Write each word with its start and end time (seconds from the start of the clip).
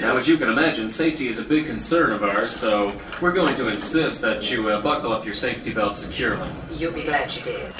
Now, 0.00 0.16
as 0.16 0.26
you 0.26 0.38
can 0.38 0.48
imagine, 0.48 0.88
safety 0.88 1.28
is 1.28 1.38
a 1.38 1.42
big 1.42 1.66
concern 1.66 2.12
of 2.12 2.22
ours, 2.22 2.50
so 2.50 2.98
we're 3.20 3.32
going 3.32 3.54
to 3.56 3.68
insist 3.68 4.22
that 4.22 4.50
you 4.50 4.70
uh, 4.70 4.80
buckle 4.80 5.12
up 5.12 5.24
your 5.24 5.34
safety 5.34 5.74
belt 5.74 5.94
securely. 5.94 6.50
You'll 6.70 6.94
be 6.94 7.02
glad 7.02 7.34
you 7.34 7.42
did. 7.42 7.74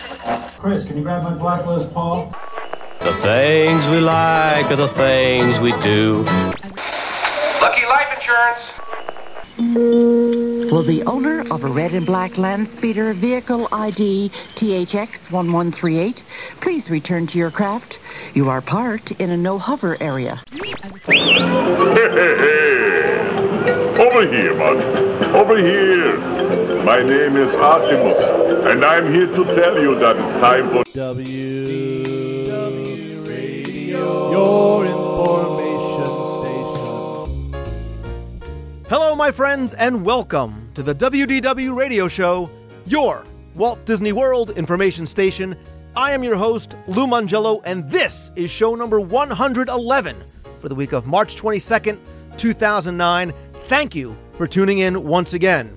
Chris, 0.58 0.84
can 0.84 0.96
you 0.96 1.02
grab 1.02 1.22
my 1.22 1.34
blacklist, 1.34 1.94
Paul? 1.94 2.34
The 3.00 3.14
things 3.22 3.86
we 3.86 4.00
like 4.00 4.70
are 4.70 4.76
the 4.76 4.88
things 4.88 5.58
we 5.60 5.70
do. 5.82 6.24
Lucky 7.60 7.86
Life 7.86 8.08
Insurance. 8.14 8.70
Will 10.76 10.84
the 10.84 11.04
owner 11.04 11.40
of 11.50 11.64
a 11.64 11.72
red 11.72 11.92
and 11.92 12.04
black 12.04 12.36
land 12.36 12.68
speeder 12.76 13.14
vehicle 13.14 13.66
ID 13.72 14.30
THX 14.58 15.08
1138 15.32 16.22
please 16.60 16.90
return 16.90 17.26
to 17.28 17.38
your 17.38 17.50
craft? 17.50 17.96
You 18.34 18.50
are 18.50 18.60
parked 18.60 19.12
in 19.12 19.30
a 19.30 19.38
no 19.38 19.58
hover 19.58 19.96
area. 20.02 20.42
Over 20.52 20.66
here, 24.28 24.52
bud. 24.52 24.76
Over 25.34 25.56
here. 25.56 26.18
My 26.84 26.98
name 26.98 27.36
is 27.36 27.54
Artemus, 27.54 28.70
and 28.70 28.84
I'm 28.84 29.14
here 29.14 29.28
to 29.28 29.44
tell 29.56 29.80
you 29.80 29.98
that 29.98 30.16
it's 30.16 30.40
time 30.42 30.72
for 30.72 30.84
W 30.92 33.24
Radio, 33.26 34.30
your 34.30 34.75
Hello, 38.88 39.16
my 39.16 39.32
friends, 39.32 39.74
and 39.74 40.04
welcome 40.04 40.70
to 40.74 40.80
the 40.80 40.94
WDW 40.94 41.76
Radio 41.76 42.06
Show, 42.06 42.48
your 42.84 43.24
Walt 43.56 43.84
Disney 43.84 44.12
World 44.12 44.50
information 44.50 45.08
station. 45.08 45.56
I 45.96 46.12
am 46.12 46.22
your 46.22 46.36
host, 46.36 46.76
Lou 46.86 47.08
Mongello, 47.08 47.62
and 47.64 47.90
this 47.90 48.30
is 48.36 48.48
show 48.48 48.76
number 48.76 49.00
111 49.00 50.16
for 50.60 50.68
the 50.68 50.74
week 50.76 50.92
of 50.92 51.04
March 51.04 51.34
22nd, 51.34 51.98
2009. 52.36 53.34
Thank 53.64 53.96
you 53.96 54.16
for 54.36 54.46
tuning 54.46 54.78
in 54.78 55.02
once 55.02 55.34
again. 55.34 55.76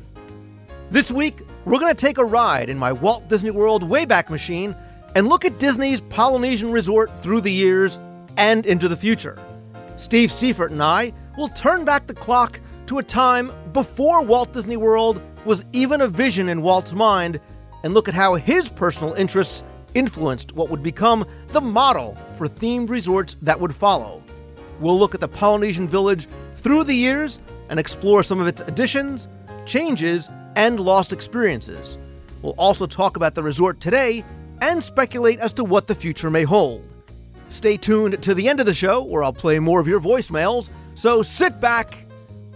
This 0.91 1.11
week, 1.11 1.41
we're 1.65 1.79
going 1.79 1.95
to 1.95 1.99
take 1.99 2.19
a 2.19 2.25
ride 2.25 2.69
in 2.69 2.77
my 2.77 2.91
Walt 2.91 3.27
Disney 3.27 3.49
World 3.49 3.81
Wayback 3.81 4.29
Machine 4.29 4.75
and 5.15 5.27
look 5.27 5.45
at 5.45 5.57
Disney's 5.57 5.99
Polynesian 5.99 6.69
Resort 6.69 7.09
through 7.23 7.41
the 7.41 7.51
years 7.51 7.97
and 8.37 8.67
into 8.67 8.87
the 8.87 8.95
future. 8.95 9.41
Steve 9.97 10.31
Seifert 10.31 10.69
and 10.69 10.83
I 10.83 11.11
will 11.39 11.49
turn 11.49 11.85
back 11.85 12.05
the 12.05 12.13
clock 12.13 12.59
to 12.89 12.97
a 12.97 13.03
time 13.03 13.51
before 13.71 14.23
Walt 14.23 14.51
Disney 14.51 14.75
World 14.75 15.21
was 15.45 15.63
even 15.73 16.01
a 16.01 16.07
vision 16.07 16.49
in 16.49 16.63
Walt's 16.63 16.93
mind 16.93 17.39
and 17.83 17.93
look 17.93 18.07
at 18.07 18.15
how 18.15 18.33
his 18.33 18.67
personal 18.67 19.13
interests 19.13 19.61
influenced 19.93 20.53
what 20.53 20.71
would 20.71 20.81
become 20.81 21.23
the 21.49 21.61
model 21.61 22.17
for 22.35 22.47
themed 22.47 22.89
resorts 22.89 23.35
that 23.43 23.59
would 23.59 23.75
follow. 23.75 24.23
We'll 24.79 24.97
look 24.97 25.13
at 25.13 25.21
the 25.21 25.27
Polynesian 25.27 25.87
Village 25.87 26.27
through 26.55 26.83
the 26.85 26.95
years 26.95 27.39
and 27.69 27.79
explore 27.79 28.23
some 28.23 28.39
of 28.39 28.47
its 28.47 28.61
additions, 28.61 29.27
changes, 29.67 30.27
and 30.55 30.79
lost 30.79 31.13
experiences. 31.13 31.95
We'll 32.41 32.55
also 32.57 32.87
talk 32.87 33.17
about 33.17 33.35
the 33.35 33.43
resort 33.43 33.79
today 33.79 34.25
and 34.63 34.83
speculate 34.83 35.37
as 35.37 35.53
to 35.53 35.63
what 35.63 35.85
the 35.85 35.93
future 35.93 36.31
may 36.31 36.43
hold. 36.43 36.83
Stay 37.49 37.77
tuned 37.77 38.23
to 38.23 38.33
the 38.33 38.49
end 38.49 38.59
of 38.59 38.65
the 38.65 38.73
show 38.73 39.03
where 39.03 39.21
I'll 39.21 39.31
play 39.31 39.59
more 39.59 39.79
of 39.79 39.87
your 39.87 40.01
voicemails, 40.01 40.69
so 40.95 41.21
sit 41.21 41.61
back, 41.61 42.05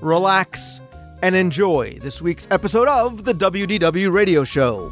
relax, 0.04 0.82
and 1.22 1.36
enjoy 1.36 1.98
this 2.02 2.22
week's 2.22 2.48
episode 2.52 2.90
of 2.90 3.23
the 3.23 3.34
WDW 3.34 4.12
Radio 4.12 4.44
Show. 4.44 4.92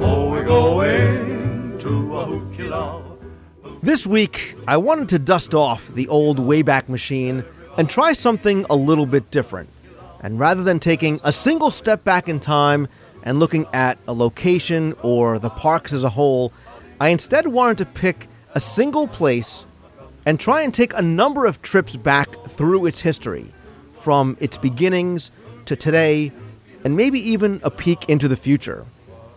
We're 0.00 0.44
going 0.44 1.78
to 1.80 1.88
Ahukila. 1.88 3.18
This 3.82 4.06
week, 4.06 4.54
I 4.68 4.76
wanted 4.76 5.08
to 5.08 5.18
dust 5.18 5.54
off 5.54 5.88
the 5.88 6.06
old 6.06 6.38
Wayback 6.38 6.88
Machine 6.88 7.44
and 7.76 7.90
try 7.90 8.12
something 8.12 8.64
a 8.70 8.76
little 8.76 9.06
bit 9.06 9.32
different. 9.32 9.68
And 10.20 10.38
rather 10.38 10.62
than 10.62 10.78
taking 10.78 11.20
a 11.24 11.32
single 11.32 11.70
step 11.70 12.04
back 12.04 12.28
in 12.28 12.38
time 12.38 12.86
and 13.24 13.40
looking 13.40 13.66
at 13.72 13.98
a 14.06 14.12
location 14.12 14.94
or 15.02 15.38
the 15.38 15.50
parks 15.50 15.92
as 15.92 16.04
a 16.04 16.10
whole, 16.10 16.52
I 17.00 17.08
instead 17.08 17.48
wanted 17.48 17.78
to 17.78 17.86
pick 17.86 18.28
a 18.54 18.60
single 18.60 19.08
place 19.08 19.64
and 20.26 20.38
try 20.38 20.62
and 20.62 20.72
take 20.72 20.94
a 20.94 21.02
number 21.02 21.46
of 21.46 21.60
trips 21.62 21.96
back 21.96 22.32
through 22.46 22.86
its 22.86 23.00
history, 23.00 23.52
from 23.94 24.36
its 24.40 24.56
beginnings 24.56 25.30
to 25.64 25.74
today, 25.74 26.30
and 26.84 26.96
maybe 26.96 27.18
even 27.18 27.60
a 27.64 27.70
peek 27.70 28.08
into 28.08 28.28
the 28.28 28.36
future. 28.36 28.86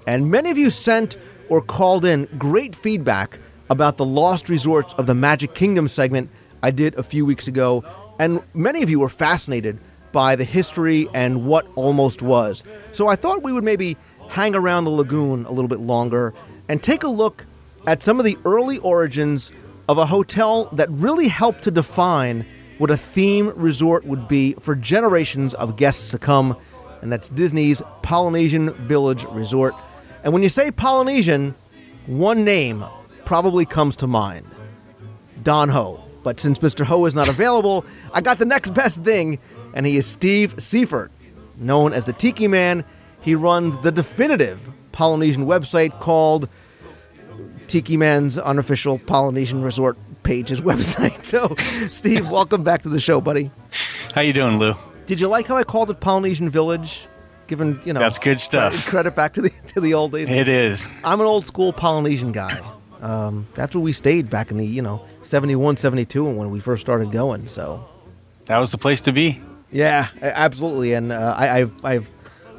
And 0.05 0.29
many 0.29 0.51
of 0.51 0.57
you 0.57 0.69
sent 0.69 1.17
or 1.49 1.61
called 1.61 2.05
in 2.05 2.27
great 2.37 2.75
feedback 2.75 3.39
about 3.69 3.97
the 3.97 4.05
Lost 4.05 4.49
Resorts 4.49 4.93
of 4.93 5.07
the 5.07 5.15
Magic 5.15 5.53
Kingdom 5.53 5.87
segment 5.87 6.29
I 6.61 6.71
did 6.71 6.95
a 6.95 7.03
few 7.03 7.25
weeks 7.25 7.47
ago, 7.47 7.83
and 8.19 8.41
many 8.53 8.83
of 8.83 8.89
you 8.89 8.99
were 8.99 9.09
fascinated 9.09 9.79
by 10.11 10.35
the 10.35 10.43
history 10.43 11.07
and 11.13 11.45
what 11.45 11.67
almost 11.75 12.21
was. 12.21 12.63
So 12.91 13.07
I 13.07 13.15
thought 13.15 13.43
we 13.43 13.51
would 13.51 13.63
maybe 13.63 13.97
hang 14.29 14.55
around 14.55 14.83
the 14.83 14.91
lagoon 14.91 15.45
a 15.45 15.51
little 15.51 15.69
bit 15.69 15.79
longer 15.79 16.33
and 16.67 16.81
take 16.81 17.03
a 17.03 17.07
look 17.07 17.45
at 17.85 18.03
some 18.03 18.19
of 18.19 18.25
the 18.25 18.37
early 18.45 18.77
origins 18.79 19.51
of 19.87 19.97
a 19.97 20.05
hotel 20.05 20.65
that 20.73 20.89
really 20.91 21.27
helped 21.27 21.63
to 21.63 21.71
define 21.71 22.45
what 22.77 22.91
a 22.91 22.97
theme 22.97 23.51
resort 23.55 24.05
would 24.05 24.27
be 24.27 24.53
for 24.53 24.75
generations 24.75 25.53
of 25.55 25.77
guests 25.77 26.11
to 26.11 26.19
come, 26.19 26.55
and 27.01 27.11
that's 27.11 27.29
Disney's 27.29 27.81
Polynesian 28.01 28.73
Village 28.87 29.23
Resort. 29.25 29.73
And 30.23 30.33
when 30.33 30.43
you 30.43 30.49
say 30.49 30.69
Polynesian, 30.71 31.55
one 32.05 32.43
name 32.43 32.83
probably 33.25 33.65
comes 33.65 33.95
to 33.97 34.07
mind 34.07 34.45
Don 35.43 35.69
Ho. 35.69 36.03
But 36.23 36.39
since 36.39 36.59
Mr. 36.59 36.83
Ho 36.83 37.05
is 37.05 37.15
not 37.15 37.29
available, 37.29 37.85
I 38.13 38.21
got 38.21 38.37
the 38.37 38.45
next 38.45 38.73
best 38.73 39.03
thing, 39.03 39.39
and 39.77 39.85
he 39.85 39.95
is 39.95 40.07
Steve 40.07 40.55
Seifert. 40.57 41.11
Known 41.55 41.93
as 41.93 42.05
the 42.05 42.13
Tiki 42.13 42.47
Man, 42.47 42.83
he 43.21 43.35
runs 43.35 43.75
the 43.77 43.91
definitive 43.91 44.71
Polynesian 44.91 45.45
website 45.45 45.99
called 45.99 46.49
Tiki 47.67 47.95
Man's 47.95 48.39
unofficial 48.39 48.97
Polynesian 48.97 49.61
resort 49.61 49.95
page's 50.23 50.61
website. 50.69 51.23
So, 51.25 51.53
Steve, 51.89 52.27
welcome 52.31 52.63
back 52.63 52.81
to 52.83 52.89
the 52.89 52.99
show, 52.99 53.21
buddy. 53.21 53.51
How 54.15 54.21
you 54.21 54.33
doing, 54.33 54.57
Lou? 54.57 54.73
Did 55.05 55.21
you 55.21 55.27
like 55.27 55.45
how 55.45 55.55
I 55.55 55.63
called 55.63 55.91
it 55.91 55.99
Polynesian 55.99 56.49
Village? 56.49 57.07
Given 57.45 57.79
you 57.85 57.93
know, 57.93 57.99
That's 57.99 58.17
good 58.19 58.39
stuff. 58.39 58.87
Credit, 58.87 59.15
back 59.15 59.33
to 59.33 59.41
the 59.43 59.51
to 59.67 59.79
the 59.79 59.93
old 59.93 60.11
days. 60.11 60.27
It 60.29 60.49
is. 60.49 60.87
I'm 61.03 61.21
an 61.21 61.27
old 61.27 61.45
school 61.45 61.71
Polynesian 61.71 62.31
guy. 62.31 62.59
Um, 62.99 63.47
that's 63.53 63.75
where 63.75 63.83
we 63.83 63.93
stayed 63.93 64.27
back 64.29 64.49
in 64.49 64.57
the 64.57 64.65
you 64.65 64.81
know 64.81 65.05
71, 65.21 65.77
72, 65.77 66.27
and 66.27 66.35
when 66.35 66.49
we 66.49 66.59
first 66.59 66.81
started 66.81 67.11
going. 67.11 67.47
So 67.47 67.87
That 68.45 68.57
was 68.57 68.71
the 68.71 68.77
place 68.79 69.01
to 69.01 69.13
be. 69.13 69.39
Yeah, 69.71 70.07
absolutely. 70.21 70.93
And 70.93 71.11
uh, 71.11 71.35
I, 71.37 71.59
I've 71.59 71.85
I've 71.85 72.09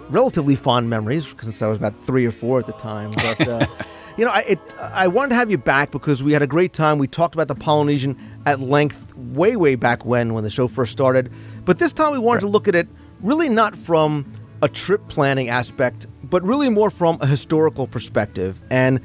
relatively 0.08 0.56
fond 0.56 0.88
memories 0.88 1.34
since 1.40 1.62
I 1.62 1.66
was 1.68 1.78
about 1.78 1.96
three 1.96 2.26
or 2.26 2.32
four 2.32 2.58
at 2.58 2.66
the 2.66 2.72
time. 2.74 3.10
But 3.10 3.48
uh, 3.48 3.66
you 4.16 4.24
know, 4.24 4.30
I 4.30 4.40
it, 4.40 4.74
I 4.78 5.08
wanted 5.08 5.30
to 5.30 5.36
have 5.36 5.50
you 5.50 5.58
back 5.58 5.90
because 5.90 6.22
we 6.22 6.32
had 6.32 6.42
a 6.42 6.46
great 6.46 6.72
time. 6.72 6.98
We 6.98 7.06
talked 7.06 7.34
about 7.34 7.48
the 7.48 7.54
Polynesian 7.54 8.16
at 8.46 8.60
length 8.60 9.14
way 9.16 9.56
way 9.56 9.74
back 9.74 10.04
when 10.04 10.34
when 10.34 10.44
the 10.44 10.50
show 10.50 10.68
first 10.68 10.92
started. 10.92 11.32
But 11.64 11.78
this 11.78 11.92
time 11.92 12.12
we 12.12 12.18
wanted 12.18 12.40
to 12.40 12.48
look 12.48 12.68
at 12.68 12.74
it 12.74 12.88
really 13.20 13.48
not 13.48 13.74
from 13.74 14.30
a 14.62 14.68
trip 14.68 15.06
planning 15.08 15.48
aspect, 15.48 16.06
but 16.24 16.42
really 16.42 16.68
more 16.68 16.90
from 16.90 17.18
a 17.20 17.26
historical 17.26 17.86
perspective 17.86 18.60
and 18.70 19.00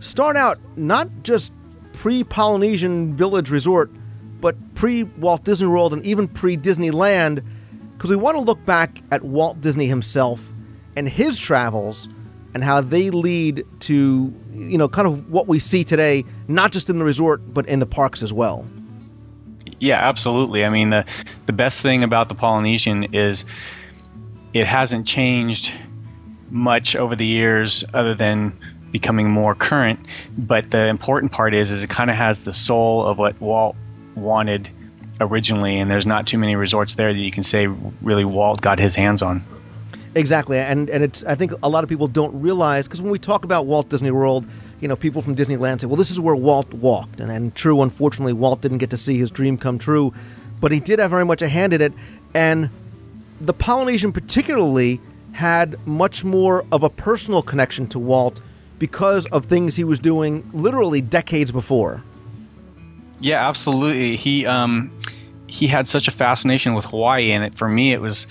start 0.00 0.36
out 0.36 0.58
not 0.76 1.08
just 1.22 1.52
pre 1.92 2.24
Polynesian 2.24 3.14
Village 3.14 3.50
Resort, 3.50 3.90
but 4.40 4.56
pre 4.74 5.04
Walt 5.04 5.44
Disney 5.44 5.66
World 5.66 5.92
and 5.92 6.04
even 6.04 6.28
pre 6.28 6.56
Disneyland, 6.56 7.42
because 7.94 8.10
we 8.10 8.16
want 8.16 8.36
to 8.36 8.42
look 8.42 8.64
back 8.64 9.02
at 9.10 9.22
Walt 9.22 9.60
Disney 9.60 9.86
himself 9.86 10.52
and 10.96 11.08
his 11.08 11.38
travels 11.38 12.08
and 12.54 12.64
how 12.64 12.80
they 12.80 13.10
lead 13.10 13.64
to, 13.80 14.34
you 14.52 14.78
know, 14.78 14.88
kind 14.88 15.06
of 15.06 15.30
what 15.30 15.46
we 15.46 15.58
see 15.58 15.84
today, 15.84 16.24
not 16.48 16.72
just 16.72 16.88
in 16.88 16.98
the 16.98 17.04
resort, 17.04 17.42
but 17.52 17.66
in 17.66 17.80
the 17.80 17.86
parks 17.86 18.22
as 18.22 18.32
well. 18.32 18.64
Yeah, 19.78 19.98
absolutely. 19.98 20.64
I 20.64 20.70
mean, 20.70 20.90
the 20.90 21.04
the 21.46 21.52
best 21.52 21.82
thing 21.82 22.02
about 22.02 22.28
the 22.28 22.34
Polynesian 22.34 23.14
is 23.14 23.44
it 24.54 24.66
hasn't 24.66 25.06
changed 25.06 25.72
much 26.50 26.96
over 26.96 27.14
the 27.14 27.26
years, 27.26 27.84
other 27.92 28.14
than 28.14 28.58
becoming 28.90 29.28
more 29.28 29.54
current. 29.54 30.00
But 30.38 30.70
the 30.70 30.86
important 30.86 31.32
part 31.32 31.54
is, 31.54 31.70
is 31.70 31.82
it 31.82 31.90
kind 31.90 32.08
of 32.08 32.16
has 32.16 32.44
the 32.44 32.52
soul 32.52 33.04
of 33.04 33.18
what 33.18 33.38
Walt 33.40 33.76
wanted 34.16 34.68
originally, 35.20 35.78
and 35.78 35.90
there's 35.90 36.06
not 36.06 36.26
too 36.26 36.38
many 36.38 36.56
resorts 36.56 36.94
there 36.94 37.12
that 37.12 37.18
you 37.18 37.30
can 37.30 37.42
say 37.42 37.66
really 37.66 38.24
Walt 38.24 38.60
got 38.60 38.78
his 38.78 38.94
hands 38.94 39.22
on. 39.22 39.44
Exactly, 40.14 40.58
and 40.58 40.88
and 40.88 41.04
it's 41.04 41.22
I 41.24 41.34
think 41.34 41.52
a 41.62 41.68
lot 41.68 41.84
of 41.84 41.90
people 41.90 42.08
don't 42.08 42.40
realize 42.40 42.86
because 42.86 43.02
when 43.02 43.10
we 43.10 43.18
talk 43.18 43.44
about 43.44 43.66
Walt 43.66 43.88
Disney 43.90 44.10
World, 44.10 44.46
you 44.80 44.88
know, 44.88 44.96
people 44.96 45.20
from 45.20 45.36
Disneyland 45.36 45.80
say, 45.80 45.86
"Well, 45.86 45.96
this 45.96 46.10
is 46.10 46.18
where 46.18 46.34
Walt 46.34 46.72
walked," 46.72 47.20
and 47.20 47.30
and 47.30 47.54
true, 47.54 47.82
unfortunately, 47.82 48.32
Walt 48.32 48.62
didn't 48.62 48.78
get 48.78 48.90
to 48.90 48.96
see 48.96 49.18
his 49.18 49.30
dream 49.30 49.58
come 49.58 49.78
true, 49.78 50.14
but 50.60 50.72
he 50.72 50.80
did 50.80 50.98
have 50.98 51.10
very 51.10 51.26
much 51.26 51.42
a 51.42 51.48
hand 51.48 51.74
in 51.74 51.82
it, 51.82 51.92
and 52.34 52.70
the 53.40 53.52
Polynesian 53.52 54.12
particularly 54.12 55.00
had 55.32 55.76
much 55.86 56.24
more 56.24 56.64
of 56.72 56.82
a 56.82 56.88
personal 56.88 57.42
connection 57.42 57.86
to 57.88 57.98
Walt 57.98 58.40
because 58.78 59.26
of 59.26 59.44
things 59.44 59.76
he 59.76 59.84
was 59.84 59.98
doing 59.98 60.48
literally 60.54 61.02
decades 61.02 61.52
before. 61.52 62.02
Yeah, 63.20 63.46
absolutely. 63.46 64.16
He 64.16 64.46
um, 64.46 64.90
he 65.46 65.66
had 65.66 65.86
such 65.86 66.08
a 66.08 66.10
fascination 66.10 66.74
with 66.74 66.84
Hawaii, 66.84 67.32
and 67.32 67.44
it 67.44 67.54
for 67.56 67.68
me 67.68 67.92
it 67.92 68.00
was 68.00 68.26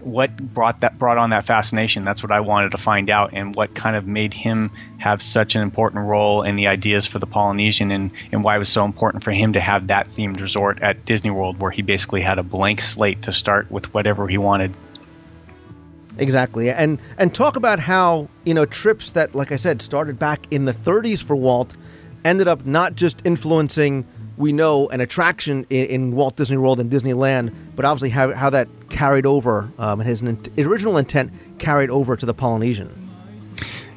what 0.00 0.36
brought 0.54 0.80
that 0.80 0.98
brought 0.98 1.18
on 1.18 1.30
that 1.30 1.44
fascination. 1.44 2.04
That's 2.04 2.22
what 2.22 2.32
I 2.32 2.40
wanted 2.40 2.70
to 2.72 2.78
find 2.78 3.10
out, 3.10 3.30
and 3.32 3.54
what 3.54 3.74
kind 3.74 3.96
of 3.96 4.06
made 4.06 4.32
him 4.32 4.70
have 4.98 5.20
such 5.20 5.54
an 5.54 5.62
important 5.62 6.06
role 6.06 6.42
in 6.42 6.56
the 6.56 6.66
ideas 6.66 7.06
for 7.06 7.18
the 7.18 7.26
Polynesian, 7.26 7.90
and 7.90 8.10
and 8.32 8.42
why 8.42 8.56
it 8.56 8.58
was 8.58 8.68
so 8.68 8.84
important 8.84 9.22
for 9.22 9.32
him 9.32 9.52
to 9.52 9.60
have 9.60 9.88
that 9.88 10.08
themed 10.08 10.40
resort 10.40 10.80
at 10.82 11.04
Disney 11.04 11.30
World, 11.30 11.60
where 11.60 11.70
he 11.70 11.82
basically 11.82 12.20
had 12.20 12.38
a 12.38 12.42
blank 12.42 12.80
slate 12.80 13.22
to 13.22 13.32
start 13.32 13.70
with 13.70 13.92
whatever 13.94 14.26
he 14.26 14.38
wanted. 14.38 14.74
Exactly, 16.18 16.70
and 16.70 16.98
and 17.18 17.34
talk 17.34 17.56
about 17.56 17.78
how 17.78 18.28
you 18.44 18.54
know 18.54 18.64
trips 18.64 19.12
that, 19.12 19.34
like 19.34 19.52
I 19.52 19.56
said, 19.56 19.82
started 19.82 20.18
back 20.18 20.46
in 20.50 20.64
the 20.64 20.72
30s 20.72 21.22
for 21.22 21.36
Walt, 21.36 21.76
ended 22.24 22.48
up 22.48 22.64
not 22.64 22.94
just 22.94 23.20
influencing 23.24 24.06
we 24.36 24.52
know 24.52 24.88
an 24.88 25.00
attraction 25.00 25.66
in, 25.70 25.86
in 25.86 26.12
Walt 26.12 26.36
Disney 26.36 26.56
World 26.56 26.80
and 26.80 26.90
Disneyland, 26.90 27.54
but 27.74 27.84
obviously 27.84 28.10
how, 28.10 28.32
how 28.34 28.50
that 28.50 28.68
carried 28.90 29.26
over 29.26 29.70
um, 29.78 30.00
and 30.00 30.08
his 30.08 30.22
original 30.58 30.96
intent 30.96 31.32
carried 31.58 31.90
over 31.90 32.16
to 32.16 32.26
the 32.26 32.34
Polynesian. 32.34 33.02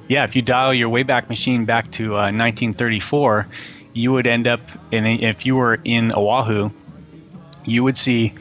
Yeah, 0.08 0.24
if 0.24 0.36
you 0.36 0.42
dial 0.42 0.74
your 0.74 0.90
Wayback 0.90 1.30
Machine 1.30 1.66
back 1.66 1.92
to 1.92 2.14
uh, 2.14 2.32
1934, 2.32 3.48
you 3.94 4.12
would 4.12 4.26
end 4.26 4.48
up, 4.48 4.62
in, 4.92 5.06
if 5.06 5.46
you 5.46 5.56
were 5.56 5.80
in 5.84 6.12
Oahu, 6.16 6.72
you 7.66 7.84
would 7.84 7.98
see 7.98 8.34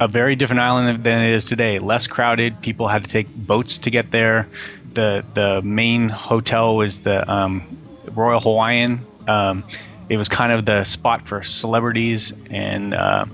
a 0.00 0.08
very 0.08 0.36
different 0.36 0.60
island 0.60 1.04
than 1.04 1.22
it 1.22 1.32
is 1.32 1.44
today. 1.44 1.78
Less 1.78 2.06
crowded. 2.06 2.60
People 2.62 2.88
had 2.88 3.04
to 3.04 3.10
take 3.10 3.28
boats 3.34 3.78
to 3.78 3.90
get 3.90 4.10
there. 4.10 4.48
The 4.94 5.24
the 5.34 5.60
main 5.62 6.08
hotel 6.08 6.76
was 6.76 7.00
the 7.00 7.30
um, 7.30 7.76
Royal 8.12 8.40
Hawaiian. 8.40 9.04
Um, 9.28 9.64
it 10.08 10.16
was 10.16 10.28
kind 10.28 10.52
of 10.52 10.64
the 10.64 10.84
spot 10.84 11.26
for 11.26 11.42
celebrities, 11.42 12.32
and 12.50 12.94
uh, 12.94 13.26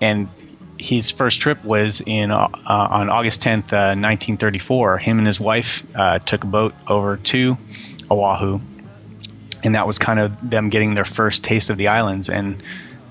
and 0.00 0.28
his 0.78 1.10
first 1.10 1.40
trip 1.40 1.62
was 1.62 2.00
in 2.06 2.30
uh, 2.30 2.48
on 2.66 3.10
August 3.10 3.42
10th, 3.42 3.72
uh, 3.72 3.94
1934. 3.98 4.98
Him 4.98 5.18
and 5.18 5.26
his 5.26 5.38
wife 5.38 5.84
uh, 5.94 6.18
took 6.18 6.44
a 6.44 6.46
boat 6.46 6.74
over 6.88 7.18
to 7.18 7.58
Oahu, 8.10 8.60
and 9.62 9.74
that 9.74 9.86
was 9.86 9.98
kind 9.98 10.18
of 10.18 10.50
them 10.50 10.70
getting 10.70 10.94
their 10.94 11.04
first 11.04 11.44
taste 11.44 11.68
of 11.70 11.76
the 11.76 11.88
islands. 11.88 12.30
And 12.30 12.62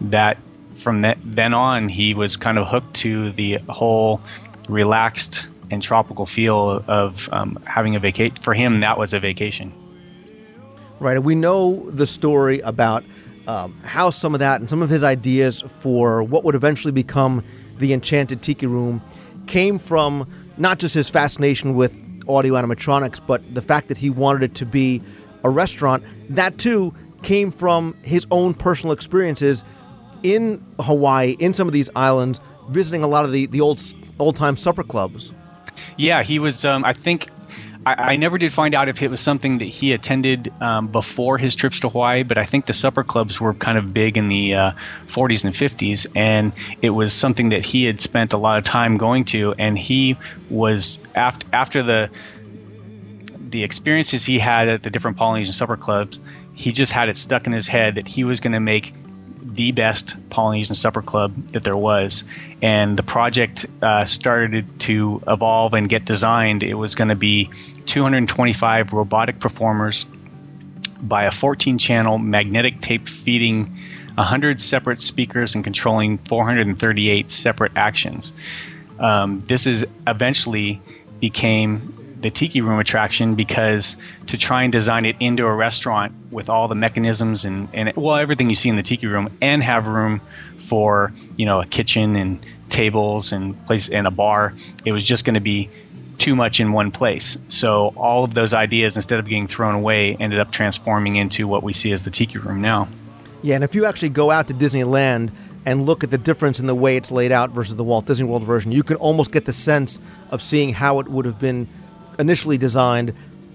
that 0.01 0.37
from 0.73 1.01
that, 1.01 1.17
then 1.23 1.53
on, 1.53 1.89
he 1.89 2.13
was 2.13 2.37
kind 2.37 2.57
of 2.57 2.67
hooked 2.67 2.95
to 2.95 3.31
the 3.33 3.57
whole 3.69 4.21
relaxed 4.67 5.47
and 5.71 5.83
tropical 5.83 6.25
feel 6.25 6.83
of 6.87 7.29
um, 7.31 7.59
having 7.65 7.95
a 7.95 7.99
vacation. 7.99 8.35
For 8.41 8.53
him, 8.53 8.79
that 8.79 8.97
was 8.97 9.13
a 9.13 9.19
vacation. 9.19 9.71
Right, 10.99 11.15
and 11.15 11.23
we 11.23 11.35
know 11.35 11.89
the 11.89 12.05
story 12.05 12.59
about 12.59 13.05
um, 13.47 13.73
how 13.83 14.09
some 14.09 14.33
of 14.33 14.39
that 14.39 14.59
and 14.59 14.69
some 14.69 14.81
of 14.81 14.89
his 14.89 15.03
ideas 15.03 15.61
for 15.61 16.23
what 16.23 16.43
would 16.43 16.55
eventually 16.55 16.91
become 16.91 17.43
the 17.77 17.93
Enchanted 17.93 18.41
Tiki 18.41 18.67
Room 18.67 19.01
came 19.47 19.79
from 19.79 20.29
not 20.57 20.77
just 20.77 20.93
his 20.93 21.09
fascination 21.09 21.73
with 21.73 21.93
audio 22.27 22.53
animatronics, 22.53 23.19
but 23.25 23.41
the 23.55 23.61
fact 23.61 23.87
that 23.87 23.97
he 23.97 24.09
wanted 24.09 24.43
it 24.43 24.55
to 24.55 24.65
be 24.65 25.01
a 25.43 25.49
restaurant. 25.49 26.03
That 26.29 26.57
too 26.57 26.93
came 27.23 27.49
from 27.49 27.97
his 28.03 28.27
own 28.29 28.53
personal 28.53 28.93
experiences 28.93 29.63
in 30.23 30.63
Hawaii, 30.79 31.35
in 31.39 31.53
some 31.53 31.67
of 31.67 31.73
these 31.73 31.89
islands, 31.95 32.39
visiting 32.69 33.03
a 33.03 33.07
lot 33.07 33.25
of 33.25 33.31
the, 33.31 33.45
the 33.47 33.61
old 33.61 33.81
old 34.19 34.35
time 34.35 34.57
supper 34.57 34.83
clubs. 34.83 35.31
Yeah, 35.97 36.23
he 36.23 36.39
was. 36.39 36.65
Um, 36.65 36.83
I 36.83 36.93
think 36.93 37.29
I, 37.85 37.93
I, 37.93 38.15
never 38.17 38.37
did 38.37 38.51
find 38.51 38.75
out 38.75 38.89
if 38.89 39.01
it 39.01 39.09
was 39.09 39.21
something 39.21 39.59
that 39.59 39.65
he 39.69 39.93
attended 39.93 40.51
um, 40.61 40.87
before 40.87 41.37
his 41.37 41.55
trips 41.55 41.79
to 41.79 41.89
Hawaii, 41.89 42.23
but 42.23 42.37
I 42.37 42.45
think 42.45 42.65
the 42.65 42.73
supper 42.73 43.03
clubs 43.03 43.39
were 43.39 43.53
kind 43.53 43.77
of 43.77 43.93
big 43.93 44.17
in 44.17 44.27
the 44.27 44.53
uh, 44.53 44.71
40s 45.07 45.45
and 45.45 45.53
50s, 45.53 46.05
and 46.15 46.53
it 46.81 46.89
was 46.89 47.13
something 47.13 47.49
that 47.49 47.63
he 47.63 47.85
had 47.85 48.01
spent 48.01 48.33
a 48.33 48.37
lot 48.37 48.57
of 48.57 48.65
time 48.65 48.97
going 48.97 49.23
to. 49.25 49.53
And 49.57 49.79
he 49.79 50.17
was 50.49 50.99
after 51.15 51.47
after 51.53 51.81
the 51.81 52.09
the 53.49 53.63
experiences 53.63 54.25
he 54.25 54.39
had 54.39 54.67
at 54.67 54.83
the 54.83 54.89
different 54.89 55.17
Polynesian 55.17 55.53
supper 55.53 55.77
clubs, 55.77 56.19
he 56.53 56.71
just 56.71 56.91
had 56.91 57.09
it 57.09 57.17
stuck 57.17 57.47
in 57.47 57.53
his 57.53 57.67
head 57.67 57.95
that 57.95 58.07
he 58.07 58.23
was 58.23 58.39
going 58.39 58.53
to 58.53 58.59
make 58.59 58.93
the 59.41 59.71
best 59.71 60.15
Polynesian 60.29 60.75
supper 60.75 61.01
club 61.01 61.33
that 61.49 61.63
there 61.63 61.77
was. 61.77 62.23
And 62.61 62.97
the 62.97 63.03
project 63.03 63.65
uh, 63.81 64.05
started 64.05 64.79
to 64.81 65.21
evolve 65.27 65.73
and 65.73 65.89
get 65.89 66.05
designed. 66.05 66.63
It 66.63 66.75
was 66.75 66.95
going 66.95 67.09
to 67.09 67.15
be 67.15 67.49
225 67.85 68.93
robotic 68.93 69.39
performers 69.39 70.05
by 71.01 71.23
a 71.23 71.31
14 71.31 71.77
channel 71.77 72.17
magnetic 72.17 72.81
tape 72.81 73.07
feeding 73.07 73.65
100 74.15 74.59
separate 74.59 74.99
speakers 74.99 75.55
and 75.55 75.63
controlling 75.63 76.17
438 76.19 77.29
separate 77.29 77.71
actions. 77.75 78.33
Um, 78.99 79.41
this 79.47 79.65
is 79.65 79.85
eventually 80.07 80.81
became 81.19 81.98
the 82.21 82.29
Tiki 82.29 82.61
Room 82.61 82.79
attraction 82.79 83.35
because 83.35 83.95
to 84.27 84.37
try 84.37 84.63
and 84.63 84.71
design 84.71 85.05
it 85.05 85.15
into 85.19 85.45
a 85.45 85.53
restaurant 85.53 86.13
with 86.31 86.49
all 86.49 86.67
the 86.67 86.75
mechanisms 86.75 87.45
and, 87.45 87.67
and 87.73 87.93
well 87.95 88.15
everything 88.15 88.49
you 88.49 88.55
see 88.55 88.69
in 88.69 88.75
the 88.75 88.83
Tiki 88.83 89.07
Room 89.07 89.35
and 89.41 89.63
have 89.63 89.87
room 89.87 90.21
for 90.57 91.11
you 91.37 91.45
know 91.45 91.61
a 91.61 91.65
kitchen 91.65 92.15
and 92.15 92.45
tables 92.69 93.31
and 93.31 93.65
place 93.65 93.89
and 93.89 94.07
a 94.07 94.11
bar, 94.11 94.53
it 94.85 94.91
was 94.91 95.05
just 95.05 95.25
going 95.25 95.33
to 95.33 95.39
be 95.39 95.69
too 96.17 96.35
much 96.35 96.59
in 96.59 96.73
one 96.73 96.91
place. 96.91 97.37
So 97.47 97.93
all 97.95 98.23
of 98.23 98.33
those 98.33 98.53
ideas, 98.53 98.95
instead 98.95 99.19
of 99.19 99.25
getting 99.25 99.47
thrown 99.47 99.73
away, 99.73 100.15
ended 100.19 100.39
up 100.39 100.51
transforming 100.51 101.15
into 101.15 101.47
what 101.47 101.63
we 101.63 101.73
see 101.73 101.93
as 101.93 102.03
the 102.03 102.11
Tiki 102.11 102.37
Room 102.37 102.61
now. 102.61 102.87
Yeah, 103.41 103.55
and 103.55 103.63
if 103.63 103.73
you 103.73 103.85
actually 103.85 104.09
go 104.09 104.29
out 104.29 104.49
to 104.49 104.53
Disneyland 104.53 105.31
and 105.65 105.83
look 105.83 106.03
at 106.03 106.11
the 106.11 106.17
difference 106.17 106.59
in 106.59 106.67
the 106.67 106.75
way 106.75 106.97
it's 106.97 107.09
laid 107.09 107.31
out 107.31 107.51
versus 107.51 107.77
the 107.77 107.83
Walt 107.85 108.05
Disney 108.05 108.27
World 108.27 108.43
version, 108.43 108.71
you 108.71 108.83
can 108.83 108.97
almost 108.97 109.31
get 109.31 109.45
the 109.45 109.53
sense 109.53 109.99
of 110.29 110.41
seeing 110.41 110.73
how 110.73 110.99
it 110.99 111.07
would 111.07 111.25
have 111.25 111.39
been 111.39 111.67
initially 112.19 112.57
designed 112.57 113.13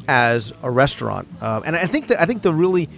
as 0.08 0.52
a 0.62 0.70
restaurant. 0.70 1.28
Uh, 1.40 1.62
and 1.64 1.76
I 1.76 1.86
think 1.86 2.08
that 2.08 2.20
I 2.20 2.26
think 2.26 2.42
the 2.42 2.52
really 2.52 2.88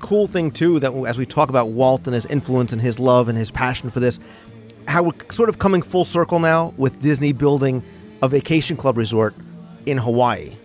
cool 0.00 0.26
thing 0.26 0.50
too 0.50 0.80
that 0.80 0.92
as 0.92 1.16
we 1.16 1.24
talk 1.24 1.48
about 1.48 1.68
Walt 1.68 2.06
and 2.06 2.14
his 2.14 2.26
influence 2.26 2.72
and 2.72 2.82
his 2.82 2.98
love 2.98 3.28
and 3.28 3.38
his 3.38 3.50
passion 3.50 3.90
for 3.90 4.00
this, 4.00 4.18
how 4.86 5.04
we're 5.04 5.12
sort 5.30 5.48
of 5.48 5.58
coming 5.58 5.80
full 5.80 6.04
circle 6.04 6.38
now 6.38 6.74
with 6.76 7.00
Disney 7.00 7.32
building 7.32 7.82
a 8.22 8.28
vacation 8.28 8.76
club 8.76 8.98
resort 8.98 9.34
in 9.86 9.96
Hawaii. 9.96 10.56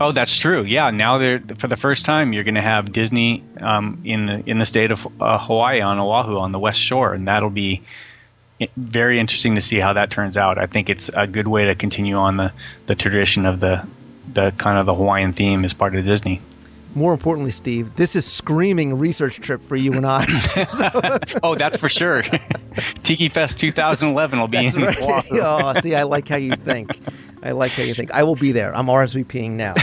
Oh, 0.00 0.10
that's 0.10 0.36
true. 0.36 0.64
Yeah, 0.64 0.90
now 0.90 1.18
they're 1.18 1.40
for 1.56 1.68
the 1.68 1.76
first 1.76 2.04
time 2.04 2.32
you're 2.32 2.44
going 2.44 2.56
to 2.56 2.62
have 2.62 2.92
Disney 2.92 3.44
um, 3.60 4.00
in 4.04 4.26
the 4.26 4.42
in 4.50 4.58
the 4.58 4.66
state 4.66 4.90
of 4.90 5.06
uh, 5.20 5.38
Hawaii 5.38 5.80
on 5.80 5.98
Oahu 5.98 6.36
on 6.38 6.52
the 6.52 6.58
west 6.58 6.80
shore, 6.80 7.14
and 7.14 7.28
that'll 7.28 7.48
be 7.48 7.80
very 8.76 9.18
interesting 9.18 9.54
to 9.54 9.60
see 9.60 9.78
how 9.78 9.92
that 9.92 10.10
turns 10.10 10.36
out. 10.36 10.58
I 10.58 10.66
think 10.66 10.88
it's 10.88 11.10
a 11.14 11.26
good 11.26 11.48
way 11.48 11.64
to 11.66 11.74
continue 11.74 12.16
on 12.16 12.36
the, 12.36 12.52
the 12.86 12.94
tradition 12.94 13.46
of 13.46 13.60
the 13.60 13.86
the 14.32 14.52
kind 14.52 14.78
of 14.78 14.86
the 14.86 14.94
Hawaiian 14.94 15.32
theme 15.32 15.64
as 15.64 15.74
part 15.74 15.94
of 15.94 16.04
Disney. 16.04 16.40
More 16.94 17.12
importantly, 17.12 17.50
Steve, 17.50 17.94
this 17.96 18.14
is 18.14 18.24
screaming 18.24 18.98
research 18.98 19.40
trip 19.40 19.60
for 19.62 19.76
you 19.76 19.92
and 19.94 20.06
I. 20.06 20.24
oh, 21.42 21.56
that's 21.56 21.76
for 21.76 21.88
sure. 21.88 22.22
Tiki 23.02 23.28
Fest 23.28 23.58
2011 23.58 24.38
will 24.38 24.48
be 24.48 24.56
that's 24.58 24.74
in 24.76 24.82
right. 24.82 25.24
oh, 25.32 25.80
see, 25.80 25.94
I 25.94 26.04
like 26.04 26.28
how 26.28 26.36
you 26.36 26.54
think. 26.56 26.96
I 27.42 27.50
like 27.50 27.72
how 27.72 27.82
you 27.82 27.94
think. 27.94 28.12
I 28.12 28.22
will 28.22 28.36
be 28.36 28.52
there. 28.52 28.74
I'm 28.74 28.86
RSVPing 28.86 29.50
now. 29.50 29.74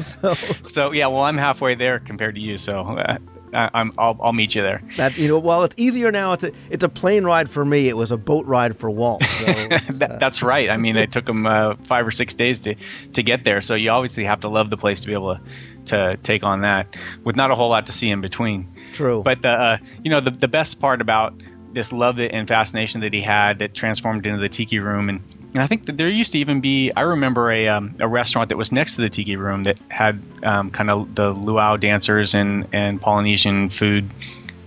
so. 0.00 0.34
so 0.62 0.92
yeah, 0.92 1.06
well, 1.06 1.22
I'm 1.22 1.36
halfway 1.36 1.74
there 1.74 1.98
compared 2.00 2.34
to 2.34 2.40
you. 2.40 2.56
So 2.56 2.80
uh, 2.80 3.18
I, 3.52 3.70
am 3.74 3.92
I'll, 3.98 4.18
I'll 4.20 4.32
meet 4.32 4.54
you 4.54 4.62
there. 4.62 4.82
That 4.96 5.16
you 5.16 5.28
know, 5.28 5.38
well, 5.38 5.64
it's 5.64 5.74
easier 5.78 6.10
now. 6.10 6.32
It's 6.32 6.44
a 6.44 6.52
it's 6.70 6.84
a 6.84 6.88
plane 6.88 7.24
ride 7.24 7.50
for 7.50 7.64
me. 7.64 7.88
It 7.88 7.96
was 7.96 8.10
a 8.10 8.16
boat 8.16 8.46
ride 8.46 8.76
for 8.76 8.90
Walt. 8.90 9.22
So 9.42 9.46
that, 9.46 10.10
uh, 10.12 10.16
that's 10.18 10.42
right. 10.42 10.70
I 10.70 10.76
mean, 10.76 10.96
it 10.96 11.10
took 11.10 11.28
him 11.28 11.46
uh, 11.46 11.74
five 11.82 12.06
or 12.06 12.10
six 12.10 12.32
days 12.32 12.60
to 12.60 12.76
to 13.12 13.22
get 13.22 13.44
there. 13.44 13.60
So 13.60 13.74
you 13.74 13.90
obviously 13.90 14.24
have 14.24 14.40
to 14.40 14.48
love 14.48 14.70
the 14.70 14.76
place 14.76 15.00
to 15.00 15.06
be 15.08 15.14
able 15.14 15.34
to 15.34 15.40
to 15.86 16.16
take 16.22 16.44
on 16.44 16.60
that, 16.60 16.96
with 17.24 17.34
not 17.34 17.50
a 17.50 17.54
whole 17.54 17.70
lot 17.70 17.86
to 17.86 17.92
see 17.92 18.10
in 18.10 18.20
between. 18.20 18.72
True. 18.92 19.22
But 19.22 19.42
the 19.42 19.50
uh, 19.50 19.76
you 20.04 20.10
know 20.10 20.20
the 20.20 20.30
the 20.30 20.48
best 20.48 20.80
part 20.80 21.00
about 21.00 21.34
this 21.72 21.92
love 21.92 22.18
and 22.20 22.46
fascination 22.46 23.00
that 23.00 23.12
he 23.12 23.22
had 23.22 23.58
that 23.58 23.74
transformed 23.74 24.26
into 24.26 24.40
the 24.40 24.48
tiki 24.48 24.78
room 24.78 25.08
and 25.08 25.20
and 25.54 25.62
I 25.62 25.66
think 25.66 25.86
that 25.86 25.98
there 25.98 26.08
used 26.08 26.32
to 26.32 26.38
even 26.38 26.60
be, 26.60 26.90
I 26.96 27.02
remember 27.02 27.50
a, 27.50 27.68
um, 27.68 27.94
a 28.00 28.08
restaurant 28.08 28.48
that 28.48 28.56
was 28.56 28.72
next 28.72 28.94
to 28.94 29.02
the 29.02 29.10
Tiki 29.10 29.36
Room 29.36 29.64
that 29.64 29.78
had 29.88 30.22
um, 30.44 30.70
kind 30.70 30.90
of 30.90 31.14
the 31.14 31.32
luau 31.32 31.76
dancers 31.76 32.34
and, 32.34 32.66
and 32.72 33.00
Polynesian 33.00 33.68
food 33.68 34.08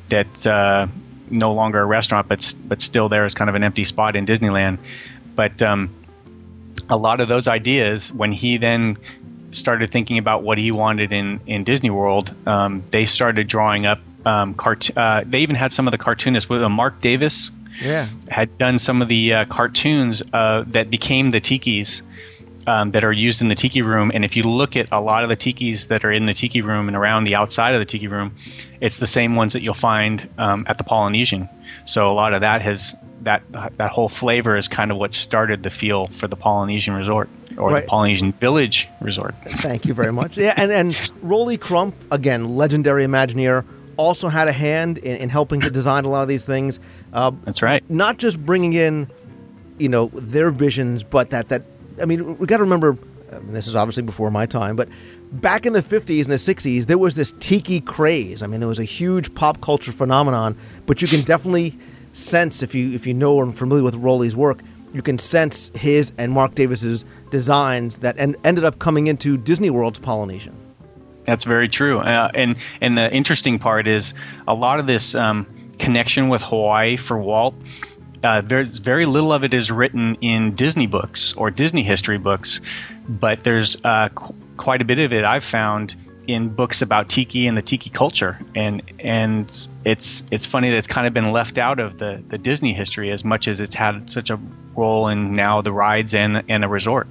that 0.10 0.46
uh, 0.46 0.86
no 1.32 1.52
longer 1.54 1.80
a 1.80 1.86
restaurant, 1.86 2.28
but, 2.28 2.54
but 2.68 2.82
still 2.82 3.10
there 3.10 3.26
is 3.26 3.34
kind 3.34 3.50
of 3.50 3.56
an 3.56 3.64
empty 3.64 3.84
spot 3.84 4.16
in 4.16 4.28
Disneyland. 4.28 4.78
But 5.36 5.62
um, 5.64 5.90
a 6.88 6.98
lot 6.98 7.20
of 7.20 7.30
those 7.30 7.48
ideas, 7.48 8.14
when 8.14 8.32
he 8.32 8.58
then 8.58 8.98
started 9.52 9.90
thinking 9.90 10.20
about 10.20 10.44
what 10.44 10.60
he 10.60 10.72
wanted 10.72 11.12
in, 11.12 11.40
in 11.48 11.64
Disney 11.64 11.90
World, 11.90 12.34
um, 12.48 12.84
they 12.92 13.08
started 13.08 13.48
drawing 13.48 13.88
up 13.88 14.00
um, 14.26 14.54
cart- 14.54 14.96
uh, 14.98 15.24
they 15.26 15.40
even 15.40 15.56
had 15.56 15.72
some 15.72 15.88
of 15.88 15.92
the 15.92 15.98
cartoonists 15.98 16.50
with 16.50 16.62
uh, 16.62 16.70
Marc 16.70 17.00
Davis 17.00 17.52
Yeah. 17.82 18.08
had 18.30 18.58
done 18.58 18.80
some 18.80 19.02
of 19.02 19.08
the 19.08 19.34
uh, 19.34 19.46
cartoons 19.46 20.22
uh, 20.34 20.64
that 20.68 20.90
became 20.90 21.32
the 21.32 21.42
tikis 21.42 22.02
um, 22.68 22.92
that 22.92 23.04
are 23.04 23.12
used 23.12 23.42
in 23.42 23.48
the 23.48 23.56
tiki 23.56 23.82
room. 23.82 24.12
And 24.14 24.26
if 24.26 24.36
you 24.36 24.44
look 24.44 24.76
at 24.76 24.88
a 24.92 25.00
lot 25.00 25.24
of 25.24 25.30
the 25.30 25.38
tikis 25.38 25.88
that 25.90 26.04
are 26.04 26.12
in 26.12 26.26
the 26.26 26.34
tiki 26.34 26.62
room 26.62 26.88
and 26.88 26.96
around 26.98 27.26
the 27.26 27.36
outside 27.36 27.76
of 27.76 27.80
the 27.80 27.86
tiki 27.86 28.08
room, 28.08 28.34
it's 28.82 28.98
the 28.98 29.08
same 29.08 29.36
ones 29.36 29.54
that 29.54 29.62
you'll 29.62 29.74
find 29.74 30.28
um, 30.38 30.66
at 30.68 30.78
the 30.78 30.84
Polynesian. 30.84 31.48
So 31.86 32.08
a 32.08 32.14
lot 32.14 32.34
of 32.34 32.42
that 32.42 32.62
has 32.62 32.96
that 33.22 33.42
that 33.78 33.90
whole 33.90 34.10
flavor 34.10 34.56
is 34.56 34.68
kind 34.68 34.92
of 34.92 34.98
what 34.98 35.14
started 35.14 35.64
the 35.64 35.70
feel 35.70 36.08
for 36.08 36.28
the 36.28 36.36
Polynesian 36.36 36.94
resort 36.94 37.28
or 37.58 37.70
Right. 37.72 37.84
the 37.84 37.88
Polynesian 37.88 38.34
Village 38.34 38.88
Resort. 39.02 39.34
Thank 39.46 39.86
you 39.86 39.94
very 39.94 40.12
much. 40.12 40.38
Yeah, 40.38 40.54
and 40.58 40.72
and 40.72 41.12
Rolly 41.24 41.58
Crump, 41.58 41.96
again, 42.12 42.56
legendary 42.56 43.04
Imagineer, 43.06 43.64
also 43.98 44.28
had 44.28 44.48
a 44.48 44.52
hand 44.52 44.98
in, 45.00 45.18
in 45.18 45.30
helping 45.30 45.62
to 45.62 45.70
design 45.72 46.06
a 46.06 46.10
lot 46.10 46.22
of 46.22 46.28
these 46.28 46.46
things. 46.46 46.80
Uh, 47.16 47.32
That's 47.46 47.62
right. 47.62 47.84
not 47.90 48.18
just 48.18 48.46
bringing 48.46 48.74
in, 48.74 49.10
you 49.80 49.90
know, 49.90 50.08
their 50.08 50.52
visions, 50.52 51.04
but 51.04 51.30
that 51.32 51.50
that 51.50 51.64
I 52.02 52.06
mean, 52.06 52.38
we 52.38 52.46
got 52.46 52.58
to 52.58 52.64
remember. 52.64 52.98
I 53.32 53.40
mean, 53.40 53.54
this 53.54 53.68
is 53.68 53.76
obviously 53.76 54.04
before 54.04 54.30
my 54.30 54.46
time, 54.46 54.76
but 54.76 54.88
back 55.32 55.66
in 55.66 55.74
the 55.74 55.82
50s 55.82 56.24
and 56.24 56.32
the 56.32 56.36
60s, 56.36 56.86
there 56.86 56.98
was 56.98 57.16
this 57.16 57.34
tiki 57.40 57.82
craze. 57.82 58.44
I 58.44 58.48
mean, 58.48 58.60
there 58.60 58.70
was 58.70 58.80
a 58.80 58.86
huge 58.86 59.34
pop 59.34 59.60
culture 59.62 59.92
phenomenon, 59.92 60.56
but 60.86 61.02
you 61.02 61.08
can 61.08 61.22
definitely 61.22 61.78
sense 62.14 62.62
if 62.64 62.76
you 62.76 62.94
if 62.94 63.08
you 63.08 63.14
know 63.14 63.36
or 63.36 63.48
are 63.48 63.52
familiar 63.52 63.84
with 63.84 63.96
Rolly's 63.96 64.36
work, 64.36 64.60
you 64.94 65.02
can 65.02 65.18
sense 65.18 65.72
his 65.76 66.12
and 66.18 66.32
Marc 66.32 66.56
Davis's 66.56 67.06
designs 67.32 67.98
that 68.00 68.16
and 68.18 68.36
ended 68.44 68.64
up 68.64 68.80
coming 68.80 69.08
into 69.08 69.38
Disney 69.38 69.70
World's 69.70 70.00
Polynesian. 70.00 70.56
That's 71.26 71.44
very 71.44 71.68
true. 71.68 72.00
Uh, 72.00 72.30
and 72.34 72.56
and 72.82 72.98
the 72.98 73.12
interesting 73.14 73.60
part 73.60 73.88
is 73.88 74.14
a 74.48 74.54
lot 74.54 74.80
of 74.80 74.88
this 74.88 75.16
um, 75.16 75.48
connection 75.80 76.30
with 76.30 76.42
Hawaii 76.42 76.98
for 76.98 77.18
Walt. 77.18 77.56
Uh, 78.24 78.42
there's 78.42 78.80
very 78.80 79.06
little 79.06 79.32
of 79.32 79.44
it 79.44 79.54
is 79.54 79.72
written 79.72 80.16
in 80.22 80.56
Disney 80.56 80.88
books 80.88 81.34
or 81.34 81.52
Disney 81.52 81.84
history 81.84 82.18
books, 82.18 82.60
but 83.08 83.44
there's 83.44 83.78
uh, 83.84 84.10
qu- 84.10 84.34
quite 84.58 84.82
a 84.82 84.86
bit 84.86 84.98
of 85.00 85.14
it 85.14 85.24
I've 85.24 85.44
found 85.44 85.96
in 86.28 86.50
books 86.50 86.82
about 86.82 87.08
tiki 87.08 87.46
and 87.46 87.58
the 87.58 87.62
tiki 87.62 87.90
culture, 87.90 88.40
and 88.56 88.82
and 89.00 89.68
it's 89.86 90.24
it's 90.32 90.46
funny 90.46 90.72
that 90.72 90.78
it's 90.78 90.88
kind 90.88 91.06
of 91.06 91.14
been 91.14 91.32
left 91.32 91.58
out 91.58 91.80
of 91.80 92.00
the, 92.00 92.24
the 92.30 92.38
Disney 92.38 92.74
history 92.74 93.12
as 93.12 93.24
much 93.24 93.48
as 93.48 93.60
it's 93.60 93.76
had 93.76 94.10
such 94.10 94.30
a 94.30 94.40
role 94.76 95.08
in 95.08 95.34
now 95.34 95.62
the 95.62 95.72
rides 95.72 96.14
and 96.14 96.44
and 96.50 96.64
a 96.64 96.68
resort. 96.68 97.08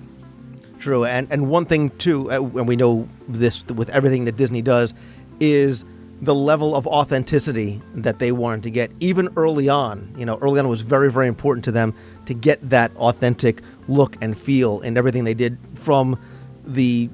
True, 0.78 1.04
and 1.04 1.28
and 1.30 1.49
one 1.49 1.64
thing 1.64 1.90
too, 1.90 2.30
uh, 2.30 2.37
and 2.37 2.66
we 2.66 2.76
know 2.76 3.09
this 3.28 3.64
with 3.68 3.88
everything 3.90 4.25
that 4.25 4.37
Disney 4.37 4.62
does, 4.62 4.94
is 5.40 5.85
the 6.23 6.35
level 6.35 6.75
of 6.75 6.87
authenticity 6.87 7.83
that 7.94 8.18
they 8.18 8.33
wanted 8.33 8.62
to 8.62 8.71
get. 8.71 8.90
Even 9.00 9.28
early 9.37 9.68
on, 9.68 10.14
you 10.16 10.25
know, 10.25 10.38
early 10.40 10.61
on 10.61 10.68
was 10.68 10.80
very 10.80 11.11
very 11.11 11.28
important 11.28 11.64
to 11.64 11.73
them 11.73 11.94
to 12.26 12.35
get 12.35 12.59
that 12.71 12.94
authentic 12.97 13.61
look 13.88 14.16
and 14.23 14.37
feel 14.38 14.80
in 14.80 14.97
everything 14.97 15.25
they 15.25 15.35
did, 15.35 15.59
from 15.75 16.18
the 16.64 17.11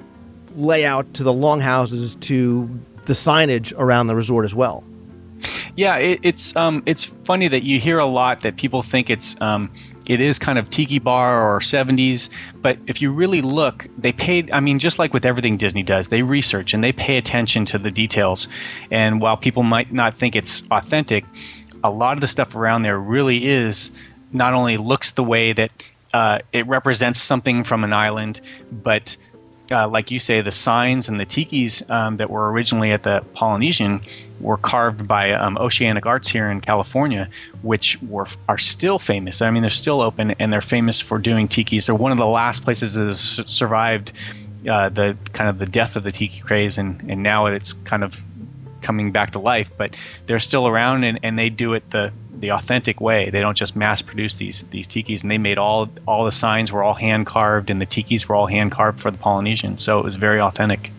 layout 0.55 1.13
to 1.15 1.23
the 1.23 1.33
longhouses 1.33 2.15
to 2.17 2.69
the 3.07 3.13
signage 3.13 3.73
around 3.77 4.07
the 4.07 4.15
resort 4.15 4.45
as 4.45 4.55
well. 4.55 4.85
Yeah, 5.77 5.97
it, 5.97 6.21
it's 6.23 6.55
um, 6.57 6.83
it's 6.87 7.05
funny 7.25 7.49
that 7.49 7.63
you 7.63 7.81
hear 7.81 7.99
a 7.99 8.07
lot 8.07 8.43
that 8.43 8.57
people 8.57 8.83
think 8.83 9.09
it's 9.09 9.41
um, 9.41 9.73
it 10.07 10.21
is 10.21 10.39
kind 10.39 10.59
of 10.59 10.71
tiki 10.71 10.99
bar 10.99 11.43
or 11.43 11.61
70s, 11.61 12.29
but 12.63 12.79
if 12.87 13.01
you 13.01 13.13
really 13.13 13.43
look, 13.43 13.87
they 13.99 14.13
paid. 14.13 14.51
I 14.51 14.61
mean, 14.61 14.79
just 14.79 14.99
like 14.99 15.13
with 15.13 15.25
everything 15.25 15.57
Disney 15.57 15.83
does, 15.83 16.09
they 16.09 16.23
research 16.23 16.75
and 16.75 16.83
they 16.83 16.93
pay 16.93 17.17
attention 17.17 17.65
to 17.67 17.79
the 17.79 17.91
details. 17.91 18.49
And 18.91 19.21
while 19.21 19.37
people 19.37 19.63
might 19.63 19.93
not 19.93 20.15
think 20.15 20.35
it's 20.35 20.63
authentic, 20.71 21.25
a 21.85 21.91
lot 21.91 22.15
of 22.15 22.21
the 22.21 22.27
stuff 22.27 22.55
around 22.57 22.83
there 22.83 22.99
really 22.99 23.47
is 23.47 23.91
not 24.33 24.55
only 24.55 24.77
looks 24.77 25.13
the 25.13 25.25
way 25.25 25.53
that 25.53 25.73
uh, 26.13 26.39
it 26.53 26.67
represents 26.67 27.21
something 27.21 27.63
from 27.65 27.85
an 27.85 27.93
island, 27.93 28.41
but 28.71 29.17
uh, 29.71 29.89
like 29.89 30.11
you 30.11 30.19
say, 30.19 30.41
the 30.41 30.53
signs 30.53 31.09
and 31.09 31.21
the 31.21 31.27
tikis 31.27 31.89
um, 31.91 32.17
that 32.17 32.31
were 32.31 32.51
originally 32.51 32.93
at 32.93 33.03
the 33.03 33.25
Polynesian 33.35 34.01
were 34.41 34.57
carved 34.57 35.07
by 35.07 35.33
um, 35.33 35.59
Oceanic 35.59 36.07
Arts 36.07 36.29
here 36.29 36.51
in 36.51 36.61
California, 36.61 37.29
which 37.63 38.01
were 38.03 38.27
are 38.49 38.59
still 38.59 38.99
famous. 38.99 39.43
I 39.43 39.51
mean, 39.51 39.63
they're 39.63 39.71
still 39.71 40.01
open 40.01 40.33
and 40.33 40.53
they're 40.53 40.61
famous 40.61 41.01
for 41.01 41.19
doing 41.19 41.49
tikis. 41.49 41.87
They're 41.87 41.95
one 41.95 42.13
of 42.13 42.19
the 42.19 42.27
last 42.27 42.65
places 42.65 42.95
that 42.95 43.07
has 43.07 43.41
survived 43.47 44.13
uh, 44.69 44.89
the 44.89 45.17
kind 45.33 45.49
of 45.49 45.59
the 45.59 45.67
death 45.67 45.97
of 45.97 46.03
the 46.03 46.11
tiki 46.11 46.41
craze, 46.41 46.77
and, 46.79 47.01
and 47.11 47.23
now 47.23 47.47
it's 47.47 47.73
kind 47.73 48.05
of 48.05 48.21
coming 48.83 49.13
back 49.13 49.33
to 49.33 49.39
life. 49.39 49.71
But 49.77 49.97
they're 50.27 50.39
still 50.39 50.67
around 50.67 51.05
and, 51.05 51.21
and 51.23 51.39
they 51.39 51.51
do 51.51 51.75
it 51.75 51.91
the 51.91 52.13
the 52.41 52.53
authentic 52.53 53.01
way. 53.01 53.31
They 53.31 53.39
don't 53.39 53.57
just 53.57 53.77
mass 53.77 54.03
produce 54.03 54.37
these 54.37 54.63
these 54.65 54.87
tikis, 54.87 55.23
and 55.23 55.31
they 55.31 55.39
made 55.39 55.59
all 55.59 55.89
all 56.07 56.25
the 56.25 56.33
signs 56.33 56.73
were 56.73 56.83
all 56.83 56.95
hand 56.95 57.27
carved, 57.27 57.71
and 57.71 57.81
the 57.81 57.87
tikis 57.87 58.27
were 58.27 58.35
all 58.35 58.47
hand 58.47 58.73
carved 58.73 59.01
for 59.01 59.11
the 59.11 59.19
Polynesian. 59.19 59.79
So 59.79 59.99
it 59.99 60.05
was 60.05 60.17
very 60.17 60.41
authentic. 60.41 60.91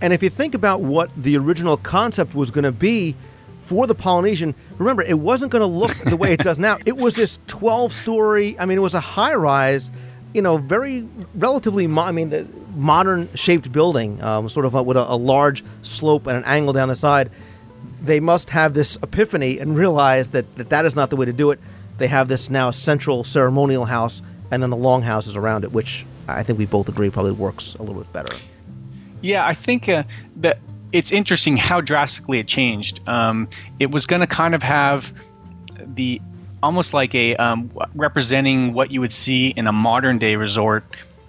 And 0.00 0.12
if 0.12 0.22
you 0.22 0.30
think 0.30 0.54
about 0.54 0.80
what 0.80 1.10
the 1.16 1.36
original 1.36 1.76
concept 1.76 2.34
was 2.34 2.50
going 2.50 2.64
to 2.64 2.72
be 2.72 3.16
for 3.60 3.86
the 3.86 3.94
Polynesian, 3.94 4.54
remember, 4.76 5.02
it 5.02 5.18
wasn't 5.18 5.50
going 5.50 5.60
to 5.60 5.66
look 5.66 5.96
the 6.04 6.16
way 6.16 6.32
it 6.32 6.40
does 6.40 6.58
now. 6.58 6.76
It 6.84 6.96
was 6.96 7.14
this 7.14 7.38
12 7.46 7.92
story, 7.92 8.58
I 8.58 8.66
mean, 8.66 8.76
it 8.76 8.82
was 8.82 8.92
a 8.92 9.00
high 9.00 9.34
rise, 9.34 9.90
you 10.34 10.42
know, 10.42 10.58
very 10.58 11.08
relatively, 11.34 11.86
mo- 11.86 12.02
I 12.02 12.12
mean, 12.12 12.28
the 12.28 12.46
modern 12.76 13.30
shaped 13.34 13.72
building, 13.72 14.22
um, 14.22 14.48
sort 14.50 14.66
of 14.66 14.74
a, 14.74 14.82
with 14.82 14.98
a, 14.98 15.10
a 15.10 15.16
large 15.16 15.64
slope 15.80 16.26
and 16.26 16.36
an 16.36 16.44
angle 16.44 16.74
down 16.74 16.88
the 16.88 16.96
side. 16.96 17.30
They 18.04 18.20
must 18.20 18.50
have 18.50 18.74
this 18.74 18.96
epiphany 19.02 19.58
and 19.58 19.76
realize 19.76 20.28
that, 20.28 20.56
that 20.56 20.68
that 20.68 20.84
is 20.84 20.94
not 20.94 21.10
the 21.10 21.16
way 21.16 21.26
to 21.26 21.32
do 21.32 21.50
it. 21.50 21.58
They 21.98 22.08
have 22.08 22.28
this 22.28 22.50
now 22.50 22.70
central 22.70 23.24
ceremonial 23.24 23.86
house 23.86 24.20
and 24.50 24.62
then 24.62 24.70
the 24.70 24.76
long 24.76 25.02
houses 25.02 25.36
around 25.36 25.64
it, 25.64 25.72
which 25.72 26.04
I 26.28 26.42
think 26.42 26.58
we 26.58 26.66
both 26.66 26.88
agree 26.88 27.10
probably 27.10 27.32
works 27.32 27.74
a 27.76 27.82
little 27.82 28.02
bit 28.02 28.12
better. 28.12 28.34
Yeah, 29.22 29.46
I 29.46 29.54
think 29.54 29.88
uh, 29.88 30.04
that 30.36 30.58
it's 30.92 31.12
interesting 31.12 31.56
how 31.56 31.80
drastically 31.80 32.38
it 32.38 32.46
changed. 32.46 33.00
Um, 33.08 33.48
it 33.80 33.90
was 33.90 34.06
going 34.06 34.20
to 34.20 34.26
kind 34.26 34.54
of 34.54 34.62
have 34.62 35.12
the 35.94 36.20
almost 36.62 36.94
like 36.94 37.14
a 37.14 37.36
um, 37.36 37.70
representing 37.94 38.74
what 38.74 38.90
you 38.90 39.00
would 39.00 39.12
see 39.12 39.48
in 39.48 39.66
a 39.66 39.72
modern 39.72 40.18
day 40.18 40.36
resort 40.36 40.84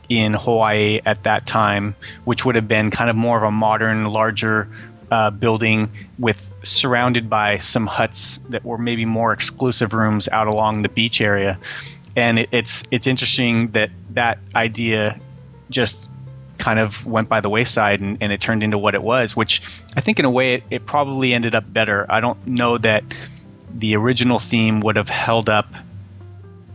in 0.10 0.34
Hawaii 0.34 1.02
at 1.06 1.24
that 1.24 1.48
time, 1.48 1.96
which 2.26 2.46
would 2.46 2.56
have 2.56 2.68
been 2.68 2.92
kind 2.92 3.10
of 3.10 3.16
more 3.16 3.38
of 3.38 3.44
a 3.44 3.52
modern, 3.52 4.06
larger 4.06 4.68
uh, 5.12 5.30
building 5.30 5.90
with 6.20 6.52
surrounded 6.64 7.30
by 7.30 7.58
some 7.58 7.88
huts 7.88 8.40
that 8.50 8.64
were 8.64 8.78
maybe 8.78 9.06
more 9.06 9.32
exclusive 9.32 9.94
rooms 9.94 10.28
out 10.30 10.48
along 10.48 10.82
the 10.82 10.90
beach 10.90 11.22
area. 11.22 11.58
And 12.16 12.40
it, 12.40 12.50
it's 12.52 12.84
it's 12.92 13.08
interesting 13.08 13.72
that 13.72 13.92
that 14.12 14.40
idea 14.56 15.20
just 15.70 16.10
kind 16.58 16.80
of 16.80 17.06
went 17.06 17.28
by 17.28 17.42
the 17.42 17.50
wayside 17.50 18.00
and, 18.00 18.18
and 18.22 18.32
it 18.32 18.40
turned 18.40 18.64
into 18.64 18.78
what 18.78 18.96
it 18.96 19.04
was, 19.04 19.36
which 19.36 19.62
I 19.96 20.02
think 20.02 20.20
in 20.20 20.26
a 20.26 20.32
way 20.32 20.56
it, 20.56 20.64
it 20.70 20.86
probably 20.86 21.34
ended 21.34 21.54
up 21.54 21.72
better. 21.72 22.06
I 22.10 22.22
don't 22.22 22.46
know 22.48 22.78
that 22.78 23.04
the 23.74 23.96
original 23.96 24.40
theme 24.40 24.80
would 24.80 24.96
have 24.96 25.10
held 25.10 25.50
up 25.50 25.68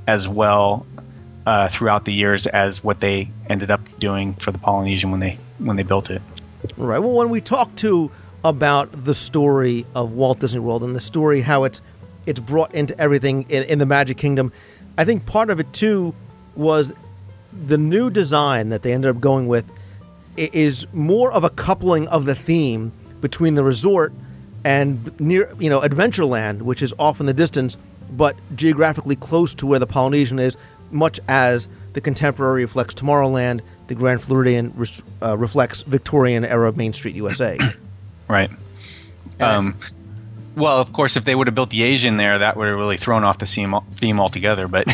as 0.06 0.28
well 0.28 0.86
uh, 1.46 1.68
throughout 1.68 2.04
the 2.04 2.12
years 2.12 2.46
as 2.46 2.84
what 2.84 3.00
they 3.00 3.30
ended 3.48 3.70
up 3.70 3.80
doing 3.98 4.34
for 4.34 4.52
the 4.52 4.58
Polynesian 4.58 5.10
when 5.10 5.20
they 5.20 5.38
when 5.58 5.76
they 5.76 5.82
built 5.82 6.10
it. 6.10 6.20
Right. 6.76 6.98
Well, 6.98 7.12
when 7.12 7.30
we 7.30 7.40
talk 7.40 7.74
to 7.76 8.10
about 8.44 9.04
the 9.04 9.14
story 9.14 9.86
of 9.94 10.12
Walt 10.12 10.40
Disney 10.40 10.60
World 10.60 10.82
and 10.82 10.94
the 10.94 11.00
story 11.00 11.40
how 11.40 11.64
it's 11.64 11.82
it's 12.26 12.40
brought 12.40 12.74
into 12.74 12.98
everything 12.98 13.46
in, 13.48 13.64
in 13.64 13.78
the 13.78 13.86
Magic 13.86 14.16
Kingdom, 14.16 14.52
I 14.98 15.04
think 15.04 15.26
part 15.26 15.50
of 15.50 15.60
it 15.60 15.72
too 15.72 16.14
was 16.54 16.92
the 17.66 17.78
new 17.78 18.10
design 18.10 18.68
that 18.68 18.82
they 18.82 18.92
ended 18.92 19.14
up 19.14 19.20
going 19.20 19.46
with 19.46 19.64
is 20.36 20.86
more 20.92 21.32
of 21.32 21.44
a 21.44 21.50
coupling 21.50 22.06
of 22.08 22.24
the 22.24 22.34
theme 22.34 22.92
between 23.20 23.54
the 23.54 23.64
resort 23.64 24.12
and 24.64 25.18
near 25.20 25.52
you 25.58 25.70
know 25.70 25.80
Adventureland, 25.80 26.62
which 26.62 26.82
is 26.82 26.94
off 26.98 27.20
in 27.20 27.26
the 27.26 27.34
distance, 27.34 27.76
but 28.12 28.36
geographically 28.54 29.16
close 29.16 29.54
to 29.56 29.66
where 29.66 29.78
the 29.78 29.86
Polynesian 29.86 30.38
is, 30.38 30.56
much 30.90 31.18
as 31.28 31.68
the 31.92 32.00
contemporary 32.00 32.62
reflects 32.62 32.94
Tomorrowland, 32.94 33.60
the 33.90 33.96
Grand 33.96 34.22
Floridian 34.22 34.72
res- 34.76 35.02
uh, 35.20 35.36
reflects 35.36 35.82
Victorian 35.82 36.44
era 36.44 36.72
Main 36.72 36.92
Street 36.94 37.16
USA. 37.16 37.58
Right. 38.28 38.48
Um, 39.40 39.76
well, 40.54 40.78
of 40.78 40.92
course, 40.92 41.16
if 41.16 41.24
they 41.24 41.34
would 41.34 41.48
have 41.48 41.54
built 41.56 41.70
the 41.70 41.82
Asian 41.82 42.16
there, 42.16 42.38
that 42.38 42.56
would 42.56 42.68
have 42.68 42.76
really 42.76 42.96
thrown 42.96 43.24
off 43.24 43.38
the 43.38 43.46
theme, 43.46 43.74
theme 43.96 44.20
altogether. 44.20 44.68
But, 44.68 44.86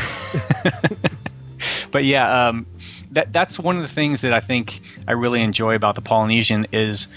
but 1.90 2.06
yeah, 2.06 2.46
um, 2.46 2.64
that 3.10 3.30
that's 3.34 3.58
one 3.58 3.76
of 3.76 3.82
the 3.82 3.88
things 3.88 4.22
that 4.22 4.32
I 4.32 4.40
think 4.40 4.80
I 5.06 5.12
really 5.12 5.42
enjoy 5.42 5.74
about 5.74 5.96
the 5.96 6.00
Polynesian 6.00 6.66
is 6.72 7.08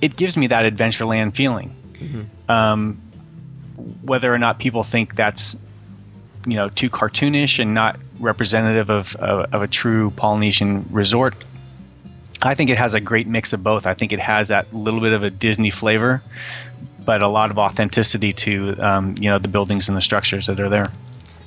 it 0.00 0.14
gives 0.14 0.36
me 0.36 0.46
that 0.46 0.72
Adventureland 0.72 1.34
feeling. 1.34 1.74
Um, 2.48 3.00
whether 4.02 4.32
or 4.32 4.38
not 4.38 4.60
people 4.60 4.84
think 4.84 5.16
that's 5.16 5.56
you 6.46 6.54
know 6.54 6.68
too 6.70 6.90
cartoonish 6.90 7.58
and 7.58 7.74
not 7.74 7.98
representative 8.20 8.90
of, 8.90 9.16
of, 9.16 9.52
of 9.52 9.62
a 9.62 9.68
true 9.68 10.10
Polynesian 10.12 10.86
resort, 10.90 11.34
I 12.42 12.54
think 12.54 12.70
it 12.70 12.78
has 12.78 12.94
a 12.94 13.00
great 13.00 13.26
mix 13.26 13.52
of 13.52 13.62
both. 13.62 13.86
I 13.86 13.94
think 13.94 14.12
it 14.12 14.20
has 14.20 14.48
that 14.48 14.72
little 14.72 15.00
bit 15.00 15.12
of 15.12 15.22
a 15.22 15.30
Disney 15.30 15.70
flavor, 15.70 16.22
but 17.04 17.22
a 17.22 17.28
lot 17.28 17.50
of 17.50 17.58
authenticity 17.58 18.32
to 18.32 18.76
um, 18.80 19.14
you 19.20 19.30
know 19.30 19.38
the 19.38 19.48
buildings 19.48 19.88
and 19.88 19.96
the 19.96 20.02
structures 20.02 20.46
that 20.46 20.58
are 20.60 20.68
there. 20.68 20.90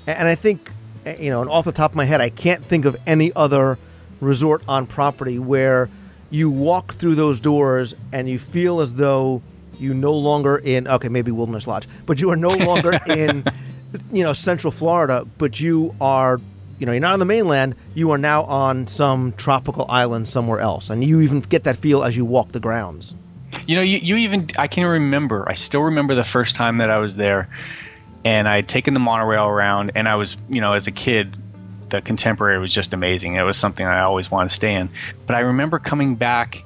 And 0.08 0.28
I 0.28 0.36
think, 0.36 0.72
eh, 1.06 1.18
you 1.20 1.30
know, 1.30 1.42
and 1.42 1.50
off 1.50 1.66
the 1.66 1.72
top 1.72 1.92
of 1.92 1.96
my 1.96 2.06
head, 2.06 2.22
I 2.22 2.30
can't 2.30 2.64
think 2.64 2.86
of 2.86 2.96
any 3.08 3.34
other 3.34 3.78
resort 4.22 4.64
on 4.68 4.86
property 4.88 5.40
where 5.40 5.90
you 6.30 6.50
walk 6.50 6.94
through 6.94 7.16
those 7.16 7.40
doors 7.40 7.94
and 8.14 8.30
you 8.30 8.40
feel 8.40 8.82
as 8.82 8.96
though 8.96 9.42
you 9.78 9.94
no 9.94 10.14
longer 10.14 10.58
in 10.58 10.88
okay 10.88 11.10
maybe 11.10 11.32
Wilderness 11.32 11.68
Lodge, 11.68 11.88
but 12.06 12.22
you 12.22 12.30
are 12.30 12.38
no 12.38 12.50
longer 12.50 12.94
in 13.08 13.44
you 14.12 14.24
know 14.24 14.34
Central 14.34 14.72
Florida, 14.72 15.26
but 15.38 15.60
you 15.60 15.96
are 16.02 16.40
you 16.80 16.86
know 16.86 16.92
you're 16.92 17.02
not 17.02 17.14
on 17.14 17.20
the 17.20 17.26
mainland. 17.26 17.76
You 17.94 18.12
are 18.12 18.18
now 18.18 18.44
on 18.44 18.88
some 18.88 19.34
tropical 19.34 19.86
island 19.90 20.28
somewhere 20.28 20.60
else, 20.60 20.90
and 20.90 21.04
you 21.04 21.22
even 21.22 21.42
get 21.42 21.64
that 21.64 21.78
feel 21.78 22.04
as 22.04 22.16
you 22.18 22.26
walk 22.26 22.52
the 22.52 22.60
grounds. 22.60 23.14
You 23.68 23.76
know, 23.76 23.82
you, 23.82 24.00
you 24.00 24.18
even 24.18 24.48
I 24.58 24.68
can 24.68 24.86
remember. 24.86 25.48
I 25.48 25.54
still 25.54 25.84
remember 25.84 26.16
the 26.16 26.24
first 26.24 26.56
time 26.56 26.78
that 26.80 26.90
I 26.90 26.98
was 26.98 27.16
there, 27.16 27.50
and 28.24 28.48
I 28.48 28.58
had 28.58 28.68
taken 28.68 28.94
the 28.94 29.00
monorail 29.00 29.46
around, 29.46 29.92
and 29.96 30.08
I 30.08 30.16
was 30.16 30.38
you 30.50 30.62
know 30.62 30.74
as 30.74 30.88
a 30.88 30.92
kid. 30.92 31.38
The 31.90 32.02
contemporary 32.02 32.58
was 32.58 32.74
just 32.74 32.94
amazing. 32.94 33.36
It 33.36 33.44
was 33.44 33.58
something 33.58 33.86
I 33.86 34.02
always 34.02 34.32
wanted 34.32 34.50
to 34.50 34.56
stay 34.56 34.74
in. 34.74 34.90
But 35.28 35.36
I 35.36 35.42
remember 35.42 35.78
coming 35.78 36.16
back 36.16 36.66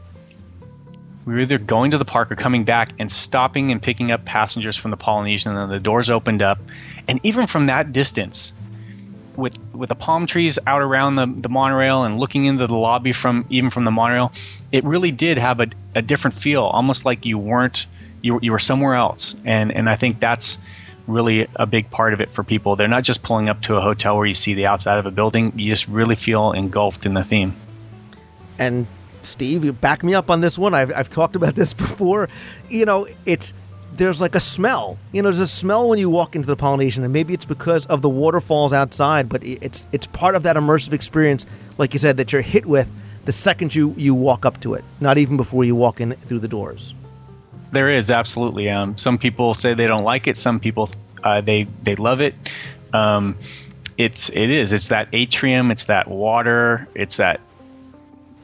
we 1.30 1.36
were 1.36 1.42
either 1.42 1.60
going 1.60 1.92
to 1.92 1.98
the 2.00 2.06
park 2.06 2.32
or 2.32 2.36
coming 2.36 2.64
back 2.64 2.90
and 2.98 3.12
stopping 3.12 3.72
and 3.72 3.80
picking 3.80 4.10
up 4.10 4.26
passengers 4.26 4.76
from 4.76 4.90
the 4.90 4.98
Polynesian, 4.98 5.52
and 5.52 5.60
then 5.60 5.70
the 5.70 5.80
doors 5.80 6.10
opened 6.10 6.42
up, 6.42 6.58
and 7.08 7.20
even 7.22 7.46
from 7.46 7.68
that 7.68 7.94
distance, 7.94 8.52
with 9.36 9.56
with 9.72 9.90
the 9.90 9.96
palm 9.96 10.26
trees 10.26 10.58
out 10.66 10.82
around 10.82 11.18
the, 11.18 11.28
the 11.28 11.48
monorail 11.48 12.04
and 12.04 12.20
looking 12.20 12.46
into 12.46 12.66
the 12.66 12.74
lobby 12.74 13.12
from 13.12 13.46
even 13.52 13.70
from 13.70 13.86
the 13.86 13.92
monorail, 13.92 14.32
it 14.72 14.84
really 14.84 15.12
did 15.12 15.38
have 15.38 15.60
a, 15.60 15.68
a 15.94 16.02
different 16.02 16.34
feel, 16.34 16.64
almost 16.64 17.06
like 17.06 17.24
you 17.24 17.38
weren't 17.38 17.86
you, 18.24 18.40
you 18.42 18.52
were 18.52 18.58
somewhere 18.58 18.96
else, 18.96 19.36
and 19.46 19.72
and 19.72 19.88
I 19.88 19.96
think 19.96 20.20
that's 20.20 20.58
really 21.06 21.48
a 21.58 21.68
big 21.68 21.92
part 21.92 22.14
of 22.14 22.22
it 22.22 22.32
for 22.32 22.44
people. 22.44 22.76
They're 22.76 22.88
not 22.88 23.04
just 23.04 23.22
pulling 23.22 23.50
up 23.50 23.62
to 23.64 23.76
a 23.76 23.82
hotel 23.82 24.18
where 24.18 24.26
you 24.26 24.34
see 24.34 24.56
the 24.56 24.66
outside 24.66 24.98
of 24.98 25.06
a 25.06 25.12
building; 25.12 25.54
you 25.56 25.70
just 25.70 25.88
really 25.90 26.16
feel 26.16 26.54
engulfed 26.54 27.06
in 27.06 27.14
the 27.14 27.24
theme. 27.24 27.54
And 28.58 28.88
Steve, 29.22 29.64
you 29.64 29.74
back 29.74 30.04
me 30.04 30.14
up 30.14 30.30
on 30.30 30.42
this 30.42 30.58
one. 30.58 30.74
I've, 30.74 30.92
I've 30.96 31.10
talked 31.10 31.36
about 31.36 31.56
this 31.56 31.74
before. 31.86 32.30
You 32.70 32.86
know, 32.86 33.08
it's 33.26 33.54
there's 33.96 34.22
like 34.22 34.36
a 34.36 34.40
smell. 34.40 34.98
You 35.12 35.22
know, 35.22 35.30
there's 35.30 35.40
a 35.40 35.48
smell 35.48 35.90
when 35.90 36.00
you 36.00 36.10
walk 36.10 36.36
into 36.36 36.48
the 36.48 36.56
Polynesian, 36.56 37.04
and 37.04 37.14
maybe 37.14 37.34
it's 37.34 37.46
because 37.46 37.86
of 37.88 38.02
the 38.02 38.10
waterfalls 38.10 38.74
outside, 38.74 39.30
but 39.30 39.44
it's 39.44 39.86
it's 39.92 40.08
part 40.08 40.36
of 40.36 40.44
that 40.44 40.56
immersive 40.56 40.94
experience, 40.94 41.46
like 41.78 41.94
you 41.94 42.00
said, 42.00 42.18
that 42.18 42.32
you're 42.32 42.42
hit 42.42 42.66
with 42.66 42.90
the 43.26 43.32
second 43.32 43.76
you 43.76 43.94
you 43.98 44.16
walk 44.16 44.46
up 44.46 44.60
to 44.62 44.74
it, 44.74 44.84
not 45.02 45.18
even 45.18 45.38
before 45.38 45.64
you 45.64 45.76
walk 45.76 46.02
in 46.02 46.12
through 46.14 46.40
the 46.40 46.48
doors. 46.48 46.94
There 47.72 47.90
is 47.90 48.10
absolutely. 48.10 48.70
Um, 48.70 48.98
some 48.98 49.18
people 49.18 49.54
say 49.54 49.74
they 49.74 49.86
don't 49.86 50.04
like 50.04 50.28
it. 50.28 50.38
Some 50.38 50.60
people 50.60 50.90
uh, 51.24 51.42
they 51.42 51.68
they 51.84 51.96
love 51.96 52.22
it. 52.22 52.34
Um, 52.94 53.38
it's 53.98 54.30
it 54.30 54.50
is. 54.50 54.72
It's 54.72 54.88
that 54.88 55.10
atrium. 55.14 55.72
It's 55.72 55.84
that 55.86 56.08
water. 56.08 56.88
It's 56.96 57.18
that 57.18 57.42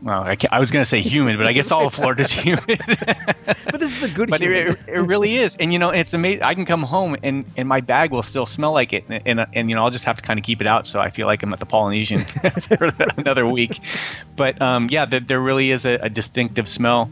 well, 0.02 0.22
I, 0.22 0.38
I 0.52 0.60
was 0.60 0.72
going 0.72 0.82
to 0.82 0.88
say 0.88 1.02
humid, 1.02 1.38
but 1.38 1.48
I 1.48 1.54
guess 1.54 1.72
all 1.72 1.88
of 1.88 1.94
Florida's 1.94 2.32
humid. 2.32 2.66
but 2.86 3.80
this 3.80 3.96
is 3.96 4.04
a 4.04 4.10
good. 4.10 4.30
But 4.30 4.42
it, 4.42 4.78
it, 4.88 5.00
really 5.00 5.38
is, 5.38 5.56
and 5.58 5.72
you 5.72 5.80
know, 5.80 5.90
it's 5.90 6.14
amazing. 6.14 6.44
I 6.44 6.54
can 6.54 6.66
come 6.66 6.84
home 6.84 7.16
and, 7.24 7.46
and 7.56 7.68
my 7.68 7.82
bag 7.82 8.12
will 8.12 8.24
still 8.24 8.46
smell 8.46 8.74
like 8.74 8.94
it, 8.94 9.06
and, 9.10 9.22
and, 9.26 9.48
and 9.54 9.70
you 9.70 9.76
know, 9.76 9.84
I'll 9.84 9.92
just 9.92 10.04
have 10.04 10.18
to 10.18 10.22
kind 10.22 10.38
of 10.38 10.46
keep 10.46 10.62
it 10.62 10.68
out 10.68 10.86
so 10.86 11.00
I 11.00 11.10
feel 11.10 11.28
like 11.28 11.44
I'm 11.44 11.54
at 11.54 11.60
the 11.60 11.66
Polynesian 11.66 12.26
for 12.62 12.92
another 13.18 13.48
week. 13.48 13.80
But 14.36 14.62
um, 14.62 14.90
yeah, 14.92 15.06
there, 15.06 15.22
there, 15.22 15.40
really 15.40 15.72
is 15.72 15.86
a, 15.86 15.96
a 15.96 16.10
distinctive 16.10 16.68
smell. 16.68 17.12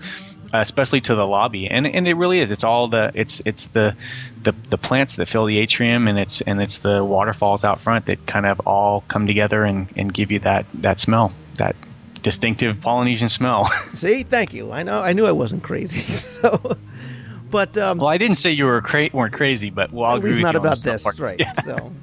Uh, 0.54 0.60
especially 0.60 1.02
to 1.02 1.16
the 1.16 1.26
lobby, 1.26 1.68
and 1.68 1.88
and 1.88 2.08
it 2.08 2.14
really 2.14 2.40
is. 2.40 2.52
It's 2.52 2.64
all 2.64 2.88
the 2.88 3.10
it's 3.16 3.42
it's 3.44 3.68
the 3.68 3.96
the, 4.44 4.52
the 4.70 4.78
plants 4.78 5.16
that 5.16 5.26
fill 5.28 5.46
the 5.46 5.58
atrium, 5.58 6.08
and 6.08 6.20
it's 6.20 6.42
and 6.42 6.62
it's 6.62 6.78
the 6.78 7.04
waterfalls 7.04 7.64
out 7.64 7.80
front 7.80 8.06
that 8.06 8.28
kind 8.28 8.46
of 8.46 8.60
all 8.68 9.04
come 9.08 9.26
together 9.26 9.64
and, 9.64 9.88
and 9.96 10.14
give 10.14 10.32
you 10.32 10.38
that 10.42 10.68
that 10.76 11.00
smell, 11.00 11.32
that 11.56 11.76
distinctive 12.24 12.82
Polynesian 12.82 13.30
smell. 13.30 13.66
See, 13.94 14.24
thank 14.24 14.54
you. 14.54 14.72
I 14.72 14.82
know. 14.82 15.02
I 15.02 15.14
knew 15.14 15.28
I 15.28 15.32
wasn't 15.32 15.62
crazy. 15.64 16.02
So, 16.44 16.78
but 17.50 17.78
um, 17.78 18.00
well, 18.00 18.10
I 18.10 18.18
didn't 18.18 18.36
say 18.36 18.52
you 18.52 18.66
were 18.66 18.82
cra- 18.82 19.10
weren't 19.14 19.34
crazy, 19.34 19.70
but 19.70 19.94
well, 19.94 20.10
I'll 20.10 20.18
at 20.18 20.24
least 20.24 20.42
not 20.42 20.56
about 20.56 20.82
this, 20.82 21.06
right? 21.18 21.40
Yeah. 21.40 21.54
So, 21.54 21.76
all 21.76 21.94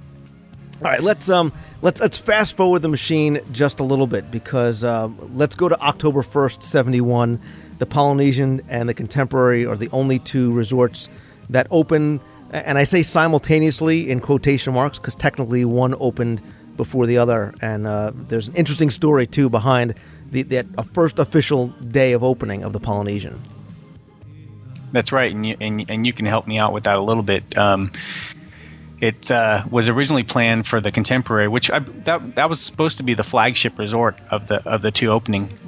right, 0.81 1.03
let's 1.03 1.29
um 1.29 1.53
let's 1.83 2.01
let's 2.01 2.19
fast 2.19 2.57
forward 2.57 2.81
the 2.81 2.89
machine 2.89 3.41
just 3.53 3.81
a 3.81 3.83
little 3.83 4.07
bit 4.07 4.31
because 4.31 4.83
um, 4.83 5.19
let's 5.37 5.55
go 5.55 5.69
to 5.69 5.79
October 5.83 6.23
first, 6.23 6.63
seventy 6.63 7.03
one. 7.03 7.39
The 7.79 7.87
Polynesian 7.87 8.63
and 8.69 8.89
the 8.89 8.95
Contemporary 8.95 9.67
are 9.67 9.77
the 9.77 9.91
only 9.91 10.19
two 10.21 10.55
resorts 10.55 11.09
that 11.51 11.67
open, 11.71 12.21
and 12.51 12.79
I 12.79 12.85
say 12.85 13.03
simultaneously 13.03 14.11
in 14.11 14.21
quotation 14.21 14.73
marks 14.73 14.99
because 14.99 15.15
technically 15.15 15.67
one 15.67 15.95
opened 16.01 16.41
before 16.81 17.05
the 17.07 17.19
other. 17.19 17.53
And 17.61 17.87
uh, 17.87 18.13
there's 18.15 18.49
an 18.49 18.55
interesting 18.55 18.89
story 18.89 19.27
too 19.27 19.51
behind 19.51 19.95
the 20.31 20.43
that 20.55 20.67
first 20.95 21.19
official 21.19 21.69
day 21.69 22.15
of 22.15 22.23
opening 22.23 22.65
of 22.65 22.73
the 22.73 22.81
Polynesian. 22.81 23.39
That's 24.93 25.13
right, 25.13 25.31
and 25.31 25.45
you, 25.47 25.57
and, 25.61 25.91
and 25.91 26.07
you 26.07 26.13
can 26.13 26.27
help 26.27 26.47
me 26.47 26.59
out 26.59 26.73
with 26.73 26.85
that 26.85 26.97
a 26.97 27.03
little 27.03 27.23
bit. 27.23 27.57
Um, 27.57 27.93
it 29.01 29.31
uh, 29.31 29.63
was 29.71 29.89
originally 29.89 30.25
planned 30.25 30.67
for 30.67 30.81
the 30.81 30.91
Contemporary, 30.91 31.49
which 31.49 31.71
I, 31.71 31.81
that 32.07 32.37
that 32.37 32.49
was 32.49 32.61
supposed 32.61 32.97
to 32.97 33.03
be 33.03 33.15
the 33.15 33.23
flagship 33.23 33.79
resort 33.79 34.19
of 34.31 34.47
the 34.47 34.67
of 34.67 34.81
the 34.83 34.91
two 34.91 35.11
opening. 35.11 35.59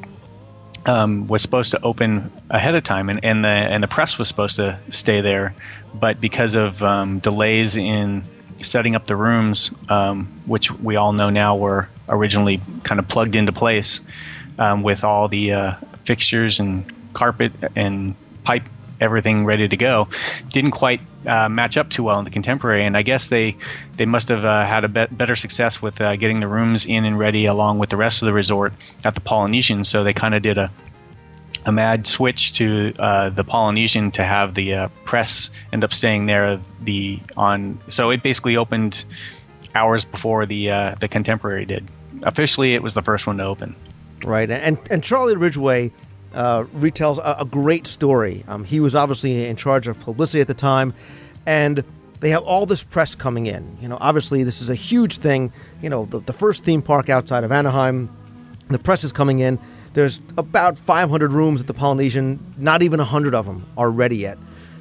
Um, 0.84 1.28
was 1.28 1.42
supposed 1.42 1.70
to 1.70 1.80
open 1.82 2.32
ahead 2.50 2.74
of 2.74 2.82
time, 2.82 3.08
and, 3.08 3.24
and 3.24 3.44
the 3.44 3.48
and 3.48 3.84
the 3.84 3.88
press 3.88 4.18
was 4.18 4.26
supposed 4.26 4.56
to 4.56 4.76
stay 4.90 5.20
there, 5.20 5.54
but 5.94 6.20
because 6.20 6.56
of 6.56 6.82
um, 6.82 7.20
delays 7.20 7.76
in 7.76 8.24
setting 8.64 8.94
up 8.94 9.06
the 9.06 9.16
rooms, 9.16 9.70
um, 9.88 10.26
which 10.46 10.70
we 10.70 10.96
all 10.96 11.12
know 11.12 11.30
now 11.30 11.56
were 11.56 11.88
originally 12.08 12.60
kind 12.82 12.98
of 12.98 13.08
plugged 13.08 13.36
into 13.36 13.52
place 13.52 14.00
um, 14.58 14.82
with 14.82 15.04
all 15.04 15.28
the 15.28 15.52
uh, 15.52 15.74
fixtures 16.04 16.60
and 16.60 16.84
carpet 17.12 17.52
and 17.76 18.14
pipe, 18.44 18.64
everything 19.00 19.44
ready 19.44 19.68
to 19.68 19.76
go, 19.76 20.08
didn't 20.50 20.70
quite 20.72 21.00
uh, 21.26 21.48
match 21.48 21.76
up 21.76 21.90
too 21.90 22.02
well 22.02 22.18
in 22.18 22.24
the 22.24 22.30
contemporary. 22.30 22.84
And 22.84 22.96
I 22.96 23.02
guess 23.02 23.28
they 23.28 23.56
they 23.96 24.06
must 24.06 24.28
have 24.28 24.44
uh, 24.44 24.64
had 24.64 24.84
a 24.84 24.88
be- 24.88 25.14
better 25.14 25.36
success 25.36 25.80
with 25.80 26.00
uh, 26.00 26.16
getting 26.16 26.40
the 26.40 26.48
rooms 26.48 26.86
in 26.86 27.04
and 27.04 27.18
ready 27.18 27.46
along 27.46 27.78
with 27.78 27.90
the 27.90 27.96
rest 27.96 28.22
of 28.22 28.26
the 28.26 28.32
resort 28.32 28.72
at 29.04 29.14
the 29.14 29.20
Polynesian. 29.20 29.84
So 29.84 30.04
they 30.04 30.12
kind 30.12 30.34
of 30.34 30.42
did 30.42 30.58
a 30.58 30.70
a 31.64 31.72
mad 31.72 32.06
switch 32.06 32.52
to 32.54 32.94
uh, 32.98 33.30
the 33.30 33.44
Polynesian 33.44 34.10
to 34.12 34.24
have 34.24 34.54
the 34.54 34.74
uh, 34.74 34.88
press 35.04 35.50
end 35.72 35.84
up 35.84 35.92
staying 35.92 36.26
there. 36.26 36.60
The 36.82 37.20
on 37.36 37.78
so 37.88 38.10
it 38.10 38.22
basically 38.22 38.56
opened 38.56 39.04
hours 39.74 40.04
before 40.04 40.46
the 40.46 40.70
uh, 40.70 40.94
the 41.00 41.08
Contemporary 41.08 41.64
did. 41.64 41.88
Officially, 42.22 42.74
it 42.74 42.82
was 42.82 42.94
the 42.94 43.02
first 43.02 43.26
one 43.26 43.38
to 43.38 43.44
open. 43.44 43.74
Right, 44.24 44.50
and 44.50 44.78
and 44.90 45.02
Charlie 45.02 45.36
Ridgway 45.36 45.92
uh, 46.34 46.64
retells 46.64 47.18
a, 47.18 47.42
a, 47.42 47.44
great 47.44 47.86
story. 47.86 48.44
Um, 48.48 48.64
he 48.64 48.80
was 48.80 48.94
obviously 48.94 49.46
in 49.46 49.56
charge 49.56 49.86
of 49.86 49.98
publicity 50.00 50.40
at 50.40 50.48
the 50.48 50.54
time, 50.54 50.94
and 51.46 51.84
they 52.20 52.30
have 52.30 52.42
all 52.44 52.66
this 52.66 52.82
press 52.82 53.14
coming 53.14 53.46
in. 53.46 53.76
You 53.80 53.88
know, 53.88 53.98
obviously 54.00 54.44
this 54.44 54.62
is 54.62 54.70
a 54.70 54.74
huge 54.74 55.18
thing. 55.18 55.52
You 55.82 55.90
know, 55.90 56.04
the, 56.06 56.20
the 56.20 56.32
first 56.32 56.64
theme 56.64 56.80
park 56.80 57.08
outside 57.08 57.44
of 57.44 57.52
Anaheim, 57.52 58.08
the 58.68 58.78
press 58.78 59.04
is 59.04 59.12
coming 59.12 59.40
in 59.40 59.58
there's 59.94 60.20
about 60.38 60.78
500 60.78 61.32
rooms 61.32 61.60
at 61.60 61.66
the 61.66 61.74
Polynesian. 61.74 62.38
Not 62.56 62.82
even 62.82 62.98
100 62.98 63.34
of 63.34 63.46
them 63.46 63.66
are 63.76 63.90
ready 63.90 64.16
yet. 64.16 64.38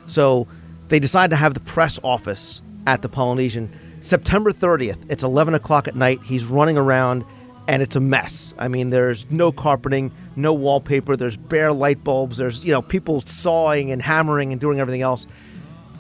So 0.07 0.47
they 0.87 0.99
decide 0.99 1.29
to 1.31 1.35
have 1.35 1.53
the 1.53 1.59
press 1.59 1.99
office 2.03 2.61
at 2.87 3.01
the 3.01 3.09
Polynesian. 3.09 3.69
September 3.99 4.51
30th, 4.51 4.97
it's 5.09 5.23
11 5.23 5.53
o'clock 5.53 5.87
at 5.87 5.95
night. 5.95 6.19
He's 6.23 6.45
running 6.45 6.77
around 6.77 7.23
and 7.67 7.81
it's 7.81 7.95
a 7.95 7.99
mess. 7.99 8.53
I 8.57 8.67
mean, 8.67 8.89
there's 8.89 9.29
no 9.29 9.51
carpeting, 9.51 10.11
no 10.35 10.53
wallpaper, 10.53 11.15
there's 11.15 11.37
bare 11.37 11.71
light 11.71 12.03
bulbs, 12.03 12.37
there's, 12.37 12.63
you 12.65 12.71
know, 12.71 12.81
people 12.81 13.21
sawing 13.21 13.91
and 13.91 14.01
hammering 14.01 14.51
and 14.51 14.59
doing 14.59 14.79
everything 14.79 15.01
else. 15.01 15.27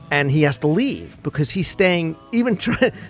And 0.09 0.29
he 0.29 0.41
has 0.41 0.59
to 0.59 0.67
leave 0.67 1.21
because 1.23 1.51
he's 1.51 1.69
staying, 1.69 2.17
even 2.33 2.57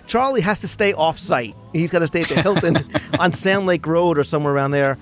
Charlie 0.06 0.40
has 0.40 0.60
to 0.60 0.68
stay 0.68 0.92
off 0.92 1.18
site. 1.18 1.56
He's 1.72 1.90
got 1.90 2.00
to 2.00 2.06
stay 2.06 2.22
at 2.22 2.28
the 2.28 2.42
Hilton 2.42 2.76
on 3.18 3.32
Sand 3.32 3.66
Lake 3.66 3.86
Road 3.86 4.18
or 4.18 4.24
somewhere 4.24 4.54
around 4.54 4.72
there 4.72 4.98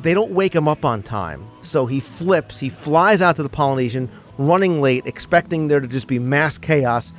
they 0.00 0.14
don't 0.14 0.30
wake 0.32 0.54
him 0.54 0.68
up 0.68 0.84
on 0.84 1.02
time. 1.02 1.46
So 1.60 1.86
he 1.86 2.00
flips, 2.00 2.58
he 2.58 2.68
flies 2.68 3.20
out 3.22 3.36
to 3.36 3.42
the 3.42 3.48
Polynesian, 3.48 4.08
running 4.38 4.80
late, 4.80 5.06
expecting 5.06 5.68
there 5.68 5.80
to 5.80 5.88
just 5.88 6.06
be 6.06 6.18
mass 6.18 6.58
chaos. 6.58 7.12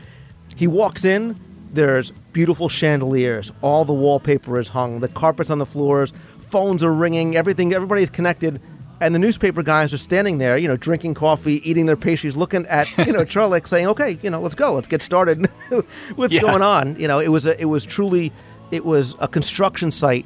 He 0.56 0.68
walks 0.68 1.06
in, 1.06 1.40
there's 1.72 2.12
beautiful 2.34 2.70
chandeliers, 2.70 3.52
all 3.62 3.86
the 3.86 3.94
wallpaper 3.94 4.60
is 4.60 4.70
hung, 4.70 5.02
the 5.02 5.10
carpet's 5.10 5.50
on 5.50 5.60
the 5.60 5.66
floors, 5.66 6.14
phones 6.40 6.84
are 6.84 6.94
ringing, 6.94 7.36
everything, 7.36 7.74
everybody's 7.74 8.10
connected. 8.10 8.62
And 9.02 9.16
the 9.16 9.20
newspaper 9.20 9.64
guys 9.64 9.94
are 9.94 9.98
standing 9.98 10.40
there, 10.40 10.58
you 10.58 10.68
know, 10.68 10.76
drinking 10.76 11.14
coffee, 11.14 11.70
eating 11.70 11.86
their 11.86 11.96
pastries, 11.96 12.36
looking 12.36 12.66
at, 12.66 12.88
you 13.08 13.14
know, 13.14 13.24
Charlie 13.24 13.62
saying, 13.64 13.88
"Okay, 13.88 14.20
you 14.22 14.30
know, 14.30 14.42
let's 14.42 14.56
go, 14.56 14.74
let's 14.74 14.90
get 14.90 15.02
started. 15.02 15.46
What's 16.16 16.34
yeah. 16.34 16.42
going 16.42 16.62
on?" 16.62 17.00
You 17.00 17.08
know, 17.08 17.20
it 17.20 17.30
was 17.30 17.46
a, 17.46 17.60
it 17.62 17.66
was 17.66 17.86
truly, 17.86 18.34
it 18.72 18.84
was 18.84 19.16
a 19.20 19.28
construction 19.30 19.90
site 19.90 20.26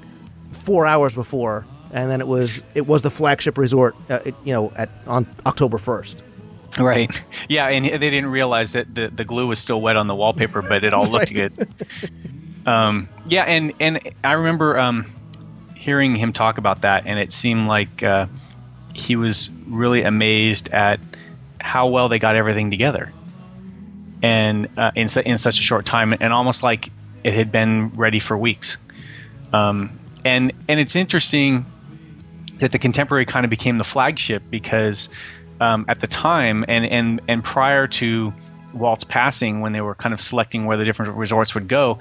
four 0.53 0.87
hours 0.87 1.13
before 1.13 1.67
and 1.93 2.09
then 2.11 2.19
it 2.19 2.27
was 2.27 2.59
it 2.75 2.85
was 2.87 3.01
the 3.03 3.11
flagship 3.11 3.57
resort, 3.57 3.95
uh, 4.09 4.19
it, 4.25 4.35
you 4.43 4.51
know, 4.53 4.71
at 4.75 4.89
on 5.07 5.25
October 5.45 5.77
first. 5.77 6.23
Right. 6.79 7.09
Yeah, 7.49 7.67
and 7.67 7.85
they 7.85 7.97
didn't 8.09 8.31
realize 8.31 8.71
that 8.71 8.95
the, 8.95 9.09
the 9.09 9.25
glue 9.25 9.47
was 9.47 9.59
still 9.59 9.79
wet 9.81 9.95
on 9.97 10.07
the 10.07 10.15
wallpaper, 10.15 10.61
but 10.61 10.83
it 10.83 10.93
all 10.93 11.05
looked 11.07 11.31
Right. 11.35 11.51
good. 11.55 11.67
Um, 12.65 13.09
yeah, 13.27 13.43
and 13.43 13.73
and 13.79 13.99
I 14.23 14.31
remember 14.33 14.79
um, 14.79 15.05
hearing 15.75 16.15
him 16.15 16.31
talk 16.33 16.57
about 16.57 16.81
that, 16.81 17.03
and 17.05 17.19
it 17.19 17.31
seemed 17.33 17.67
like 17.67 18.01
uh, 18.01 18.27
he 18.95 19.15
was 19.17 19.49
really 19.67 20.03
amazed 20.03 20.69
at 20.69 20.99
how 21.59 21.87
well 21.87 22.07
they 22.09 22.17
got 22.17 22.35
everything 22.35 22.71
together, 22.71 23.11
and 24.21 24.67
uh, 24.77 24.91
in 24.95 25.07
su- 25.09 25.23
in 25.25 25.37
such 25.37 25.59
a 25.59 25.63
short 25.63 25.85
time, 25.85 26.13
and 26.13 26.31
almost 26.33 26.63
like 26.63 26.89
it 27.23 27.33
had 27.33 27.51
been 27.51 27.89
ready 27.95 28.19
for 28.19 28.37
weeks. 28.37 28.77
Um, 29.51 29.99
and 30.23 30.53
and 30.69 30.79
it's 30.79 30.95
interesting 30.95 31.65
that 32.63 32.71
the 32.71 32.79
contemporary 32.79 33.25
kind 33.25 33.43
of 33.43 33.49
became 33.49 33.77
the 33.77 33.83
flagship 33.83 34.41
because 34.49 35.09
um, 35.59 35.85
at 35.89 35.99
the 35.99 36.07
time 36.07 36.63
and, 36.69 36.85
and 36.85 37.21
and 37.27 37.43
prior 37.43 37.87
to 37.87 38.33
Walt's 38.73 39.03
passing, 39.03 39.59
when 39.59 39.73
they 39.73 39.81
were 39.81 39.95
kind 39.95 40.13
of 40.13 40.21
selecting 40.21 40.65
where 40.65 40.77
the 40.77 40.85
different 40.85 41.13
resorts 41.15 41.53
would 41.53 41.67
go, 41.67 41.99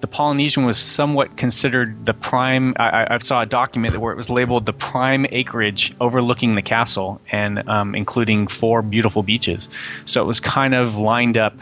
the 0.00 0.06
Polynesian 0.06 0.66
was 0.66 0.78
somewhat 0.78 1.36
considered 1.38 2.04
the 2.04 2.12
prime. 2.12 2.74
I, 2.78 3.14
I- 3.14 3.18
saw 3.18 3.40
a 3.40 3.46
document 3.46 3.96
where 3.96 4.12
it 4.12 4.16
was 4.16 4.28
labeled 4.28 4.66
the 4.66 4.72
prime 4.74 5.26
acreage 5.30 5.94
overlooking 5.98 6.56
the 6.56 6.62
castle 6.62 7.20
and 7.30 7.66
um, 7.66 7.94
including 7.94 8.48
four 8.48 8.82
beautiful 8.82 9.22
beaches. 9.22 9.70
So 10.04 10.22
it 10.22 10.26
was 10.26 10.40
kind 10.40 10.74
of 10.74 10.96
lined 10.96 11.38
up 11.38 11.56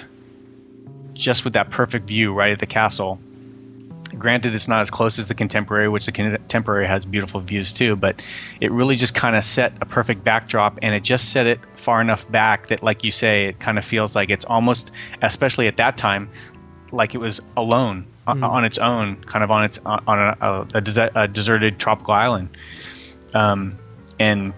just 1.15 1.45
with 1.45 1.53
that 1.53 1.71
perfect 1.71 2.09
view 2.09 2.35
right 2.35 2.51
at 2.51 2.59
the 2.59 2.67
castle 2.67 3.21
granted 4.19 4.55
it's 4.55 4.69
not 4.69 4.81
as 4.81 4.91
close 4.91 5.19
as 5.19 5.29
the 5.29 5.35
contemporary 5.35 5.89
which 5.89 6.07
the 6.07 6.13
contemporary 6.13 6.87
has 6.87 7.05
beautiful 7.05 7.41
views 7.41 7.73
too 7.73 7.95
but 7.97 8.23
it 8.61 8.71
really 8.73 8.97
just 8.97 9.15
kind 9.15 9.37
of 9.37 9.45
set 9.45 9.73
a 9.81 9.87
perfect 9.87 10.25
backdrop 10.25 10.79
and 10.83 10.95
it 10.95 11.03
just 11.03 11.31
set 11.31 11.47
it 11.47 11.61
far 11.75 12.01
enough 12.01 12.31
back 12.31 12.67
that 12.69 12.83
like 12.83 13.05
you 13.05 13.11
say 13.11 13.47
it 13.47 13.61
kind 13.61 13.79
of 13.79 13.85
feels 13.85 14.17
like 14.17 14.31
it's 14.31 14.45
almost 14.47 14.91
especially 15.23 15.67
at 15.67 15.77
that 15.77 15.97
time 15.97 16.29
like 16.93 17.15
it 17.15 17.19
was 17.19 17.41
alone 17.57 18.05
Mm. 18.35 18.49
on 18.49 18.65
its 18.65 18.79
own 18.79 19.17
kind 19.25 19.43
of 19.43 19.51
on 19.51 19.65
its 19.65 19.81
on 19.85 20.03
a, 20.07 20.37
a, 20.41 21.11
a 21.17 21.29
deserted 21.29 21.79
tropical 21.79 22.15
island 22.15 22.49
um, 23.35 23.79
and 24.19 24.53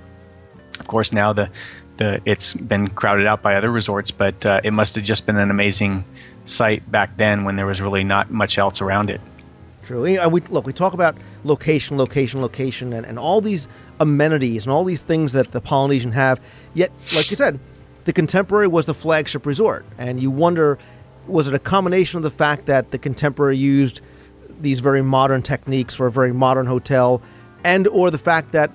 of 0.79 0.87
course 0.89 1.13
now 1.13 1.33
the 1.33 1.49
the 1.97 2.21
it's 2.25 2.55
been 2.55 2.89
crowded 2.89 3.27
out 3.27 3.43
by 3.43 3.55
other 3.55 3.71
resorts 3.71 4.11
but 4.11 4.45
uh, 4.45 4.61
it 4.65 4.73
must 4.73 4.95
have 4.95 5.05
just 5.05 5.27
been 5.27 5.37
an 5.37 5.51
amazing 5.51 6.05
site 6.45 6.89
back 6.91 7.17
then 7.17 7.45
when 7.45 7.57
there 7.57 7.67
was 7.67 7.81
really 7.81 8.05
not 8.05 8.31
much 8.31 8.59
else 8.59 8.81
around 8.81 9.11
it 9.11 9.21
True. 9.93 10.07
And 10.07 10.19
uh, 10.21 10.29
we 10.31 10.41
look. 10.41 10.65
We 10.65 10.73
talk 10.73 10.95
about 10.95 11.19
location, 11.45 11.99
location, 11.99 12.41
location, 12.41 12.95
and, 12.95 13.05
and 13.05 13.19
all 13.19 13.43
these 13.43 13.69
amenities 14.01 14.65
and 14.65 14.73
all 14.73 14.85
these 14.85 15.03
things 15.03 15.33
that 15.33 15.53
the 15.53 15.61
Polynesian 15.61 16.13
have. 16.13 16.41
Yet, 16.73 16.91
like 17.15 17.29
you 17.29 17.37
said, 17.37 17.61
the 18.05 18.13
Contemporary 18.15 18.69
was 18.69 18.87
the 18.87 18.95
flagship 18.95 19.45
resort, 19.45 19.85
and 19.99 20.19
you 20.19 20.31
wonder, 20.31 20.79
was 21.27 21.47
it 21.47 21.53
a 21.53 21.59
combination 21.59 22.17
of 22.17 22.23
the 22.23 22.31
fact 22.31 22.65
that 22.65 22.91
the 22.91 22.97
Contemporary 22.97 23.59
used 23.59 24.01
these 24.63 24.81
very 24.81 25.03
modern 25.03 25.43
techniques 25.43 25.93
for 25.93 26.07
a 26.07 26.11
very 26.11 26.33
modern 26.33 26.65
hotel, 26.65 27.21
and 27.63 27.87
or 27.89 28.11
the 28.11 28.17
fact 28.17 28.53
that 28.53 28.71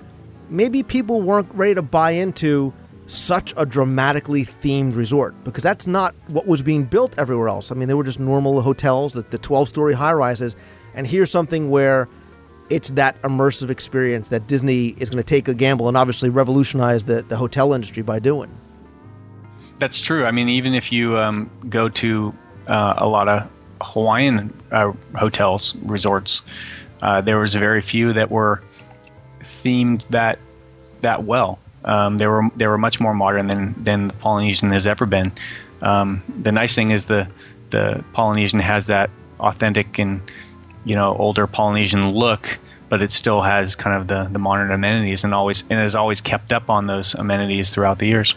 maybe 0.48 0.84
people 0.84 1.20
weren't 1.20 1.52
ready 1.52 1.74
to 1.74 1.82
buy 1.82 2.12
into 2.12 2.72
such 3.06 3.52
a 3.56 3.66
dramatically 3.66 4.44
themed 4.44 4.94
resort 4.94 5.34
because 5.42 5.64
that's 5.64 5.88
not 5.88 6.14
what 6.28 6.46
was 6.46 6.62
being 6.62 6.84
built 6.84 7.18
everywhere 7.18 7.48
else. 7.48 7.72
I 7.72 7.74
mean, 7.74 7.88
they 7.88 7.94
were 7.94 8.04
just 8.04 8.20
normal 8.20 8.60
hotels, 8.60 9.14
the, 9.14 9.22
the 9.22 9.38
12 9.38 9.68
story 9.68 9.94
high 9.94 10.12
rises, 10.12 10.54
and 10.94 11.06
here's 11.06 11.30
something 11.30 11.70
where 11.70 12.08
it's 12.70 12.90
that 12.90 13.20
immersive 13.22 13.70
experience 13.70 14.28
that 14.28 14.46
Disney 14.46 14.88
is 14.98 15.10
going 15.10 15.22
to 15.22 15.26
take 15.26 15.48
a 15.48 15.54
gamble 15.54 15.88
and 15.88 15.96
obviously 15.96 16.28
revolutionize 16.28 17.04
the, 17.04 17.22
the 17.22 17.36
hotel 17.36 17.72
industry 17.72 18.02
by 18.02 18.18
doing. 18.18 18.50
That's 19.78 20.00
true. 20.00 20.26
I 20.26 20.32
mean, 20.32 20.48
even 20.48 20.74
if 20.74 20.92
you 20.92 21.18
um, 21.18 21.50
go 21.68 21.88
to 21.88 22.34
uh, 22.66 22.94
a 22.98 23.06
lot 23.06 23.28
of 23.28 23.48
Hawaiian 23.80 24.52
uh, 24.72 24.92
hotels, 25.16 25.74
resorts, 25.76 26.42
uh, 27.00 27.20
there 27.20 27.38
was 27.38 27.54
very 27.54 27.80
few 27.80 28.12
that 28.12 28.30
were 28.30 28.60
themed 29.40 30.06
that 30.08 30.38
that 31.00 31.24
well. 31.24 31.58
Um, 31.84 32.18
they 32.18 32.26
were 32.26 32.42
they 32.56 32.66
were 32.66 32.76
much 32.76 33.00
more 33.00 33.14
modern 33.14 33.46
than 33.46 33.74
than 33.84 34.08
the 34.08 34.14
Polynesian 34.14 34.72
has 34.72 34.86
ever 34.86 35.06
been. 35.06 35.32
Um, 35.80 36.24
the 36.42 36.50
nice 36.50 36.74
thing 36.74 36.90
is 36.90 37.04
the 37.04 37.28
the 37.70 38.04
Polynesian 38.12 38.58
has 38.58 38.88
that 38.88 39.10
authentic 39.38 39.98
and 39.98 40.20
you 40.88 40.94
know 40.94 41.14
older 41.18 41.46
Polynesian 41.46 42.10
look, 42.10 42.58
but 42.88 43.02
it 43.02 43.10
still 43.12 43.42
has 43.42 43.76
kind 43.76 43.96
of 44.00 44.08
the 44.08 44.24
the 44.32 44.38
modern 44.38 44.70
amenities 44.72 45.24
and 45.24 45.34
always 45.34 45.62
and 45.70 45.78
has 45.78 45.94
always 45.94 46.20
kept 46.20 46.52
up 46.52 46.70
on 46.70 46.86
those 46.86 47.14
amenities 47.14 47.70
throughout 47.70 47.98
the 47.98 48.06
years. 48.06 48.34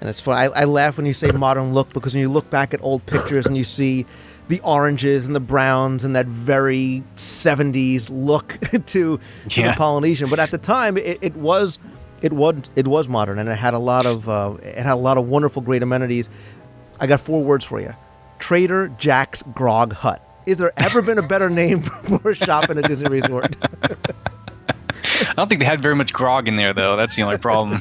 And 0.00 0.08
it's 0.08 0.20
fun. 0.20 0.36
I, 0.38 0.44
I 0.62 0.64
laugh 0.64 0.96
when 0.96 1.04
you 1.06 1.12
say 1.12 1.30
modern 1.30 1.74
look 1.74 1.92
because 1.92 2.14
when 2.14 2.22
you 2.22 2.30
look 2.30 2.48
back 2.48 2.72
at 2.72 2.82
old 2.82 3.04
pictures 3.06 3.46
and 3.46 3.56
you 3.56 3.64
see 3.64 4.06
the 4.48 4.58
oranges 4.60 5.26
and 5.26 5.36
the 5.36 5.40
browns 5.40 6.04
and 6.04 6.16
that 6.16 6.26
very 6.26 7.02
70s 7.16 8.08
look 8.10 8.58
to, 8.70 8.78
to 8.80 9.20
Yeah. 9.60 9.70
the 9.70 9.76
Polynesian. 9.76 10.30
But 10.30 10.38
at 10.40 10.50
the 10.50 10.58
time, 10.58 10.96
it, 10.96 11.18
it 11.20 11.34
was 11.36 11.78
it 12.22 12.32
was 12.32 12.62
it 12.76 12.86
was 12.88 13.08
modern 13.08 13.38
and 13.38 13.48
it 13.48 13.56
had 13.58 13.74
a 13.74 13.78
lot 13.78 14.06
of 14.06 14.28
uh, 14.28 14.56
it 14.62 14.76
had 14.82 14.92
a 14.92 14.96
lot 14.96 15.18
of 15.18 15.28
wonderful, 15.28 15.60
great 15.62 15.82
amenities. 15.82 16.28
I 16.98 17.06
got 17.06 17.20
four 17.20 17.42
words 17.44 17.64
for 17.64 17.78
you: 17.80 17.94
Trader 18.38 18.88
Jack's 18.98 19.42
Grog 19.54 19.92
Hut. 19.92 20.22
Is 20.46 20.56
there 20.56 20.72
ever 20.78 21.02
been 21.02 21.18
a 21.18 21.26
better 21.26 21.50
name 21.50 21.82
for 22.20 22.30
a 22.30 22.34
shop 22.34 22.70
in 22.70 22.78
a 22.78 22.82
Disney 22.82 23.08
resort? 23.08 23.56
I 23.62 25.32
don't 25.36 25.48
think 25.48 25.60
they 25.60 25.66
had 25.66 25.80
very 25.80 25.94
much 25.94 26.12
grog 26.12 26.48
in 26.48 26.56
there, 26.56 26.72
though. 26.72 26.96
That's 26.96 27.16
the 27.16 27.22
only 27.22 27.38
problem. 27.38 27.80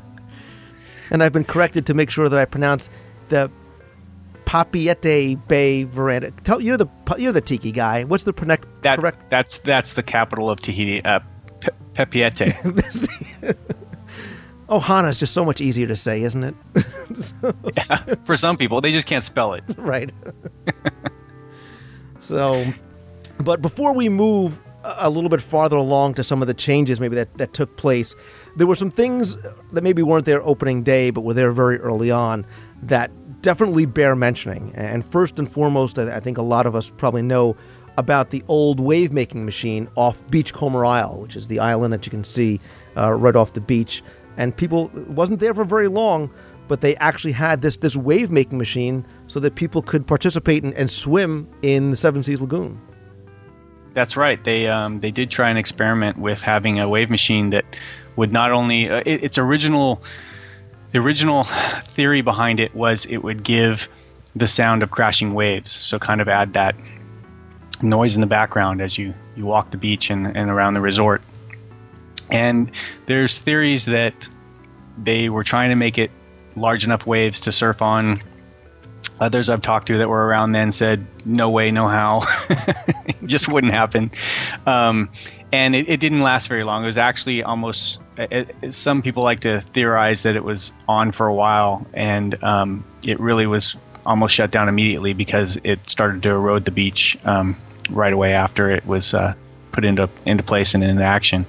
and 1.10 1.22
I've 1.22 1.32
been 1.32 1.44
corrected 1.44 1.86
to 1.86 1.94
make 1.94 2.10
sure 2.10 2.28
that 2.28 2.38
I 2.38 2.44
pronounce 2.44 2.88
the 3.28 3.50
Papeete 4.44 5.38
Bay 5.48 5.84
Veranda. 5.84 6.32
Tell 6.42 6.60
you're 6.60 6.76
the 6.76 6.88
you're 7.18 7.32
the 7.32 7.40
tiki 7.40 7.70
guy. 7.72 8.04
What's 8.04 8.24
the 8.24 8.32
pronect, 8.32 8.66
that 8.82 8.98
correct? 8.98 9.30
that's 9.30 9.58
that's 9.58 9.92
the 9.92 10.02
capital 10.02 10.50
of 10.50 10.60
Tahiti, 10.60 11.04
uh, 11.04 11.20
Pe- 11.60 11.68
Pepiete. 11.94 12.52
Ohana 14.68 15.08
is 15.10 15.18
just 15.18 15.34
so 15.34 15.44
much 15.44 15.60
easier 15.60 15.86
to 15.86 15.96
say, 15.96 16.22
isn't 16.22 16.44
it? 16.44 16.54
Yeah. 17.76 17.96
For 18.24 18.36
some 18.36 18.56
people, 18.56 18.80
they 18.80 18.92
just 18.92 19.06
can't 19.06 19.24
spell 19.24 19.54
it. 19.54 19.64
right. 19.76 20.10
So, 22.30 22.72
but 23.38 23.60
before 23.60 23.92
we 23.92 24.08
move 24.08 24.60
a 24.84 25.10
little 25.10 25.28
bit 25.28 25.42
farther 25.42 25.76
along 25.76 26.14
to 26.14 26.22
some 26.22 26.40
of 26.40 26.46
the 26.46 26.54
changes 26.54 27.00
maybe 27.00 27.16
that, 27.16 27.34
that 27.38 27.52
took 27.52 27.76
place, 27.76 28.14
there 28.54 28.68
were 28.68 28.76
some 28.76 28.90
things 28.90 29.36
that 29.72 29.82
maybe 29.82 30.00
weren't 30.00 30.26
there 30.26 30.40
opening 30.42 30.84
day, 30.84 31.10
but 31.10 31.22
were 31.22 31.34
there 31.34 31.50
very 31.50 31.78
early 31.78 32.08
on 32.08 32.46
that 32.82 33.10
definitely 33.42 33.84
bear 33.84 34.14
mentioning. 34.14 34.72
And 34.76 35.04
first 35.04 35.40
and 35.40 35.50
foremost, 35.50 35.98
I 35.98 36.16
I 36.16 36.20
think 36.20 36.38
a 36.38 36.42
lot 36.42 36.66
of 36.66 36.76
us 36.76 36.88
probably 36.88 37.22
know 37.22 37.56
about 37.98 38.30
the 38.30 38.44
old 38.46 38.78
wave 38.78 39.12
making 39.12 39.44
machine 39.44 39.88
off 39.96 40.22
Beachcomber 40.30 40.84
Isle, 40.84 41.20
which 41.20 41.34
is 41.34 41.48
the 41.48 41.58
island 41.58 41.92
that 41.92 42.06
you 42.06 42.10
can 42.10 42.22
see 42.22 42.60
uh, 42.96 43.12
right 43.12 43.34
off 43.34 43.54
the 43.54 43.60
beach. 43.60 44.04
And 44.36 44.56
people 44.56 44.88
wasn't 45.08 45.40
there 45.40 45.52
for 45.52 45.64
very 45.64 45.88
long, 45.88 46.30
but 46.70 46.82
they 46.82 46.94
actually 46.96 47.32
had 47.32 47.62
this 47.62 47.78
this 47.78 47.96
wave 47.96 48.30
making 48.30 48.56
machine 48.56 49.04
so 49.26 49.40
that 49.40 49.56
people 49.56 49.82
could 49.82 50.06
participate 50.06 50.62
and, 50.62 50.72
and 50.74 50.88
swim 50.88 51.48
in 51.62 51.90
the 51.90 51.96
Seven 51.96 52.22
Seas 52.22 52.40
Lagoon. 52.40 52.80
That's 53.92 54.16
right. 54.16 54.42
They 54.44 54.68
um, 54.68 55.00
they 55.00 55.10
did 55.10 55.32
try 55.32 55.50
an 55.50 55.56
experiment 55.56 56.18
with 56.18 56.40
having 56.40 56.78
a 56.78 56.88
wave 56.88 57.10
machine 57.10 57.50
that 57.50 57.64
would 58.14 58.30
not 58.30 58.52
only 58.52 58.88
uh, 58.88 59.02
it, 59.04 59.24
its 59.24 59.36
original 59.36 60.00
the 60.92 61.00
original 61.00 61.42
theory 61.42 62.20
behind 62.20 62.60
it 62.60 62.72
was 62.72 63.04
it 63.06 63.24
would 63.24 63.42
give 63.42 63.88
the 64.36 64.46
sound 64.46 64.84
of 64.84 64.92
crashing 64.92 65.34
waves, 65.34 65.72
so 65.72 65.98
kind 65.98 66.20
of 66.20 66.28
add 66.28 66.52
that 66.52 66.76
noise 67.82 68.14
in 68.14 68.20
the 68.20 68.28
background 68.28 68.80
as 68.80 68.96
you 68.96 69.12
you 69.34 69.44
walk 69.44 69.72
the 69.72 69.76
beach 69.76 70.08
and, 70.08 70.24
and 70.36 70.50
around 70.50 70.74
the 70.74 70.80
resort. 70.80 71.20
And 72.30 72.70
there's 73.06 73.38
theories 73.38 73.86
that 73.86 74.28
they 75.02 75.30
were 75.30 75.42
trying 75.42 75.70
to 75.70 75.74
make 75.74 75.98
it 75.98 76.12
large 76.56 76.84
enough 76.84 77.06
waves 77.06 77.40
to 77.40 77.52
surf 77.52 77.82
on. 77.82 78.22
Others 79.20 79.50
I've 79.50 79.60
talked 79.62 79.86
to 79.88 79.98
that 79.98 80.08
were 80.08 80.26
around 80.26 80.52
then 80.52 80.72
said, 80.72 81.06
no 81.26 81.50
way, 81.50 81.70
no 81.70 81.88
how. 81.88 82.22
it 82.48 83.16
just 83.26 83.48
wouldn't 83.48 83.72
happen. 83.72 84.10
Um, 84.66 85.10
and 85.52 85.74
it, 85.74 85.88
it 85.88 86.00
didn't 86.00 86.22
last 86.22 86.48
very 86.48 86.64
long. 86.64 86.82
It 86.82 86.86
was 86.86 86.96
actually 86.96 87.42
almost, 87.42 88.02
it, 88.16 88.54
it- 88.62 88.72
some 88.74 89.02
people 89.02 89.22
like 89.22 89.40
to 89.40 89.60
theorize 89.60 90.22
that 90.22 90.36
it 90.36 90.44
was 90.44 90.72
on 90.88 91.12
for 91.12 91.26
a 91.26 91.34
while 91.34 91.86
and 91.92 92.42
um, 92.42 92.82
it 93.04 93.20
really 93.20 93.46
was 93.46 93.76
almost 94.06 94.34
shut 94.34 94.50
down 94.50 94.68
immediately 94.68 95.12
because 95.12 95.58
it 95.64 95.78
started 95.88 96.22
to 96.22 96.30
erode 96.30 96.64
the 96.64 96.70
beach 96.70 97.18
um, 97.24 97.54
right 97.90 98.12
away 98.14 98.32
after 98.32 98.70
it 98.70 98.86
was 98.86 99.12
uh, 99.12 99.34
put 99.72 99.84
into, 99.84 100.08
into 100.24 100.42
place 100.42 100.74
and 100.74 100.82
into 100.82 101.02
action 101.02 101.44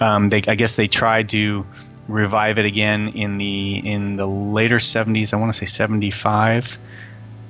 um, 0.00 0.28
they, 0.28 0.42
I 0.46 0.54
guess 0.56 0.74
they 0.76 0.88
tried 0.88 1.30
to 1.30 1.64
revive 2.08 2.58
it 2.58 2.64
again 2.64 3.08
in 3.08 3.38
the 3.38 3.78
in 3.78 4.16
the 4.16 4.26
later 4.26 4.76
70s. 4.76 5.32
I 5.32 5.36
want 5.36 5.52
to 5.52 5.58
say 5.58 5.66
75. 5.66 6.78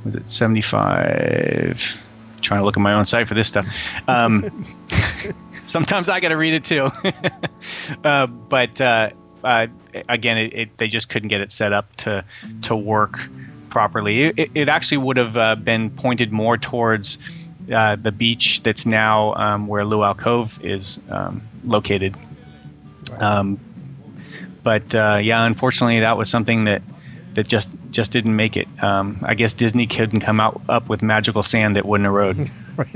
Was 0.04 0.14
it 0.14 0.28
75? 0.28 2.02
Trying 2.40 2.60
to 2.60 2.64
look 2.64 2.76
at 2.76 2.80
my 2.80 2.92
own 2.92 3.04
site 3.04 3.26
for 3.26 3.34
this 3.34 3.48
stuff. 3.48 3.66
Um, 4.08 4.64
sometimes 5.64 6.08
I 6.08 6.20
got 6.20 6.28
to 6.28 6.36
read 6.36 6.54
it 6.54 6.64
too. 6.64 6.88
uh, 8.04 8.26
but 8.26 8.80
uh, 8.80 9.10
uh, 9.42 9.66
again, 10.08 10.38
it, 10.38 10.52
it, 10.52 10.78
they 10.78 10.88
just 10.88 11.08
couldn't 11.08 11.28
get 11.28 11.40
it 11.40 11.52
set 11.52 11.72
up 11.72 11.94
to 11.96 12.24
to 12.62 12.76
work 12.76 13.28
properly. 13.68 14.24
It, 14.24 14.50
it 14.54 14.68
actually 14.68 14.98
would 14.98 15.16
have 15.16 15.36
uh, 15.36 15.56
been 15.56 15.90
pointed 15.90 16.32
more 16.32 16.56
towards 16.56 17.18
uh, 17.72 17.96
the 17.96 18.12
beach 18.12 18.62
that's 18.62 18.86
now 18.86 19.34
um, 19.34 19.66
where 19.66 19.84
Luau 19.84 20.14
Cove 20.14 20.64
is 20.64 21.00
um, 21.10 21.42
located. 21.64 22.16
Um, 23.18 23.58
but 24.66 24.96
uh, 24.96 25.20
yeah, 25.22 25.46
unfortunately, 25.46 26.00
that 26.00 26.18
was 26.18 26.28
something 26.28 26.64
that 26.64 26.82
that 27.34 27.46
just 27.46 27.76
just 27.92 28.10
didn't 28.10 28.34
make 28.34 28.56
it. 28.56 28.66
Um, 28.82 29.22
I 29.22 29.34
guess 29.34 29.54
Disney 29.54 29.86
couldn't 29.86 30.22
come 30.22 30.40
out 30.40 30.60
up 30.68 30.88
with 30.88 31.02
magical 31.02 31.44
sand 31.44 31.76
that 31.76 31.86
wouldn't 31.86 32.06
erode. 32.06 32.50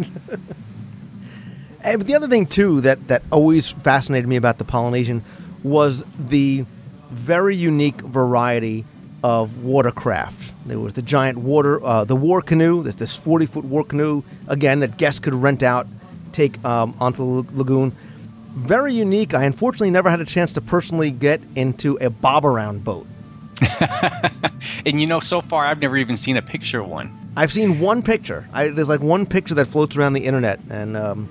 And 1.82 1.98
but 1.98 2.06
the 2.06 2.14
other 2.14 2.28
thing 2.28 2.44
too 2.44 2.82
that 2.82 3.08
that 3.08 3.22
always 3.32 3.70
fascinated 3.70 4.28
me 4.28 4.36
about 4.36 4.58
the 4.58 4.64
Polynesian 4.64 5.24
was 5.62 6.04
the 6.18 6.66
very 7.10 7.56
unique 7.56 8.02
variety 8.02 8.84
of 9.24 9.64
watercraft. 9.64 10.52
There 10.66 10.78
was 10.78 10.92
the 10.92 11.00
giant 11.00 11.38
water, 11.38 11.82
uh, 11.82 12.04
the 12.04 12.16
war 12.16 12.42
canoe. 12.42 12.82
There's 12.82 12.96
this 12.96 13.16
40 13.16 13.46
foot 13.46 13.64
war 13.64 13.82
canoe 13.82 14.24
again 14.46 14.80
that 14.80 14.98
guests 14.98 15.20
could 15.20 15.32
rent 15.32 15.62
out, 15.62 15.86
take 16.32 16.62
um, 16.66 16.94
onto 17.00 17.42
the 17.42 17.56
lagoon. 17.56 17.92
Very 18.54 18.94
unique. 18.94 19.34
I 19.34 19.44
unfortunately 19.44 19.90
never 19.90 20.10
had 20.10 20.20
a 20.20 20.24
chance 20.24 20.52
to 20.54 20.60
personally 20.60 21.10
get 21.10 21.40
into 21.54 21.96
a 22.00 22.10
bob 22.10 22.44
around 22.44 22.84
boat. 22.84 23.06
and 24.86 25.00
you 25.00 25.06
know, 25.06 25.20
so 25.20 25.40
far 25.40 25.66
I've 25.66 25.80
never 25.80 25.96
even 25.96 26.16
seen 26.16 26.36
a 26.36 26.42
picture 26.42 26.80
of 26.80 26.88
one. 26.88 27.16
I've 27.36 27.52
seen 27.52 27.78
one 27.78 28.02
picture. 28.02 28.48
I, 28.52 28.68
there's 28.68 28.88
like 28.88 29.00
one 29.00 29.26
picture 29.26 29.54
that 29.54 29.66
floats 29.66 29.96
around 29.96 30.14
the 30.14 30.24
internet, 30.24 30.60
and 30.68 30.96
um, 30.96 31.28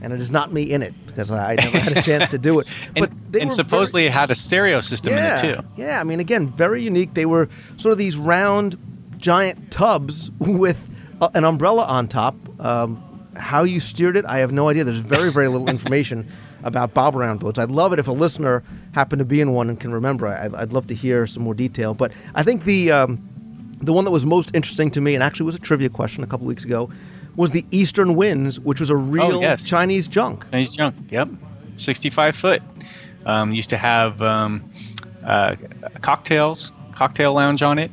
and 0.00 0.12
it 0.12 0.20
is 0.20 0.30
not 0.30 0.52
me 0.52 0.62
in 0.70 0.82
it 0.82 0.94
because 1.06 1.30
I 1.30 1.56
never 1.56 1.78
had 1.78 1.96
a 1.96 2.02
chance 2.02 2.28
to 2.30 2.38
do 2.38 2.60
it. 2.60 2.68
And, 2.96 3.08
they 3.30 3.40
and 3.40 3.52
supposedly 3.52 4.06
it 4.06 4.12
had 4.12 4.30
a 4.30 4.34
stereo 4.34 4.80
system 4.80 5.14
yeah, 5.14 5.38
in 5.38 5.44
it 5.44 5.54
too. 5.54 5.62
Yeah, 5.76 6.00
I 6.00 6.04
mean, 6.04 6.20
again, 6.20 6.48
very 6.48 6.82
unique. 6.82 7.14
They 7.14 7.24
were 7.24 7.48
sort 7.76 7.92
of 7.92 7.98
these 7.98 8.18
round, 8.18 8.76
giant 9.16 9.70
tubs 9.70 10.30
with 10.38 10.88
uh, 11.20 11.30
an 11.34 11.44
umbrella 11.44 11.84
on 11.84 12.08
top. 12.08 12.34
Um, 12.60 13.02
how 13.36 13.62
you 13.64 13.80
steered 13.80 14.16
it, 14.16 14.26
I 14.26 14.38
have 14.38 14.52
no 14.52 14.68
idea. 14.68 14.84
There's 14.84 14.98
very, 14.98 15.32
very 15.32 15.48
little 15.48 15.70
information 15.70 16.28
about 16.62 16.94
bob 16.94 17.16
around 17.16 17.40
boats. 17.40 17.58
I'd 17.58 17.70
love 17.70 17.92
it 17.92 17.98
if 17.98 18.08
a 18.08 18.12
listener 18.12 18.62
happened 18.92 19.18
to 19.20 19.24
be 19.24 19.40
in 19.40 19.52
one 19.52 19.68
and 19.68 19.78
can 19.80 19.92
remember. 19.92 20.28
I'd, 20.28 20.54
I'd 20.54 20.72
love 20.72 20.86
to 20.88 20.94
hear 20.94 21.26
some 21.26 21.42
more 21.42 21.54
detail. 21.54 21.94
But 21.94 22.12
I 22.34 22.42
think 22.42 22.64
the 22.64 22.92
um, 22.92 23.28
the 23.80 23.92
one 23.92 24.04
that 24.04 24.10
was 24.10 24.24
most 24.24 24.54
interesting 24.54 24.90
to 24.92 25.00
me, 25.00 25.14
and 25.14 25.22
actually 25.22 25.46
was 25.46 25.56
a 25.56 25.58
trivia 25.60 25.88
question 25.88 26.22
a 26.22 26.26
couple 26.26 26.46
weeks 26.46 26.64
ago, 26.64 26.90
was 27.36 27.50
the 27.50 27.64
Eastern 27.70 28.14
Winds, 28.14 28.60
which 28.60 28.78
was 28.78 28.90
a 28.90 28.96
real 28.96 29.38
Oh, 29.38 29.40
yes. 29.40 29.66
Chinese 29.66 30.06
junk. 30.06 30.48
Chinese 30.50 30.76
junk. 30.76 30.94
Yep, 31.10 31.28
sixty-five 31.76 32.36
foot. 32.36 32.62
Um, 33.26 33.52
used 33.52 33.70
to 33.70 33.76
have 33.76 34.20
um, 34.20 34.70
uh, 35.24 35.56
cocktails, 36.00 36.72
cocktail 36.94 37.34
lounge 37.34 37.62
on 37.62 37.78
it, 37.78 37.90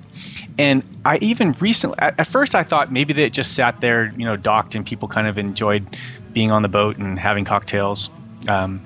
and 0.58 0.84
I 1.05 1.17
even 1.19 1.53
recently. 1.60 1.97
At, 1.99 2.19
at 2.19 2.27
first, 2.27 2.55
I 2.55 2.63
thought 2.63 2.91
maybe 2.91 3.13
they 3.13 3.29
just 3.29 3.53
sat 3.53 3.79
there, 3.82 4.13
you 4.17 4.25
know, 4.25 4.36
docked, 4.36 4.75
and 4.75 4.86
people 4.86 5.08
kind 5.08 5.27
of 5.27 5.38
enjoyed 5.38 5.97
being 6.34 6.51
on 6.51 6.62
the 6.62 6.67
boat 6.67 6.97
and 6.97 7.17
having 7.17 7.45
cocktails. 7.45 8.10
Um, 8.47 8.82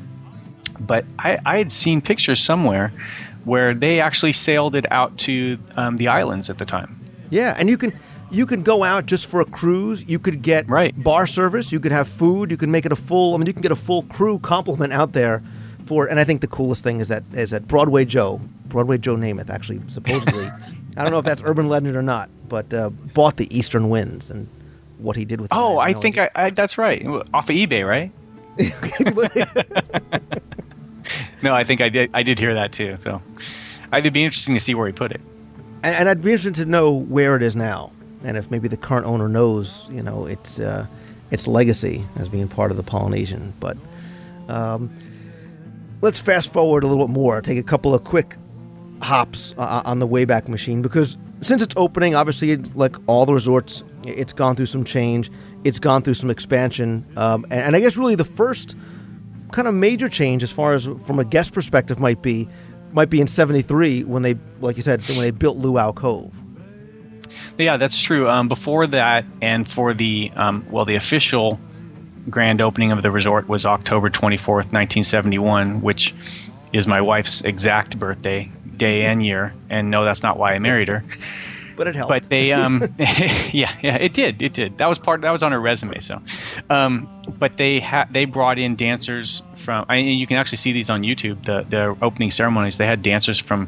but 0.80 1.06
I, 1.20 1.38
I 1.46 1.58
had 1.58 1.72
seen 1.72 2.02
pictures 2.02 2.39
somewhere 2.39 2.92
where 3.46 3.74
they 3.74 4.00
actually 4.00 4.34
sailed 4.34 4.76
it 4.76 4.86
out 4.92 5.18
to 5.20 5.58
um, 5.76 5.98
the 5.98 6.08
islands 6.08 6.50
at 6.50 6.58
the 6.58 6.66
time. 6.66 7.00
Yeah, 7.30 7.56
and 7.58 7.70
you 7.70 7.78
can 7.78 7.94
you 8.32 8.46
could 8.46 8.63
go 8.63 8.84
out 8.84 9.06
just 9.06 9.28
for 9.28 9.42
a 9.42 9.46
cruise. 9.46 10.04
You 10.08 10.18
could 10.18 10.42
get 10.42 10.68
Right. 10.68 10.94
bar 11.04 11.28
service. 11.28 11.72
You 11.72 11.80
could 11.80 11.92
have 11.92 12.08
food. 12.08 12.50
You 12.50 12.58
could 12.58 12.70
make 12.70 12.86
it 12.86 12.92
a 12.92 12.96
full. 12.96 13.36
I 13.36 13.38
mean, 13.38 13.46
you 13.48 13.54
can 13.54 13.62
get 13.62 13.72
a 13.72 13.76
full 13.76 14.04
crew 14.04 14.39
complement 14.39 14.92
out 14.94 15.13
there 15.13 15.44
for. 15.86 16.08
And 16.08 16.20
I 16.20 16.24
think 16.24 16.42
the 16.42 16.48
coolest 16.48 16.84
thing 16.84 17.00
is 17.00 17.08
that 17.10 17.24
is 17.34 17.52
that 17.52 17.68
Broadway 17.68 18.06
Joe, 18.06 18.42
Broadway 18.68 18.98
Joe 18.98 19.16
Namath, 19.16 19.50
actually 19.50 19.82
supposedly, 19.88 20.46
I 20.98 21.04
don't 21.04 21.12
know 21.12 21.20
if 21.20 21.26
that's 21.26 21.42
urban 21.46 21.70
legend 21.70 21.96
or 21.96 22.02
not, 22.02 22.30
but 22.50 22.74
uh, 22.74 22.89
bought 22.89 23.38
the 23.38 23.56
Eastern 23.56 23.89
Winds 23.89 24.30
and 24.30 24.48
what 24.98 25.16
he 25.16 25.26
did 25.26 25.39
with. 25.42 25.52
it, 25.52 25.56
Oh, 25.58 25.78
I 25.80 25.94
think. 25.94 26.18
I, 26.18 26.30
I 26.36 26.50
that's 26.50 26.78
right. 26.78 27.06
Off 27.06 27.50
of 27.50 27.56
eBay, 27.56 27.88
right? 27.88 28.12
No, 31.42 31.54
I 31.54 31.63
think 31.63 31.82
I 31.82 31.89
did. 31.89 32.10
I 32.13 32.24
did 32.24 32.39
hear 32.39 32.54
that 32.54 32.72
too. 32.72 32.96
So, 32.98 33.22
it'd 33.92 34.13
be 34.13 34.24
interesting 34.24 34.54
to 34.54 34.60
see 34.60 34.76
where 34.76 34.88
he 34.88 34.94
put 34.94 35.12
it. 35.12 35.22
and, 35.84 35.96
and 35.96 36.10
I'd 36.10 36.22
be 36.22 36.32
interested 36.32 36.56
to 36.63 36.66
know 36.66 36.92
where 37.02 37.36
it 37.36 37.44
is 37.44 37.56
now, 37.56 37.92
and 38.24 38.38
if 38.38 38.50
maybe 38.50 38.68
the 38.70 38.78
current 38.78 39.06
owner 39.06 39.28
knows, 39.28 39.86
you 39.89 40.02
know, 40.02 40.26
its 40.26 40.60
uh, 40.60 40.86
its 41.32 41.46
legacy 41.48 42.04
as 42.18 42.30
being 42.30 42.48
part 42.48 42.72
of 42.72 42.78
the 42.78 42.84
Polynesian. 42.84 43.54
But 43.60 43.78
um, 44.48 44.89
let's 46.02 46.20
fast 46.20 46.54
forward 46.54 46.84
a 46.84 46.88
little 46.88 47.06
bit 47.06 47.13
more. 47.13 47.42
Take 47.42 47.58
a 47.58 47.63
couple 47.63 47.94
of 47.94 48.04
quick 48.06 48.38
hops 49.02 49.54
uh, 49.58 49.82
on 49.84 50.00
the 50.00 50.08
Wayback 50.08 50.48
Machine 50.48 50.82
because 50.82 51.18
since 51.42 51.62
its 51.62 51.74
opening, 51.76 52.16
obviously, 52.16 52.56
like 52.56 52.96
all 53.08 53.26
the 53.26 53.34
resorts, 53.34 53.84
it's 54.06 54.34
gone 54.34 54.56
through 54.56 54.68
some 54.68 54.84
change. 54.84 55.32
It's 55.63 55.80
gone 55.80 56.02
through 56.02 56.16
some 56.16 56.30
expansion, 56.30 57.08
um, 57.18 57.46
and, 57.46 57.62
and 57.62 57.76
I 57.76 57.80
guess 57.80 57.98
really 57.98 58.16
the 58.16 58.26
first 58.26 58.76
kind 59.52 59.68
of 59.68 59.74
major 59.74 60.10
change 60.10 60.44
as 60.44 60.52
far 60.52 60.74
as 60.74 60.86
from 61.06 61.20
a 61.20 61.26
guest 61.26 61.54
perspective 61.54 62.00
might 62.00 62.22
be 62.22 62.50
might 62.92 63.10
be 63.10 63.22
in 63.22 63.28
73 63.28 64.04
when 64.04 64.22
they 64.24 64.36
like 64.62 64.78
you 64.78 64.84
said 64.84 65.02
when 65.10 65.20
they 65.20 65.32
built 65.32 65.58
luau 65.58 65.92
cove 65.92 66.34
Yeah, 67.58 67.78
that's 67.78 68.02
true. 68.02 68.30
Um, 68.30 68.48
before 68.48 68.88
that, 68.88 69.26
and 69.42 69.68
for 69.68 69.94
the 69.94 70.32
um, 70.36 70.66
well, 70.70 70.86
the 70.86 70.96
official 70.96 71.60
grand 72.30 72.62
opening 72.62 72.92
of 72.92 73.02
the 73.02 73.12
resort 73.12 73.48
was 73.48 73.66
October 73.66 74.10
twenty 74.10 74.38
fourth, 74.38 74.72
nineteen 74.72 75.04
seventy 75.04 75.38
one, 75.38 75.82
which 75.82 76.13
is 76.72 76.88
my 76.88 77.02
wife's 77.02 77.42
exact 77.42 78.00
birthday 78.00 78.52
day 78.78 79.06
and 79.06 79.24
year. 79.26 79.54
And 79.70 79.92
no, 79.92 80.04
that's 80.04 80.24
not 80.24 80.38
why 80.38 80.54
I 80.54 80.60
married 80.60 80.88
her. 80.88 81.04
But 81.84 81.89
it 81.89 81.96
helped 81.96 82.10
But 82.10 82.30
they, 82.30 82.54
um, 82.54 82.82
yeah, 82.98 83.76
yeah, 83.82 83.98
it 84.00 84.13
did, 84.13 84.41
it 84.41 84.54
did. 84.54 84.78
That 84.78 84.88
was 84.88 84.98
part. 84.98 85.22
That 85.22 85.32
was 85.32 85.43
on 85.43 85.52
her 85.52 85.60
resume. 85.60 86.00
So, 86.00 86.22
um, 86.69 87.10
but 87.38 87.58
they 87.58 87.80
had 87.80 88.12
they 88.13 88.26
brought 88.26 88.58
in 88.58 88.76
dancers 88.76 89.43
from. 89.56 89.86
I 89.89 89.98
you 89.98 90.26
can 90.26 90.38
actually 90.38 90.60
see 90.60 90.72
these 90.72 90.89
on 90.89 91.02
YouTube. 91.02 91.43
The 91.43 91.65
the 91.67 91.98
opening 92.02 92.32
ceremonies. 92.32 92.78
They 92.78 92.86
had 92.86 93.02
dancers 93.02 93.39
from 93.39 93.67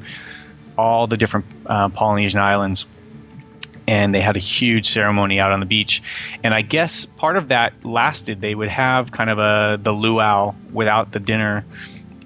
all 0.78 1.08
the 1.08 1.18
different 1.18 1.46
uh, 1.66 1.90
Polynesian 1.90 2.40
islands, 2.40 2.86
and 3.88 4.16
they 4.16 4.22
had 4.22 4.38
a 4.38 4.40
huge 4.40 4.90
ceremony 4.90 5.40
out 5.40 5.52
on 5.52 5.60
the 5.60 5.66
beach. 5.66 6.02
And 6.44 6.54
I 6.54 6.62
guess 6.62 7.06
part 7.06 7.36
of 7.36 7.50
that 7.50 7.74
lasted. 7.84 8.40
They 8.40 8.56
would 8.56 8.70
have 8.70 9.12
kind 9.12 9.30
of 9.30 9.40
a 9.40 9.78
the 9.82 9.92
luau 9.92 10.56
without 10.72 11.12
the 11.12 11.20
dinner 11.20 11.66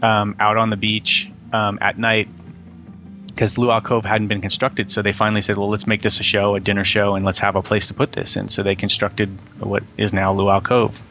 um, 0.04 0.36
out 0.40 0.58
on 0.58 0.70
the 0.70 0.78
beach 0.78 1.32
um, 1.52 1.80
at 1.82 1.98
night 1.98 2.28
because 3.40 3.58
Luau 3.58 3.80
Cove 3.80 4.04
hadn't 4.04 4.28
been 4.28 4.42
constructed. 4.42 4.92
So 4.92 5.02
they 5.02 5.14
finally 5.14 5.42
said, 5.42 5.58
well, 5.58 5.70
let's 5.70 5.88
make 5.88 6.02
this 6.02 6.20
a 6.20 6.24
show, 6.24 6.56
a 6.56 6.60
dinner 6.60 6.84
show, 6.84 7.16
and 7.16 7.24
let's 7.24 7.40
have 7.40 7.56
a 7.56 7.62
place 7.62 7.88
to 7.88 7.94
put 7.94 8.12
this. 8.12 8.36
And 8.36 8.52
so 8.52 8.64
they 8.64 8.76
constructed 8.76 9.30
what 9.62 9.82
is 9.96 10.12
now 10.12 10.34
Luau 10.34 10.60
Cove. 10.60 11.02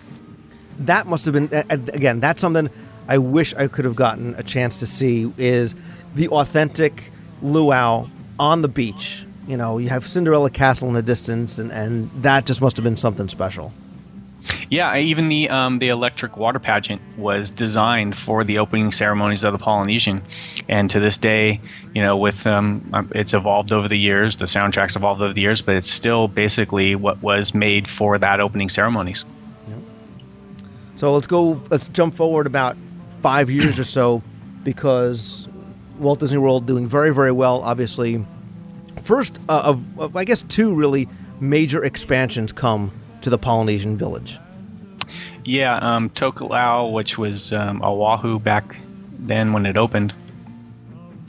that 0.80 1.06
must 1.06 1.24
have 1.24 1.32
been 1.32 1.48
again 1.70 2.20
that's 2.20 2.40
something 2.40 2.70
i 3.08 3.18
wish 3.18 3.52
i 3.54 3.66
could 3.66 3.84
have 3.84 3.96
gotten 3.96 4.32
a 4.36 4.44
chance 4.44 4.78
to 4.78 4.86
see 4.86 5.32
is 5.36 5.74
the 6.14 6.28
authentic 6.28 7.10
luau 7.42 8.06
on 8.38 8.62
the 8.62 8.68
beach 8.68 9.26
you 9.48 9.56
know 9.56 9.78
you 9.78 9.88
have 9.88 10.06
cinderella 10.06 10.48
castle 10.48 10.86
in 10.86 10.94
the 10.94 11.02
distance 11.02 11.58
and, 11.58 11.72
and 11.72 12.08
that 12.22 12.46
just 12.46 12.60
must 12.60 12.76
have 12.76 12.84
been 12.84 12.94
something 12.94 13.28
special 13.28 13.72
Yeah, 14.70 14.96
even 14.96 15.28
the 15.28 15.48
um, 15.48 15.78
the 15.78 15.88
electric 15.88 16.36
water 16.36 16.58
pageant 16.58 17.00
was 17.16 17.50
designed 17.50 18.16
for 18.16 18.44
the 18.44 18.58
opening 18.58 18.92
ceremonies 18.92 19.42
of 19.42 19.52
the 19.52 19.58
Polynesian, 19.58 20.22
and 20.68 20.90
to 20.90 21.00
this 21.00 21.18
day, 21.18 21.60
you 21.94 22.02
know, 22.02 22.16
with 22.16 22.46
um, 22.46 22.88
um, 22.92 23.10
it's 23.14 23.34
evolved 23.34 23.72
over 23.72 23.88
the 23.88 23.98
years. 23.98 24.36
The 24.36 24.46
soundtracks 24.46 24.94
evolved 24.94 25.20
over 25.22 25.32
the 25.32 25.40
years, 25.40 25.62
but 25.62 25.74
it's 25.74 25.90
still 25.90 26.28
basically 26.28 26.94
what 26.94 27.22
was 27.22 27.54
made 27.54 27.88
for 27.88 28.18
that 28.18 28.40
opening 28.40 28.68
ceremonies. 28.68 29.24
So 30.96 31.12
let's 31.14 31.26
go. 31.26 31.60
Let's 31.70 31.88
jump 31.88 32.14
forward 32.14 32.46
about 32.46 32.76
five 33.20 33.50
years 33.50 33.78
or 33.78 33.84
so, 33.84 34.22
because 34.64 35.48
Walt 35.98 36.20
Disney 36.20 36.38
World 36.38 36.66
doing 36.66 36.86
very, 36.86 37.14
very 37.14 37.32
well. 37.32 37.62
Obviously, 37.62 38.24
first 39.02 39.38
uh, 39.48 39.62
of, 39.64 39.98
of 39.98 40.16
I 40.16 40.24
guess 40.24 40.42
two 40.42 40.74
really 40.74 41.08
major 41.40 41.84
expansions 41.84 42.52
come 42.52 42.92
to 43.22 43.30
the 43.30 43.38
Polynesian 43.38 43.96
Village. 43.96 44.38
Yeah, 45.44 45.76
um, 45.76 46.10
Tokelau, 46.10 46.92
which 46.92 47.16
was 47.16 47.52
um, 47.52 47.82
Oahu 47.82 48.38
back 48.38 48.76
then 49.18 49.52
when 49.52 49.66
it 49.66 49.76
opened, 49.76 50.14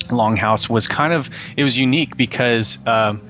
Longhouse 0.08 0.70
was 0.70 0.88
kind 0.88 1.14
of 1.14 1.30
it 1.56 1.64
was 1.64 1.78
unique 1.78 2.18
because 2.18 2.80
um, 2.86 3.22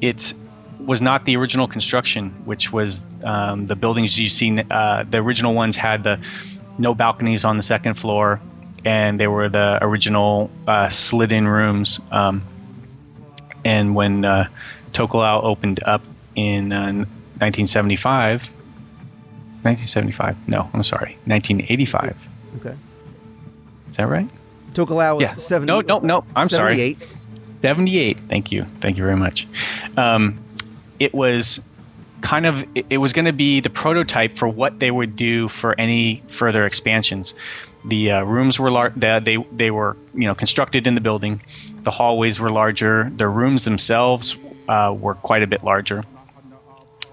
it 0.00 0.34
was 0.80 1.00
not 1.00 1.24
the 1.24 1.36
original 1.36 1.66
construction, 1.66 2.30
which 2.44 2.72
was 2.72 3.04
um, 3.24 3.66
the 3.66 3.76
buildings 3.76 4.18
you 4.18 4.28
see. 4.28 4.60
Uh, 4.70 5.04
the 5.08 5.18
original 5.18 5.54
ones 5.54 5.76
had 5.76 6.02
the 6.02 6.18
no 6.78 6.94
balconies 6.94 7.44
on 7.44 7.56
the 7.56 7.62
second 7.62 7.94
floor, 7.94 8.40
and 8.84 9.20
they 9.20 9.28
were 9.28 9.48
the 9.48 9.78
original 9.82 10.50
uh, 10.66 10.88
slid-in 10.88 11.46
rooms. 11.46 12.00
Um, 12.10 12.42
and 13.64 13.94
when 13.94 14.24
uh, 14.24 14.48
Tokelau 14.92 15.42
opened 15.42 15.82
up 15.84 16.02
in 16.34 16.72
uh, 16.72 17.04
1975. 17.40 18.50
1975. 19.62 20.48
No, 20.48 20.68
I'm 20.74 20.82
sorry. 20.82 21.16
1985. 21.26 22.28
Okay. 22.56 22.76
Is 23.88 23.96
that 23.96 24.08
right? 24.08 24.28
Tokelau 24.74 25.16
was 25.16 25.22
Yeah. 25.22 25.34
70. 25.36 25.66
No, 25.66 25.80
no, 25.80 25.98
no. 26.00 26.24
I'm 26.36 26.48
sorry. 26.48 26.76
78. 26.76 27.08
78. 27.54 28.20
Thank 28.28 28.52
you. 28.52 28.64
Thank 28.80 28.96
you 28.96 29.04
very 29.04 29.16
much. 29.16 29.46
Um, 29.96 30.38
it 31.00 31.14
was 31.14 31.60
kind 32.20 32.46
of 32.46 32.64
it, 32.74 32.98
was 32.98 33.12
going 33.12 33.26
to 33.26 33.32
be 33.32 33.60
the 33.60 33.70
prototype 33.70 34.36
for 34.36 34.48
what 34.48 34.80
they 34.80 34.90
would 34.90 35.14
do 35.14 35.48
for 35.48 35.78
any 35.78 36.22
further 36.26 36.66
expansions. 36.66 37.34
The 37.84 38.12
uh, 38.12 38.24
rooms 38.24 38.58
were 38.58 38.70
large. 38.70 38.94
the, 38.94 39.20
they 39.22 39.36
they 39.52 39.70
were 39.70 39.96
you 40.14 40.26
know 40.26 40.34
constructed 40.34 40.86
in 40.86 40.94
the 40.94 41.00
building. 41.00 41.42
The 41.82 41.90
hallways 41.90 42.40
were 42.40 42.50
larger. 42.50 43.10
The 43.16 43.28
rooms 43.28 43.64
themselves 43.64 44.36
uh, 44.68 44.94
were 44.98 45.14
quite 45.14 45.42
a 45.42 45.46
bit 45.46 45.64
larger. 45.64 46.02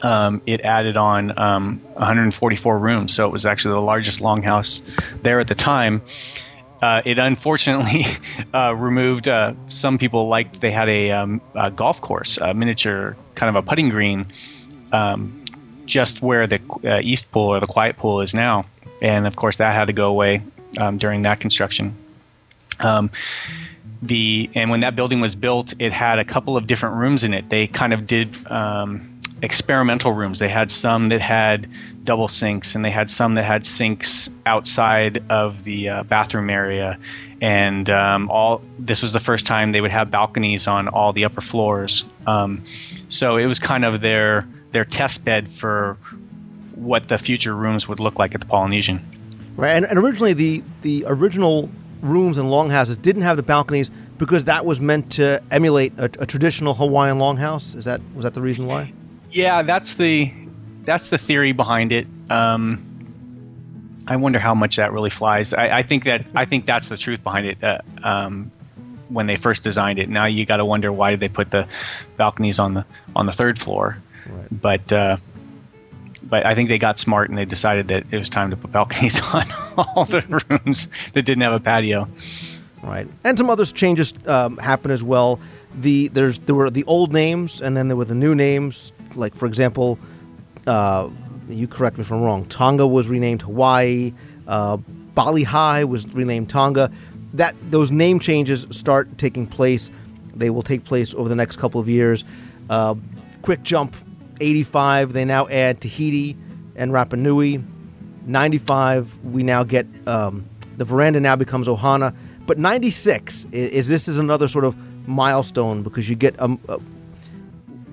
Um, 0.03 0.41
it 0.45 0.61
added 0.61 0.97
on 0.97 1.37
um, 1.37 1.79
144 1.93 2.79
rooms, 2.79 3.13
so 3.13 3.27
it 3.27 3.31
was 3.31 3.45
actually 3.45 3.75
the 3.75 3.81
largest 3.81 4.19
longhouse 4.19 4.81
there 5.21 5.39
at 5.39 5.47
the 5.47 5.55
time. 5.55 6.01
Uh, 6.81 7.01
it 7.05 7.19
unfortunately 7.19 8.05
uh, 8.53 8.73
removed. 8.75 9.27
Uh, 9.27 9.53
some 9.67 9.97
people 9.97 10.27
liked 10.27 10.61
they 10.61 10.71
had 10.71 10.89
a, 10.89 11.11
um, 11.11 11.39
a 11.53 11.69
golf 11.69 12.01
course, 12.01 12.37
a 12.39 12.53
miniature 12.53 13.15
kind 13.35 13.55
of 13.55 13.63
a 13.63 13.65
putting 13.65 13.89
green, 13.89 14.25
um, 14.91 15.43
just 15.85 16.21
where 16.21 16.47
the 16.47 16.59
uh, 16.83 16.99
east 17.01 17.31
pool 17.31 17.49
or 17.49 17.59
the 17.59 17.67
quiet 17.67 17.97
pool 17.97 18.21
is 18.21 18.33
now, 18.33 18.65
and 19.01 19.27
of 19.27 19.35
course 19.35 19.57
that 19.57 19.73
had 19.75 19.85
to 19.85 19.93
go 19.93 20.09
away 20.09 20.41
um, 20.79 20.97
during 20.97 21.21
that 21.21 21.39
construction. 21.39 21.95
Um, 22.79 23.11
the 24.01 24.49
and 24.55 24.71
when 24.71 24.79
that 24.79 24.95
building 24.95 25.21
was 25.21 25.35
built, 25.35 25.73
it 25.79 25.93
had 25.93 26.17
a 26.17 26.25
couple 26.25 26.57
of 26.57 26.65
different 26.65 26.95
rooms 26.95 27.23
in 27.23 27.33
it. 27.33 27.49
They 27.49 27.67
kind 27.67 27.93
of 27.93 28.07
did 28.07 28.35
um, 28.47 29.10
experimental 29.41 30.13
rooms. 30.13 30.39
They 30.39 30.49
had 30.49 30.71
some 30.71 31.09
that 31.09 31.21
had 31.21 31.67
double 32.03 32.27
sinks, 32.27 32.75
and 32.75 32.85
they 32.85 32.91
had 32.91 33.09
some 33.09 33.35
that 33.35 33.43
had 33.43 33.65
sinks 33.65 34.29
outside 34.45 35.23
of 35.29 35.63
the 35.63 35.89
uh, 35.89 36.03
bathroom 36.03 36.49
area. 36.49 36.97
And 37.41 37.89
um, 37.89 38.29
all 38.29 38.61
this 38.77 39.01
was 39.01 39.13
the 39.13 39.19
first 39.19 39.45
time 39.45 39.71
they 39.71 39.81
would 39.81 39.91
have 39.91 40.11
balconies 40.11 40.67
on 40.67 40.87
all 40.87 41.11
the 41.13 41.25
upper 41.25 41.41
floors. 41.41 42.03
Um, 42.27 42.63
so 43.09 43.37
it 43.37 43.45
was 43.45 43.59
kind 43.59 43.83
of 43.83 44.01
their 44.01 44.47
their 44.71 44.85
test 44.85 45.25
bed 45.25 45.49
for 45.49 45.97
what 46.75 47.07
the 47.09 47.17
future 47.17 47.55
rooms 47.55 47.87
would 47.87 47.99
look 47.99 48.19
like 48.19 48.33
at 48.33 48.41
the 48.41 48.47
Polynesian. 48.47 49.03
Right, 49.55 49.71
and, 49.71 49.85
and 49.85 49.97
originally 49.97 50.33
the 50.33 50.63
the 50.81 51.03
original 51.07 51.69
rooms 52.01 52.37
and 52.37 52.49
longhouses 52.49 52.97
didn't 52.97 53.21
have 53.23 53.37
the 53.37 53.43
balconies 53.43 53.91
because 54.17 54.45
that 54.45 54.65
was 54.65 54.79
meant 54.79 55.11
to 55.13 55.41
emulate 55.51 55.93
a, 55.97 56.05
a 56.19 56.25
traditional 56.25 56.73
Hawaiian 56.73 57.17
longhouse. 57.17 57.75
Is 57.75 57.85
that 57.85 58.01
was 58.13 58.23
that 58.23 58.33
the 58.35 58.41
reason 58.41 58.67
why? 58.67 58.93
Yeah, 59.31 59.61
that's 59.61 59.95
the 59.95 60.31
that's 60.83 61.09
the 61.09 61.17
theory 61.17 61.51
behind 61.51 61.91
it. 61.91 62.07
Um, 62.29 62.87
I 64.07 64.15
wonder 64.15 64.39
how 64.39 64.53
much 64.53 64.75
that 64.75 64.91
really 64.91 65.09
flies. 65.09 65.53
I, 65.53 65.79
I 65.79 65.83
think 65.83 66.03
that 66.03 66.25
I 66.35 66.45
think 66.45 66.65
that's 66.65 66.89
the 66.89 66.97
truth 66.97 67.23
behind 67.23 67.47
it. 67.47 67.63
Uh, 67.63 67.79
um, 68.03 68.51
when 69.09 69.27
they 69.27 69.35
first 69.35 69.63
designed 69.63 69.99
it, 69.99 70.09
now 70.09 70.25
you 70.25 70.45
got 70.45 70.57
to 70.57 70.65
wonder 70.65 70.91
why 70.91 71.11
did 71.11 71.19
they 71.19 71.27
put 71.27 71.51
the 71.51 71.67
balconies 72.17 72.59
on 72.59 72.73
the 72.73 72.85
on 73.15 73.25
the 73.25 73.31
third 73.31 73.57
floor. 73.59 73.97
But 74.51 74.91
uh, 74.91 75.17
but 76.23 76.45
I 76.45 76.55
think 76.55 76.69
they 76.69 76.77
got 76.77 76.99
smart 76.99 77.29
and 77.29 77.37
they 77.37 77.45
decided 77.45 77.87
that 77.89 78.05
it 78.11 78.17
was 78.17 78.29
time 78.29 78.49
to 78.49 78.57
put 78.57 78.71
balconies 78.71 79.21
on 79.33 79.51
all 79.77 80.05
the 80.05 80.21
rooms 80.49 80.89
that 81.13 81.23
didn't 81.23 81.41
have 81.41 81.53
a 81.53 81.59
patio. 81.59 82.07
Right, 82.83 83.07
and 83.23 83.37
some 83.37 83.49
other 83.49 83.65
changes 83.65 84.13
um, 84.25 84.57
happen 84.57 84.89
as 84.91 85.03
well. 85.03 85.39
The 85.75 86.07
there's 86.07 86.39
there 86.39 86.55
were 86.55 86.69
the 86.69 86.83
old 86.85 87.13
names, 87.13 87.61
and 87.61 87.77
then 87.77 87.87
there 87.87 87.97
were 87.97 88.05
the 88.05 88.15
new 88.15 88.33
names. 88.33 88.91
Like 89.15 89.35
for 89.35 89.45
example, 89.45 89.99
uh, 90.67 91.09
you 91.49 91.67
correct 91.67 91.97
me 91.97 92.01
if 92.01 92.11
I'm 92.11 92.21
wrong. 92.21 92.45
Tonga 92.45 92.87
was 92.87 93.07
renamed 93.07 93.41
Hawaii. 93.41 94.13
Uh, 94.47 94.77
Bali 95.15 95.43
Hai 95.43 95.83
was 95.83 96.07
renamed 96.13 96.49
Tonga. 96.49 96.91
That 97.33 97.55
those 97.71 97.91
name 97.91 98.19
changes 98.19 98.67
start 98.71 99.17
taking 99.17 99.47
place. 99.47 99.89
They 100.35 100.49
will 100.49 100.63
take 100.63 100.83
place 100.83 101.13
over 101.13 101.29
the 101.29 101.35
next 101.35 101.57
couple 101.57 101.79
of 101.79 101.89
years. 101.89 102.23
Uh, 102.69 102.95
quick 103.41 103.63
jump, 103.63 103.95
85. 104.39 105.13
They 105.13 105.25
now 105.25 105.47
add 105.47 105.81
Tahiti 105.81 106.37
and 106.75 106.91
Rapa 106.91 107.17
Nui. 107.17 107.63
95. 108.25 109.17
We 109.25 109.43
now 109.43 109.63
get 109.63 109.87
um, 110.07 110.47
the 110.77 110.85
veranda 110.85 111.19
now 111.19 111.35
becomes 111.35 111.67
Ohana. 111.67 112.15
But 112.45 112.57
96 112.57 113.45
is, 113.45 113.69
is 113.69 113.87
this 113.87 114.07
is 114.07 114.17
another 114.17 114.47
sort 114.47 114.65
of 114.65 114.75
milestone 115.07 115.83
because 115.83 116.09
you 116.09 116.15
get 116.15 116.35
a, 116.39 116.57
a 116.69 116.79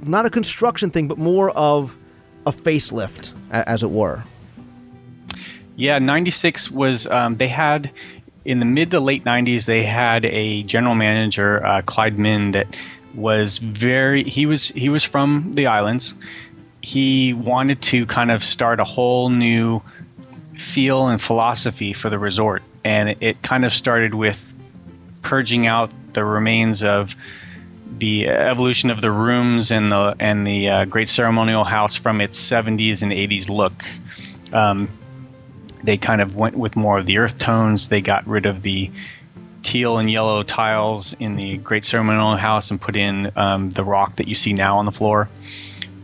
not 0.03 0.27
a 0.27 0.31
construction 0.31 0.91
thing, 0.91 1.09
but 1.09 1.19
more 1.19 1.51
of 1.51 1.97
a 2.47 2.53
facelift, 2.53 3.33
as 3.51 3.83
it 3.83 3.91
were. 3.91 4.23
Yeah, 5.77 5.99
96 5.99 6.71
was, 6.71 7.07
um, 7.07 7.37
they 7.37 7.49
had, 7.49 7.91
in 8.45 8.59
the 8.59 8.65
mid 8.65 8.91
to 8.91 9.01
late 9.01 9.25
90s, 9.25 9.67
they 9.67 9.85
had 9.85 10.25
a 10.25 10.63
general 10.65 10.95
manager, 10.95 11.65
uh, 11.65 11.83
Clyde 11.83 12.19
Min, 12.19 12.53
that 12.53 12.77
was 13.15 13.59
very, 13.59 14.25
he 14.25 14.47
was, 14.47 14.69
he 14.69 14.89
was 14.89 15.05
from 15.05 15.53
the 15.53 15.67
islands. 15.67 16.15
He 16.81 17.33
wanted 17.33 17.83
to 17.83 18.07
kind 18.07 18.31
of 18.31 18.43
start 18.43 18.81
a 18.81 18.85
whole 18.85 19.31
new 19.31 19.83
feel 20.55 21.07
and 21.09 21.21
philosophy 21.21 21.93
for 21.93 22.11
the 22.11 22.19
resort. 22.19 22.63
And 22.85 23.11
it, 23.11 23.19
it 23.21 23.43
kind 23.43 23.65
of 23.65 23.73
started 23.73 24.15
with 24.15 24.55
purging 25.23 25.67
out 25.67 25.91
the 26.13 26.25
remains 26.25 26.83
of 26.83 27.15
the 27.97 28.29
evolution 28.29 28.91
of 28.91 29.01
the 29.01 29.11
rooms 29.11 29.71
and 29.71 29.91
the 29.91 30.15
and 30.21 30.47
the 30.47 30.69
uh, 30.69 30.85
great 30.85 31.09
ceremonial 31.09 31.65
house 31.65 31.97
from 31.97 32.21
its 32.21 32.39
70s 32.39 33.03
and 33.03 33.13
80s 33.13 33.49
look. 33.49 33.85
Um, 34.53 34.89
they 35.83 35.97
kind 35.97 36.21
of 36.21 36.37
went 36.37 36.57
with 36.57 36.77
more 36.77 36.99
of 36.99 37.07
the 37.07 37.19
earth 37.19 37.39
tones. 37.39 37.89
They 37.89 38.01
got 38.01 38.27
rid 38.27 38.47
of 38.47 38.63
the 38.63 38.91
teal 39.63 39.99
and 39.99 40.11
yellow 40.11 40.43
tiles 40.43 41.15
in 41.15 41.37
the 41.37 41.59
great 41.59 41.85
ceremonial 41.85 42.37
house 42.37 42.71
and 42.71 42.81
put 42.81 42.97
in 42.97 43.31
um, 43.37 43.71
the 43.71 43.85
rock 43.85 44.17
that 44.17 44.29
you 44.29 44.35
see 44.35 44.53
now 44.53 44.79
on 44.79 44.87
the 44.87 44.93
floor. 44.93 45.29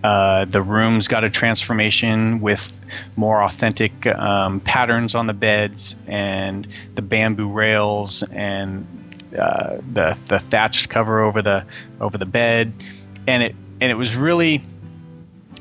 Uh, 0.03 0.45
the 0.45 0.61
rooms 0.61 1.09
got 1.09 1.25
a 1.25 1.31
transformation 1.31 2.41
with 2.41 2.79
more 3.17 3.43
authentic 3.43 4.07
um, 4.07 4.61
patterns 4.61 5.15
on 5.15 5.27
the 5.27 5.33
beds 5.33 5.97
and 6.07 6.69
the 6.95 7.01
bamboo 7.01 7.49
rails 7.49 8.23
and 8.25 8.87
uh, 9.39 9.81
the 9.93 10.17
the 10.27 10.39
thatched 10.39 10.89
cover 10.89 11.21
over 11.21 11.43
the 11.43 11.67
over 12.01 12.19
the 12.19 12.27
bed, 12.27 12.73
and 13.27 13.43
it 13.43 13.57
and 13.81 13.91
it 13.91 13.97
was 13.97 14.17
really 14.17 14.63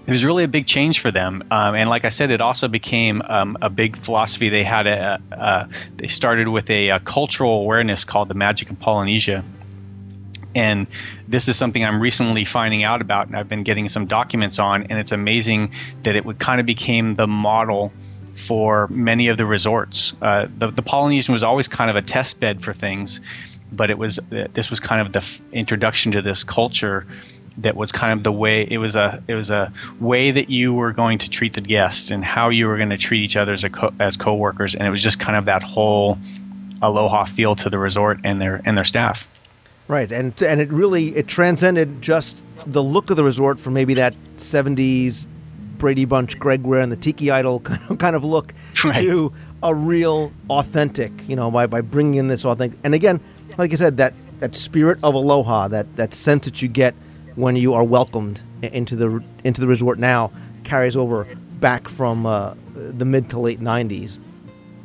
it 0.06 0.12
was 0.12 0.26
really 0.26 0.44
a 0.44 0.48
big 0.48 0.66
change 0.66 1.00
for 1.00 1.12
them. 1.12 1.44
Um, 1.50 1.76
and 1.76 1.90
like 1.90 2.04
I 2.04 2.10
said, 2.10 2.30
it 2.30 2.42
also 2.42 2.68
became 2.68 3.22
um, 3.26 3.58
a 3.62 3.70
big 3.70 3.96
philosophy. 3.96 4.50
They 4.50 4.64
had 4.64 4.86
a, 4.86 5.22
a 5.32 5.70
they 5.96 6.08
started 6.08 6.50
with 6.50 6.70
a, 6.70 6.90
a 6.90 7.00
cultural 7.00 7.62
awareness 7.62 8.04
called 8.04 8.28
the 8.28 8.34
Magic 8.34 8.70
of 8.70 8.80
Polynesia. 8.80 9.44
And 10.56 10.88
this 11.28 11.48
is 11.48 11.56
something 11.56 11.84
I'm 11.84 12.00
recently 12.00 12.46
finding 12.46 12.84
out 12.84 13.02
about, 13.02 13.28
and 13.28 13.36
I've 13.36 13.48
been 13.48 13.64
getting 13.64 13.90
some 13.90 14.06
documents 14.06 14.60
on. 14.60 14.84
And 14.84 15.00
it's 15.00 15.12
amazing 15.12 15.72
that 16.04 16.16
it 16.16 16.26
would 16.26 16.38
kind 16.38 16.60
of 16.60 16.66
became 16.66 17.16
the 17.16 17.26
model 17.26 17.92
for 18.34 18.88
many 18.90 19.30
of 19.30 19.38
the 19.38 19.46
resorts. 19.46 20.14
Uh, 20.22 20.48
the, 20.58 20.70
the 20.70 20.82
Polynesian 20.82 21.34
was 21.34 21.44
always 21.44 21.68
kind 21.68 21.90
of 21.90 21.96
a 21.96 22.02
test 22.02 22.40
bed 22.40 22.62
for 22.62 22.74
things, 22.74 23.20
but 23.76 23.90
it 23.90 23.98
was 23.98 24.20
this 24.54 24.70
was 24.70 24.80
kind 24.80 25.02
of 25.02 25.12
the 25.14 25.20
f- 25.20 25.42
introduction 25.52 26.12
to 26.14 26.22
this 26.22 26.44
culture 26.44 27.06
that 27.60 27.76
was 27.76 27.92
kind 27.92 28.12
of 28.14 28.24
the 28.24 28.32
way 28.32 28.64
it 28.64 28.78
was 28.80 28.96
a 28.96 29.22
it 29.28 29.36
was 29.36 29.50
a 29.52 29.72
way 30.00 30.32
that 30.32 30.50
you 30.50 30.74
were 30.74 30.92
going 30.92 31.18
to 31.20 31.30
treat 31.30 31.54
the 31.54 31.62
guests 31.62 32.10
and 32.12 32.24
how 32.26 32.50
you 32.50 32.68
were 32.68 32.78
going 32.78 32.90
to 32.90 32.98
treat 32.98 33.22
each 33.24 33.36
other 33.38 33.52
as 33.54 33.64
a 33.64 33.70
co- 33.70 33.94
as 34.00 34.18
coworkers, 34.18 34.74
and 34.76 34.88
it 34.88 34.90
was 34.92 35.04
just 35.04 35.20
kind 35.20 35.38
of 35.38 35.46
that 35.46 35.62
whole 35.62 36.18
aloha 36.82 37.24
feel 37.26 37.56
to 37.56 37.70
the 37.70 37.78
resort 37.78 38.20
and 38.24 38.42
their 38.42 38.62
and 38.66 38.78
their 38.78 38.84
staff. 38.84 39.28
Right, 39.88 40.12
and 40.12 40.34
and 40.42 40.62
it 40.62 40.72
really 40.72 41.16
it 41.16 41.28
transcended 41.28 42.02
just 42.02 42.44
the 42.66 42.82
look 42.84 43.10
of 43.10 43.18
the 43.18 43.24
resort 43.24 43.60
from 43.60 43.74
maybe 43.74 43.94
that 43.96 44.16
'70s 44.38 45.28
Brady 45.78 46.06
Bunch, 46.06 46.40
Greg 46.40 46.64
Ware, 46.64 46.80
and 46.80 46.92
the 46.92 46.96
Tiki 46.96 47.30
Idol 47.30 47.60
kind 47.60 47.82
of, 47.90 47.98
kind 47.98 48.16
of 48.16 48.24
look 48.24 48.54
Right. 48.84 48.96
to 49.02 49.32
a 49.62 49.76
real 49.76 50.32
authentic. 50.50 51.12
You 51.28 51.36
know, 51.36 51.52
by 51.52 51.68
by 51.68 51.82
bringing 51.82 52.16
in 52.16 52.28
this 52.30 52.46
authentic, 52.46 52.80
and 52.84 52.94
again, 52.96 53.20
like 53.58 53.72
I 53.72 53.76
said, 53.76 53.98
that 53.98 54.14
that 54.40 54.56
spirit 54.56 55.00
of 55.04 55.14
aloha, 55.14 55.68
that 55.70 55.96
that 55.96 56.14
sense 56.14 56.46
that 56.46 56.62
you 56.62 56.68
get 56.68 56.96
when 57.36 57.56
you 57.56 57.74
are 57.74 57.84
welcomed 57.84 58.42
into 58.62 58.96
the 58.96 59.24
into 59.44 59.62
the 59.62 59.68
resort 59.68 60.00
now 60.00 60.32
carries 60.64 60.96
over 60.96 61.26
back 61.60 61.88
from 61.88 62.26
uh, 62.26 62.54
the 62.76 63.06
mid 63.06 63.30
to 63.30 63.40
late 63.40 63.60
'90s. 63.60 64.20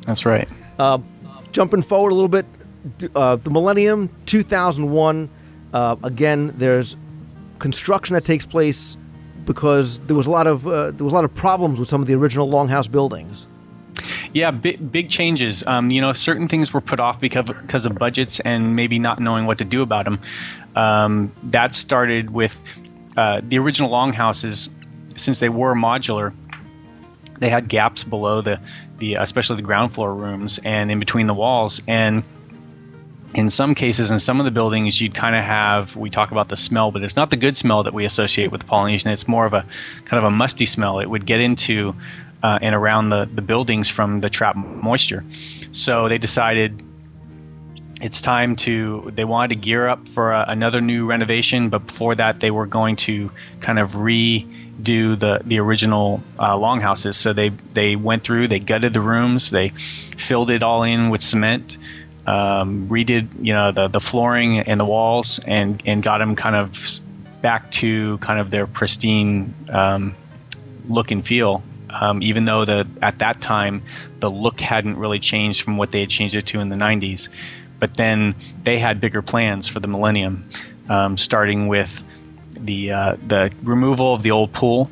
That's 0.06 0.24
right. 0.24 0.48
Uh, 0.78 0.98
jumping 1.52 1.82
forward 1.82 2.10
a 2.10 2.14
little 2.14 2.28
bit, 2.28 2.46
uh, 3.14 3.36
the 3.36 3.50
millennium 3.50 4.10
2001. 4.26 5.28
Uh, 5.72 5.96
again, 6.02 6.52
there's 6.56 6.96
construction 7.58 8.14
that 8.14 8.24
takes 8.24 8.46
place 8.46 8.96
because 9.44 10.00
there 10.00 10.16
was 10.16 10.26
a 10.26 10.30
lot 10.30 10.46
of 10.46 10.66
uh, 10.66 10.90
there 10.92 11.04
was 11.04 11.12
a 11.12 11.16
lot 11.16 11.24
of 11.24 11.34
problems 11.34 11.78
with 11.78 11.88
some 11.88 12.00
of 12.00 12.06
the 12.06 12.14
original 12.14 12.48
longhouse 12.48 12.90
buildings. 12.90 13.46
Yeah, 14.32 14.50
big, 14.50 14.92
big 14.92 15.10
changes. 15.10 15.66
Um, 15.66 15.90
you 15.90 16.00
know, 16.00 16.12
certain 16.12 16.48
things 16.48 16.72
were 16.72 16.80
put 16.80 17.00
off 17.00 17.20
because 17.20 17.46
because 17.46 17.86
of 17.86 17.94
budgets 17.96 18.40
and 18.40 18.76
maybe 18.76 18.98
not 18.98 19.20
knowing 19.20 19.46
what 19.46 19.58
to 19.58 19.64
do 19.64 19.82
about 19.82 20.04
them. 20.04 20.20
Um, 20.76 21.32
that 21.44 21.74
started 21.74 22.30
with 22.30 22.62
uh, 23.16 23.40
the 23.42 23.58
original 23.58 23.90
longhouses, 23.90 24.70
since 25.16 25.40
they 25.40 25.48
were 25.48 25.74
modular. 25.74 26.34
They 27.38 27.48
had 27.48 27.68
gaps 27.68 28.04
below 28.04 28.40
the 28.40 28.60
the 28.98 29.14
especially 29.14 29.56
the 29.56 29.62
ground 29.62 29.94
floor 29.94 30.14
rooms 30.14 30.58
and 30.64 30.90
in 30.90 30.98
between 30.98 31.26
the 31.28 31.34
walls 31.34 31.80
and 31.86 32.24
in 33.34 33.50
some 33.50 33.74
cases, 33.74 34.10
in 34.10 34.18
some 34.18 34.38
of 34.40 34.44
the 34.46 34.50
buildings, 34.50 35.00
you'd 35.00 35.14
kind 35.14 35.36
of 35.36 35.44
have. 35.44 35.96
We 35.96 36.08
talk 36.08 36.30
about 36.30 36.48
the 36.48 36.56
smell, 36.56 36.90
but 36.90 37.02
it's 37.02 37.16
not 37.16 37.30
the 37.30 37.36
good 37.36 37.56
smell 37.56 37.82
that 37.82 37.92
we 37.92 38.04
associate 38.04 38.50
with 38.50 38.66
Polynesian. 38.66 39.10
It's 39.10 39.28
more 39.28 39.44
of 39.44 39.52
a 39.52 39.66
kind 40.06 40.18
of 40.18 40.24
a 40.24 40.30
musty 40.30 40.66
smell. 40.66 40.98
It 40.98 41.10
would 41.10 41.26
get 41.26 41.40
into 41.40 41.94
uh, 42.43 42.59
and 42.62 42.74
around 42.74 43.11
the 43.11 43.28
the 43.32 43.43
buildings 43.43 43.89
from 43.89 44.20
the 44.20 44.30
trapped 44.30 44.59
moisture. 44.59 45.24
So 45.72 46.09
they 46.09 46.18
decided 46.18 46.82
it's 48.01 48.20
time 48.20 48.55
to 48.55 49.11
they 49.14 49.24
wanted 49.24 49.49
to 49.49 49.55
gear 49.57 49.89
up 49.89 50.09
for 50.09 50.32
a, 50.32 50.45
another 50.49 50.80
new 50.80 51.07
renovation 51.07 51.68
but 51.68 51.86
before 51.86 52.14
that 52.14 52.41
they 52.41 52.51
were 52.51 52.66
going 52.66 52.95
to 52.95 53.30
kind 53.61 53.78
of 53.78 53.93
redo 53.93 55.18
the 55.18 55.41
the 55.45 55.59
original 55.59 56.22
uh, 56.39 56.57
longhouses 56.57 57.16
so 57.16 57.32
they 57.32 57.49
they 57.72 57.97
went 57.97 58.22
through 58.22 58.47
they 58.47 58.61
gutted 58.61 58.93
the 58.93 59.01
rooms 59.01 59.51
they 59.51 59.70
filled 59.70 60.51
it 60.51 60.62
all 60.62 60.82
in 60.82 61.11
with 61.11 61.20
cement 61.20 61.76
um, 62.26 62.86
redid 62.89 63.28
you 63.45 63.53
know 63.53 63.72
the 63.72 63.89
the 63.89 64.01
flooring 64.01 64.61
and 64.61 64.78
the 64.78 64.84
walls 64.84 65.41
and 65.41 65.82
and 65.84 66.03
got 66.03 66.18
them 66.18 66.36
kind 66.36 66.55
of 66.55 67.01
back 67.43 67.70
to 67.70 68.18
kind 68.18 68.39
of 68.39 68.51
their 68.51 68.66
pristine 68.66 69.53
um, 69.70 70.14
look 70.89 71.11
and 71.11 71.26
feel 71.26 71.62
um, 71.91 72.22
even 72.22 72.45
though 72.45 72.64
the 72.64 72.86
at 73.03 73.18
that 73.18 73.41
time 73.41 73.82
the 74.20 74.28
look 74.30 74.61
hadn't 74.61 74.97
really 74.97 75.18
changed 75.18 75.62
from 75.62 75.76
what 75.76 75.91
they 75.91 76.01
had 76.01 76.11
changed 76.11 76.34
it 76.34 76.47
to 76.47 76.61
in 76.61 76.68
the 76.68 76.76
90s 76.76 77.28
but 77.78 77.95
then 77.95 78.34
they 78.64 78.78
had 78.78 79.01
bigger 79.01 79.22
plans 79.22 79.68
for 79.68 79.80
the 79.80 79.89
millennium, 79.89 80.49
um, 80.89 81.16
starting 81.16 81.68
with 81.68 82.05
the 82.55 82.93
uh, 82.93 83.16
the 83.26 83.53
removal 83.62 84.14
of 84.14 84.22
the 84.22 84.30
old 84.30 84.53
pool, 84.53 84.91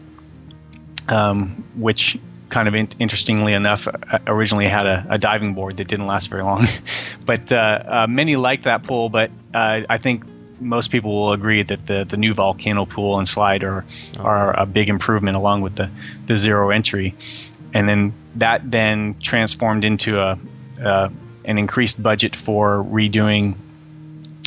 um, 1.09 1.65
which 1.77 2.19
kind 2.49 2.69
of 2.69 2.75
in- 2.75 2.89
interestingly 3.01 3.53
enough 3.53 3.89
uh, 3.89 4.19
originally 4.29 4.69
had 4.69 4.87
a, 4.87 5.05
a, 5.11 5.19
diving 5.19 5.53
board 5.53 5.77
that 5.79 5.89
didn't 5.89 6.07
last 6.07 6.29
very 6.29 6.45
long. 6.45 6.65
but 7.25 7.51
uh, 7.51 7.83
uh, 7.85 8.07
many 8.09 8.37
liked 8.37 8.65
that 8.65 8.85
pool, 8.85 9.09
but 9.09 9.33
uh, 9.53 9.81
I 9.89 9.99
think 9.99 10.25
most 10.61 10.91
people 10.91 11.13
will 11.13 11.33
agree 11.33 11.63
that 11.63 11.87
the, 11.87 12.05
the 12.05 12.17
new 12.17 12.35
volcano 12.35 12.87
pool 12.87 13.19
and 13.19 13.29
slide 13.29 13.65
are 13.65 13.85
are 14.19 14.59
a 14.59 14.67
big 14.67 14.89
improvement 14.89 15.37
along 15.37 15.61
with 15.63 15.77
the, 15.77 15.91
the 16.27 16.37
zero 16.37 16.71
entry. 16.71 17.15
And 17.75 17.89
then 17.89 18.13
that 18.37 18.71
then 18.71 19.17
transformed 19.21 19.85
into 19.85 20.21
a, 20.21 20.39
an 21.45 21.59
increased 21.59 22.03
budget 22.03 22.35
for 22.35 22.85
redoing 22.85 23.55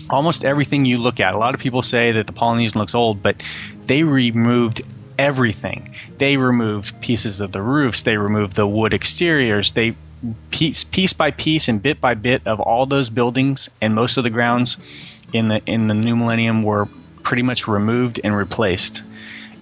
almost 0.09 0.43
everything 0.43 0.85
you 0.85 0.97
look 0.97 1.19
at. 1.19 1.33
A 1.33 1.37
lot 1.37 1.53
of 1.53 1.61
people 1.61 1.81
say 1.81 2.11
that 2.11 2.27
the 2.27 2.33
Polynesian 2.33 2.79
looks 2.79 2.95
old, 2.95 3.21
but 3.21 3.43
they 3.85 4.03
removed 4.03 4.81
everything. 5.17 5.93
They 6.17 6.37
removed 6.37 6.99
pieces 7.01 7.41
of 7.41 7.51
the 7.51 7.61
roofs, 7.61 8.03
they 8.03 8.17
removed 8.17 8.55
the 8.55 8.67
wood 8.67 8.93
exteriors, 8.93 9.71
they 9.71 9.95
piece 10.51 10.83
piece 10.83 11.13
by 11.13 11.31
piece 11.31 11.67
and 11.67 11.81
bit 11.81 12.01
by 12.01 12.13
bit 12.13 12.45
of 12.45 12.59
all 12.59 12.85
those 12.85 13.09
buildings 13.09 13.69
and 13.81 13.95
most 13.95 14.17
of 14.17 14.23
the 14.23 14.29
grounds 14.29 15.18
in 15.33 15.47
the 15.47 15.61
in 15.65 15.87
the 15.87 15.93
new 15.93 16.15
millennium 16.15 16.63
were 16.63 16.87
pretty 17.23 17.43
much 17.43 17.67
removed 17.67 18.19
and 18.23 18.35
replaced 18.35 19.03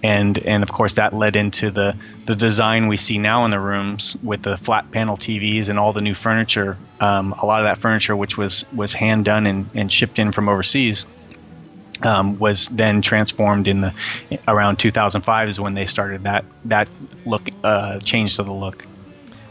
and 0.02 0.38
and 0.38 0.62
of 0.62 0.72
course 0.72 0.94
that 0.94 1.12
led 1.12 1.36
into 1.36 1.70
the 1.70 1.96
the 2.26 2.36
design 2.36 2.86
we 2.86 2.96
see 2.96 3.18
now 3.18 3.44
in 3.44 3.50
the 3.50 3.60
rooms 3.60 4.16
with 4.22 4.42
the 4.42 4.56
flat 4.56 4.90
panel 4.90 5.16
TVs 5.16 5.68
and 5.68 5.78
all 5.78 5.92
the 5.92 6.00
new 6.00 6.14
furniture. 6.14 6.76
Um, 7.00 7.32
a 7.40 7.46
lot 7.46 7.60
of 7.60 7.64
that 7.64 7.78
furniture, 7.78 8.16
which 8.16 8.36
was 8.36 8.64
was 8.72 8.92
hand 8.92 9.24
done 9.24 9.46
and, 9.46 9.68
and 9.74 9.92
shipped 9.92 10.18
in 10.18 10.30
from 10.30 10.48
overseas, 10.48 11.06
um, 12.02 12.38
was 12.38 12.68
then 12.68 13.02
transformed 13.02 13.66
in 13.66 13.80
the 13.80 13.94
around 14.46 14.78
2005 14.78 15.48
is 15.48 15.60
when 15.60 15.74
they 15.74 15.86
started 15.86 16.22
that 16.22 16.44
that 16.66 16.88
look 17.24 17.48
uh, 17.64 17.98
change 18.00 18.36
to 18.36 18.42
the 18.42 18.52
look. 18.52 18.86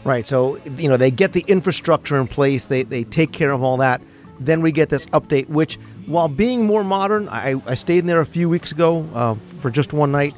Right. 0.04 0.26
So 0.26 0.56
you 0.78 0.88
know 0.88 0.96
they 0.96 1.10
get 1.10 1.32
the 1.32 1.44
infrastructure 1.46 2.16
in 2.16 2.26
place. 2.26 2.66
They 2.66 2.84
they 2.84 3.04
take 3.04 3.32
care 3.32 3.52
of 3.52 3.62
all 3.62 3.76
that. 3.78 4.00
Then 4.40 4.62
we 4.62 4.72
get 4.72 4.88
this 4.88 5.04
update, 5.06 5.48
which 5.48 5.78
while 6.08 6.28
being 6.28 6.64
more 6.64 6.82
modern, 6.82 7.28
I, 7.28 7.60
I 7.66 7.74
stayed 7.74 7.98
in 7.98 8.06
there 8.06 8.20
a 8.20 8.26
few 8.26 8.48
weeks 8.48 8.72
ago 8.72 9.06
uh, 9.14 9.34
for 9.34 9.70
just 9.70 9.92
one 9.92 10.10
night. 10.10 10.34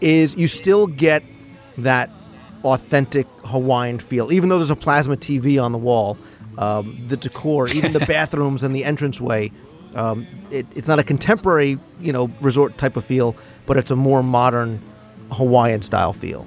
Is 0.00 0.36
you 0.36 0.46
still 0.46 0.86
get 0.86 1.24
that 1.78 2.10
authentic 2.62 3.26
Hawaiian 3.44 3.98
feel, 3.98 4.32
even 4.32 4.48
though 4.48 4.58
there's 4.58 4.70
a 4.70 4.76
plasma 4.76 5.16
TV 5.16 5.62
on 5.62 5.72
the 5.72 5.78
wall. 5.78 6.16
Um, 6.56 7.04
the 7.06 7.16
decor, 7.16 7.68
even 7.68 7.92
the 7.92 8.00
bathrooms 8.06 8.62
and 8.64 8.74
the 8.74 8.82
entranceway, 8.82 9.52
um, 9.94 10.26
it, 10.50 10.66
it's 10.74 10.88
not 10.88 10.98
a 10.98 11.04
contemporary, 11.04 11.78
you 12.00 12.12
know, 12.12 12.30
resort 12.40 12.76
type 12.78 12.96
of 12.96 13.04
feel, 13.04 13.36
but 13.66 13.76
it's 13.76 13.90
a 13.90 13.96
more 13.96 14.22
modern 14.22 14.82
Hawaiian 15.32 15.82
style 15.82 16.12
feel. 16.12 16.46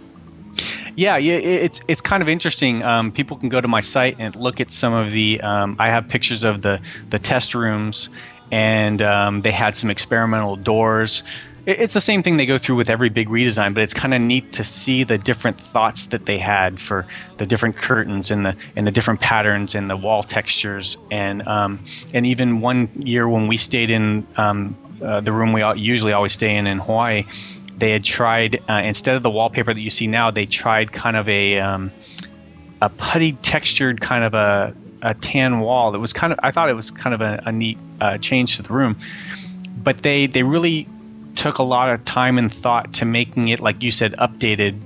Yeah, 0.98 1.16
yeah, 1.16 1.36
it's 1.36 1.82
it's 1.88 2.02
kind 2.02 2.22
of 2.22 2.28
interesting. 2.28 2.84
Um, 2.84 3.12
people 3.12 3.38
can 3.38 3.48
go 3.48 3.62
to 3.62 3.68
my 3.68 3.80
site 3.80 4.18
and 4.20 4.36
look 4.36 4.60
at 4.60 4.72
some 4.72 4.94
of 4.94 5.12
the. 5.12 5.40
Um, 5.42 5.78
I 5.80 5.88
have 5.88 6.08
pictures 6.10 6.44
of 6.44 6.62
the 6.62 6.82
the 7.10 7.18
test 7.18 7.56
rooms, 7.56 8.10
and 8.52 9.02
um, 9.02 9.42
they 9.42 9.52
had 9.52 9.78
some 9.78 9.90
experimental 9.90 10.56
doors. 10.56 11.24
It's 11.66 11.94
the 11.94 12.02
same 12.02 12.24
thing 12.24 12.38
they 12.38 12.48
go 12.48 12.58
through 12.58 12.76
with 12.76 12.90
every 12.90 13.10
big 13.10 13.30
redesign, 13.30 13.76
but 13.76 13.84
it's 13.84 13.94
kind 13.94 14.16
of 14.16 14.22
neat 14.22 14.52
to 14.54 14.64
see 14.64 15.04
the 15.04 15.18
different 15.18 15.62
thoughts 15.62 16.08
that 16.08 16.26
they 16.26 16.40
had 16.40 16.80
for 16.80 17.06
the 17.38 17.46
different 17.46 17.78
curtains 17.78 18.32
and 18.32 18.46
the 18.46 18.56
and 18.76 18.88
the 18.88 18.92
different 18.92 19.20
patterns 19.20 19.76
and 19.76 19.88
the 19.88 19.96
wall 19.96 20.24
textures 20.24 20.98
and 21.12 21.48
um, 21.48 21.80
and 22.14 22.26
even 22.26 22.62
one 22.62 22.90
year 22.96 23.30
when 23.30 23.48
we 23.48 23.58
stayed 23.58 23.92
in 23.92 24.26
um, 24.38 24.76
uh, 25.04 25.22
the 25.22 25.32
room 25.32 25.54
we 25.54 25.64
usually 25.76 26.14
always 26.14 26.34
stay 26.34 26.56
in 26.56 26.66
in 26.66 26.80
Hawaii, 26.80 27.26
they 27.78 27.92
had 27.92 28.04
tried 28.04 28.64
uh, 28.68 28.82
instead 28.84 29.16
of 29.16 29.24
the 29.24 29.30
wallpaper 29.30 29.74
that 29.74 29.80
you 29.80 29.90
see 29.92 30.08
now, 30.08 30.32
they 30.32 30.48
tried 30.48 30.92
kind 30.92 31.16
of 31.16 31.30
a 31.30 31.60
um, 31.60 31.92
a 32.82 32.90
putty 32.90 33.34
textured 33.34 34.02
kind 34.02 34.24
of 34.24 34.34
a 34.34 34.76
a 35.02 35.14
tan 35.16 35.60
wall 35.60 35.92
that 35.92 36.00
was 36.00 36.14
kind 36.14 36.34
of 36.34 36.40
I 36.44 36.52
thought 36.52 36.70
it 36.70 36.76
was 36.76 36.92
kind 36.92 37.14
of 37.14 37.22
a, 37.22 37.42
a 37.46 37.52
neat 37.52 37.78
uh, 38.00 38.18
change 38.18 38.58
to 38.58 38.64
the 38.64 38.74
room, 38.74 38.98
but 39.84 40.04
they 40.04 40.28
they 40.28 40.44
really 40.44 40.88
took 41.36 41.58
a 41.58 41.64
lot 41.64 41.90
of 41.90 42.04
time 42.06 42.38
and 42.38 42.52
thought 42.52 42.94
to 42.94 43.06
making 43.06 43.48
it, 43.48 43.60
like 43.60 43.82
you 43.82 43.92
said, 43.92 44.14
updated, 44.14 44.78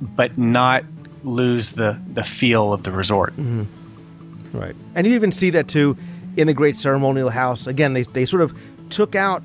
but 0.00 0.36
not 0.36 0.84
lose 1.24 1.72
the, 1.72 1.98
the 2.12 2.22
feel 2.22 2.72
of 2.72 2.82
the 2.82 2.92
resort. 2.92 3.32
Mm-hmm. 3.36 4.58
Right. 4.58 4.76
And 4.94 5.06
you 5.06 5.14
even 5.14 5.32
see 5.32 5.50
that 5.50 5.68
too 5.68 5.96
in 6.36 6.46
the 6.46 6.54
Great 6.54 6.76
Ceremonial 6.76 7.30
House. 7.30 7.66
Again, 7.66 7.94
they, 7.94 8.02
they 8.02 8.24
sort 8.24 8.42
of 8.42 8.58
took 8.90 9.14
out 9.14 9.42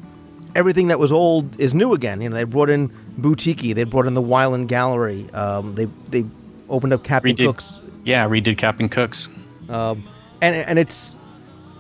everything 0.56 0.88
that 0.88 1.00
was 1.00 1.12
old 1.12 1.60
is 1.60 1.74
new 1.74 1.94
again. 1.94 2.20
You 2.22 2.30
know, 2.30 2.36
they 2.36 2.44
brought 2.44 2.70
in 2.70 2.92
Boutique, 3.18 3.74
they 3.76 3.84
brought 3.84 4.06
in 4.06 4.14
the 4.14 4.22
Wyland 4.22 4.68
Gallery, 4.68 5.30
um, 5.32 5.76
they 5.76 5.86
they 6.10 6.26
opened 6.70 6.94
up 6.94 7.04
Captain 7.04 7.36
redid, 7.36 7.46
Cook's. 7.48 7.80
Yeah, 8.04 8.28
redid 8.28 8.58
Captain 8.58 8.90
Cook's. 8.90 9.30
Um, 9.70 10.08
and 10.42 10.56
and 10.56 10.80
it's 10.80 11.16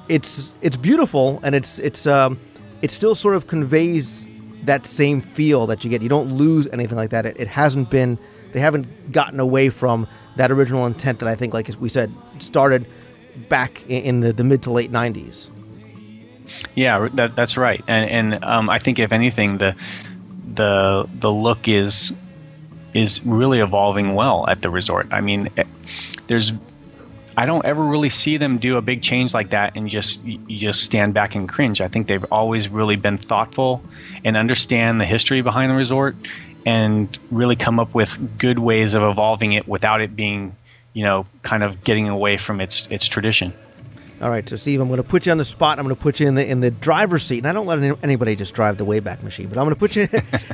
it's 0.09 0.51
it's 0.61 0.75
beautiful, 0.75 1.39
and 1.43 1.55
it's 1.55 1.79
it's 1.79 2.07
um, 2.07 2.39
it 2.81 2.91
still 2.91 3.15
sort 3.15 3.35
of 3.35 3.47
conveys 3.47 4.25
that 4.67 4.85
same 4.85 5.21
feel 5.21 5.67
that 5.67 5.83
you 5.83 5.89
get. 5.89 6.01
You 6.01 6.09
don't 6.09 6.37
lose 6.37 6.67
anything 6.71 6.97
like 6.97 7.09
that. 7.09 7.25
It, 7.25 7.39
it 7.39 7.47
hasn't 7.47 7.89
been, 7.89 8.19
they 8.53 8.59
haven't 8.59 9.11
gotten 9.11 9.39
away 9.39 9.69
from 9.69 10.07
that 10.35 10.51
original 10.51 10.85
intent 10.85 11.19
that 11.19 11.27
I 11.29 11.35
think, 11.35 11.53
like 11.53 11.69
we 11.79 11.89
said, 11.89 12.13
started 12.39 12.85
back 13.49 13.83
in, 13.87 14.19
the, 14.19 14.33
the 14.33 14.43
mid 14.43 14.63
to 14.63 14.71
late 14.71 14.91
90s. 14.91 15.49
Yeah, 16.75 17.07
that, 17.13 17.35
that's 17.35 17.57
right. 17.57 17.83
And, 17.87 18.33
and 18.33 18.43
um, 18.43 18.69
I 18.69 18.79
think 18.79 18.99
if 18.99 19.11
anything, 19.11 19.57
the 19.57 19.75
the 20.53 21.07
the 21.19 21.31
look 21.31 21.67
is 21.67 22.15
is 22.93 23.23
really 23.25 23.59
evolving 23.59 24.15
well 24.15 24.47
at 24.47 24.61
the 24.61 24.69
resort. 24.69 25.07
I 25.11 25.19
mean, 25.19 25.49
eh, 25.57 25.65
there's 26.27 26.53
I 27.37 27.45
don't 27.45 27.63
ever 27.65 27.85
really 27.85 28.09
see 28.09 28.37
them 28.37 28.57
do 28.57 28.77
a 28.77 28.81
big 28.81 29.03
change 29.03 29.35
like 29.35 29.51
that 29.51 29.73
and 29.75 29.87
just 29.87 30.25
you 30.25 30.57
just 30.57 30.83
stand 30.83 31.13
back 31.13 31.35
and 31.35 31.47
cringe. 31.47 31.81
I 31.81 31.87
think 31.87 32.07
they've 32.07 32.25
always 32.31 32.67
really 32.67 32.95
been 32.95 33.19
thoughtful 33.19 33.83
and 34.25 34.35
understand 34.35 34.99
the 34.99 35.05
history 35.05 35.41
behind 35.41 35.69
the 35.69 35.75
resort 35.75 36.15
and 36.65 37.17
really 37.29 37.55
come 37.55 37.79
up 37.79 37.93
with 37.93 38.39
good 38.39 38.57
ways 38.57 38.95
of 38.95 39.03
evolving 39.03 39.53
it 39.53 39.67
without 39.67 40.01
it 40.01 40.15
being, 40.15 40.55
you 40.93 41.03
know, 41.03 41.27
kind 41.43 41.63
of 41.63 41.83
getting 41.83 42.09
away 42.09 42.37
from 42.37 42.59
its 42.59 42.87
its 42.87 43.07
tradition. 43.07 43.53
All 44.19 44.31
right, 44.31 44.49
so 44.49 44.55
Steve, 44.55 44.81
I'm 44.81 44.87
going 44.87 44.97
to 44.97 45.03
put 45.03 45.27
you 45.27 45.31
on 45.31 45.37
the 45.37 45.45
spot. 45.45 45.77
I'm 45.77 45.85
going 45.85 45.95
to 45.95 46.01
put 46.01 46.19
you 46.19 46.27
in 46.27 46.33
the 46.33 46.49
in 46.49 46.61
the 46.61 46.71
driver's 46.71 47.21
seat, 47.21 47.37
and 47.37 47.47
I 47.47 47.53
don't 47.53 47.67
let 47.67 48.03
anybody 48.03 48.35
just 48.35 48.55
drive 48.55 48.77
the 48.77 48.85
Wayback 48.85 49.21
Machine, 49.21 49.47
but 49.47 49.59
I'm 49.59 49.65
going 49.65 49.75
to 49.75 49.79
put 49.79 49.95
you, 49.95 50.07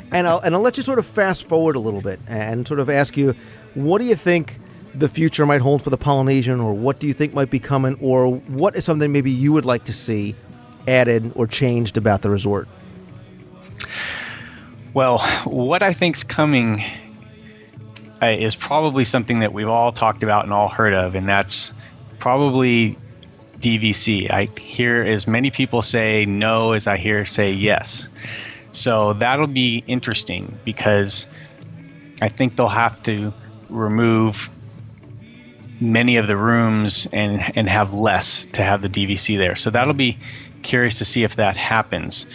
and 0.12 0.28
I'll 0.28 0.40
and 0.40 0.54
I'll 0.54 0.62
let 0.62 0.76
you 0.76 0.84
sort 0.84 1.00
of 1.00 1.06
fast 1.06 1.48
forward 1.48 1.78
a 1.78 1.80
little 1.80 2.02
bit 2.02 2.20
and 2.28 2.68
sort 2.68 2.82
of 2.82 2.90
ask 2.90 3.16
you, 3.16 3.36
what 3.74 4.00
do 4.00 4.06
you 4.06 4.16
think 4.16 4.60
the 4.96 5.10
future 5.10 5.46
might 5.46 5.62
hold 5.62 5.82
for 5.82 5.90
the 5.90 5.98
Polynesian, 5.98 6.60
or 6.60 6.74
what 6.74 7.00
do 7.00 7.08
you 7.08 7.14
think 7.14 7.34
might 7.34 7.50
be 7.50 7.60
coming, 7.60 7.98
or 8.00 8.36
what 8.36 8.76
is 8.76 8.86
something 8.86 9.12
maybe 9.12 9.32
you 9.32 9.52
would 9.54 9.66
like 9.66 9.86
to 9.86 9.94
see 9.94 10.36
added 10.88 11.32
or 11.36 11.48
changed 11.48 11.98
about 11.98 12.22
the 12.22 12.30
resort? 12.30 12.68
Well, 14.94 15.20
what 15.46 15.82
I 15.82 15.94
think's 15.94 16.24
coming 16.24 16.84
uh, 18.22 18.28
is 18.28 18.56
probably 18.56 19.04
something 19.04 19.40
that 19.40 19.54
we've 19.54 19.68
all 19.68 19.92
talked 19.92 20.22
about 20.22 20.44
and 20.44 20.54
all 20.54 20.70
heard 20.70 20.94
of, 20.94 21.16
and 21.16 21.28
that's 21.28 21.74
probably 22.20 22.98
DVC. 23.60 24.30
I 24.30 24.48
hear 24.60 25.04
as 25.04 25.26
many 25.26 25.50
people 25.50 25.82
say 25.82 26.26
no 26.26 26.74
as 26.74 26.86
I 26.86 26.98
hear 26.98 27.26
say 27.26 27.52
yes. 27.52 28.08
So 28.72 29.14
that'll 29.14 29.48
be 29.48 29.84
interesting 29.88 30.58
because 30.64 31.28
I 32.22 32.30
think 32.30 32.56
they'll 32.56 32.68
have 32.68 33.02
to 33.04 33.34
remove 33.70 34.50
many 35.84 36.16
of 36.16 36.28
the 36.28 36.38
rooms 36.38 37.08
and 37.12 37.42
and 37.56 37.70
have 37.70 37.94
less 37.94 38.46
to 38.46 38.64
have 38.64 38.82
the 38.82 38.90
DVC 38.90 39.38
there. 39.38 39.56
So 39.56 39.70
that'll 39.70 39.94
be 39.94 40.18
curious 40.64 40.98
to 41.00 41.06
see 41.06 41.24
if 41.24 41.36
that 41.36 41.58
happens. 41.58 42.26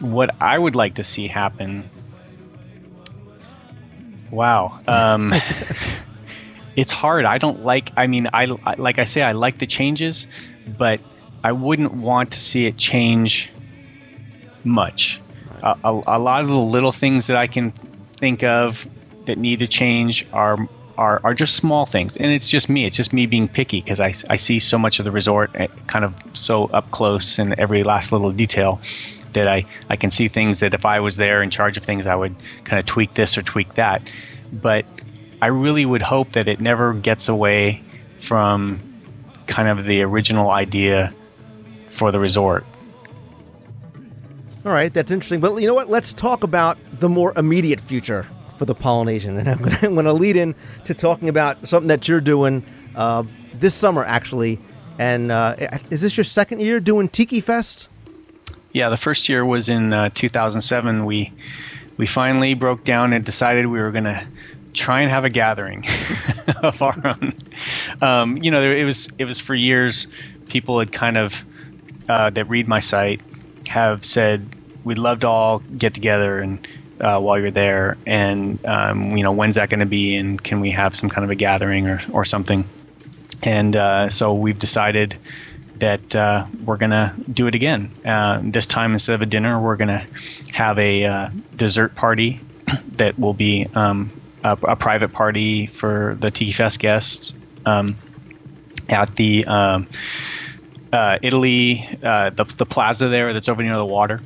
What 0.00 0.34
I 0.40 0.58
would 0.58 0.74
like 0.74 0.94
to 0.96 1.04
see 1.04 1.28
happen. 1.28 1.88
Wow. 4.30 4.80
Um, 4.86 5.32
it's 6.76 6.92
hard. 6.92 7.24
I 7.24 7.38
don't 7.38 7.64
like. 7.64 7.90
I 7.96 8.06
mean, 8.06 8.28
I 8.32 8.46
like 8.76 8.98
I 8.98 9.04
say, 9.04 9.22
I 9.22 9.32
like 9.32 9.58
the 9.58 9.66
changes, 9.66 10.26
but 10.76 11.00
I 11.44 11.52
wouldn't 11.52 11.94
want 11.94 12.32
to 12.32 12.40
see 12.40 12.66
it 12.66 12.76
change 12.76 13.50
much. 14.64 15.20
A, 15.62 15.76
a, 15.84 16.02
a 16.06 16.18
lot 16.18 16.42
of 16.42 16.48
the 16.48 16.56
little 16.56 16.92
things 16.92 17.28
that 17.28 17.36
I 17.36 17.46
can 17.46 17.72
think 18.16 18.42
of 18.42 18.86
that 19.26 19.38
need 19.38 19.60
to 19.60 19.66
change 19.66 20.26
are 20.32 20.56
are, 20.98 21.20
are 21.22 21.32
just 21.32 21.56
small 21.56 21.86
things, 21.86 22.16
and 22.16 22.32
it's 22.32 22.50
just 22.50 22.68
me. 22.68 22.84
It's 22.84 22.96
just 22.96 23.12
me 23.12 23.24
being 23.26 23.48
picky 23.48 23.80
because 23.80 24.00
I, 24.00 24.12
I 24.28 24.36
see 24.36 24.58
so 24.58 24.76
much 24.76 24.98
of 24.98 25.04
the 25.04 25.12
resort 25.12 25.50
eh, 25.54 25.68
kind 25.86 26.04
of 26.04 26.14
so 26.34 26.64
up 26.66 26.90
close 26.90 27.38
and 27.38 27.54
every 27.54 27.84
last 27.84 28.10
little 28.10 28.32
detail 28.32 28.80
that 29.32 29.46
I, 29.46 29.64
I 29.88 29.96
can 29.96 30.10
see 30.10 30.26
things 30.26 30.58
that 30.60 30.74
if 30.74 30.84
I 30.84 30.98
was 30.98 31.16
there 31.16 31.40
in 31.40 31.50
charge 31.50 31.76
of 31.76 31.84
things, 31.84 32.06
I 32.06 32.16
would 32.16 32.34
kind 32.64 32.80
of 32.80 32.86
tweak 32.86 33.14
this 33.14 33.38
or 33.38 33.42
tweak 33.42 33.74
that. 33.74 34.12
But 34.52 34.84
I 35.40 35.46
really 35.46 35.86
would 35.86 36.02
hope 36.02 36.32
that 36.32 36.48
it 36.48 36.60
never 36.60 36.92
gets 36.92 37.28
away 37.28 37.82
from 38.16 38.80
kind 39.46 39.68
of 39.68 39.84
the 39.84 40.02
original 40.02 40.52
idea 40.52 41.14
for 41.88 42.10
the 42.10 42.18
resort. 42.18 42.66
All 44.64 44.72
right, 44.72 44.92
that's 44.92 45.12
interesting. 45.12 45.38
But 45.38 45.54
you 45.56 45.68
know 45.68 45.74
what? 45.74 45.88
Let's 45.88 46.12
talk 46.12 46.42
about 46.42 46.76
the 46.98 47.08
more 47.08 47.32
immediate 47.36 47.80
future 47.80 48.26
for 48.58 48.64
the 48.64 48.74
Polynesian. 48.74 49.38
And 49.38 49.48
I'm 49.48 49.58
going 49.58 49.94
to, 50.04 50.12
lead 50.12 50.36
in 50.36 50.54
to 50.84 50.94
talking 50.94 51.28
about 51.28 51.68
something 51.68 51.88
that 51.88 52.08
you're 52.08 52.20
doing 52.20 52.64
uh, 52.96 53.22
this 53.54 53.74
summer, 53.74 54.04
actually. 54.04 54.58
And 54.98 55.30
uh, 55.30 55.56
is 55.90 56.00
this 56.00 56.16
your 56.16 56.24
second 56.24 56.60
year 56.60 56.80
doing 56.80 57.08
Tiki 57.08 57.40
Fest? 57.40 57.88
Yeah, 58.72 58.88
the 58.88 58.96
first 58.96 59.28
year 59.28 59.44
was 59.46 59.68
in 59.68 59.92
uh, 59.92 60.10
2007. 60.12 61.04
We 61.04 61.32
we 61.96 62.06
finally 62.06 62.54
broke 62.54 62.84
down 62.84 63.12
and 63.12 63.24
decided 63.24 63.66
we 63.66 63.80
were 63.80 63.90
going 63.90 64.04
to 64.04 64.28
try 64.72 65.00
and 65.00 65.10
have 65.10 65.24
a 65.24 65.30
gathering 65.30 65.84
of 66.62 66.80
our 66.82 66.96
own. 67.04 67.32
Um, 68.00 68.36
you 68.38 68.50
know, 68.50 68.62
it 68.62 68.84
was 68.84 69.08
it 69.18 69.24
was 69.24 69.38
for 69.38 69.54
years. 69.54 70.06
People 70.48 70.78
had 70.78 70.92
kind 70.92 71.16
of 71.16 71.44
uh, 72.08 72.30
that 72.30 72.44
read 72.44 72.68
my 72.68 72.80
site 72.80 73.20
have 73.68 74.04
said 74.04 74.56
we'd 74.84 74.98
love 74.98 75.20
to 75.20 75.28
all 75.28 75.58
get 75.76 75.94
together 75.94 76.38
and 76.38 76.66
uh, 77.00 77.20
while 77.20 77.38
you're 77.38 77.50
there, 77.50 77.96
and 78.06 78.64
um, 78.66 79.16
you 79.16 79.22
know 79.22 79.32
when's 79.32 79.54
that 79.56 79.70
going 79.70 79.80
to 79.80 79.86
be, 79.86 80.16
and 80.16 80.42
can 80.42 80.60
we 80.60 80.70
have 80.70 80.94
some 80.94 81.08
kind 81.08 81.24
of 81.24 81.30
a 81.30 81.34
gathering 81.34 81.86
or 81.86 82.00
or 82.12 82.24
something? 82.24 82.64
And 83.42 83.76
uh, 83.76 84.10
so 84.10 84.34
we've 84.34 84.58
decided 84.58 85.16
that 85.76 86.16
uh, 86.16 86.44
we're 86.64 86.76
going 86.76 86.90
to 86.90 87.14
do 87.30 87.46
it 87.46 87.54
again. 87.54 87.90
Uh, 88.04 88.40
this 88.42 88.66
time, 88.66 88.92
instead 88.92 89.14
of 89.14 89.22
a 89.22 89.26
dinner, 89.26 89.60
we're 89.60 89.76
going 89.76 89.88
to 89.88 90.52
have 90.52 90.76
a 90.78 91.04
uh, 91.04 91.30
dessert 91.56 91.94
party 91.94 92.40
that 92.96 93.16
will 93.18 93.34
be 93.34 93.66
um, 93.74 94.10
a, 94.42 94.58
a 94.62 94.76
private 94.76 95.12
party 95.12 95.66
for 95.66 96.16
the 96.18 96.30
Tiki 96.30 96.50
Fest 96.50 96.80
guests 96.80 97.32
um, 97.64 97.96
at 98.88 99.14
the 99.14 99.44
um, 99.44 99.86
uh, 100.92 101.18
Italy, 101.22 101.86
the, 102.00 102.52
the 102.56 102.66
plaza 102.66 103.08
there 103.08 103.32
that's 103.32 103.48
over 103.48 103.62
near 103.62 103.76
the 103.76 103.86
water. 103.86 104.20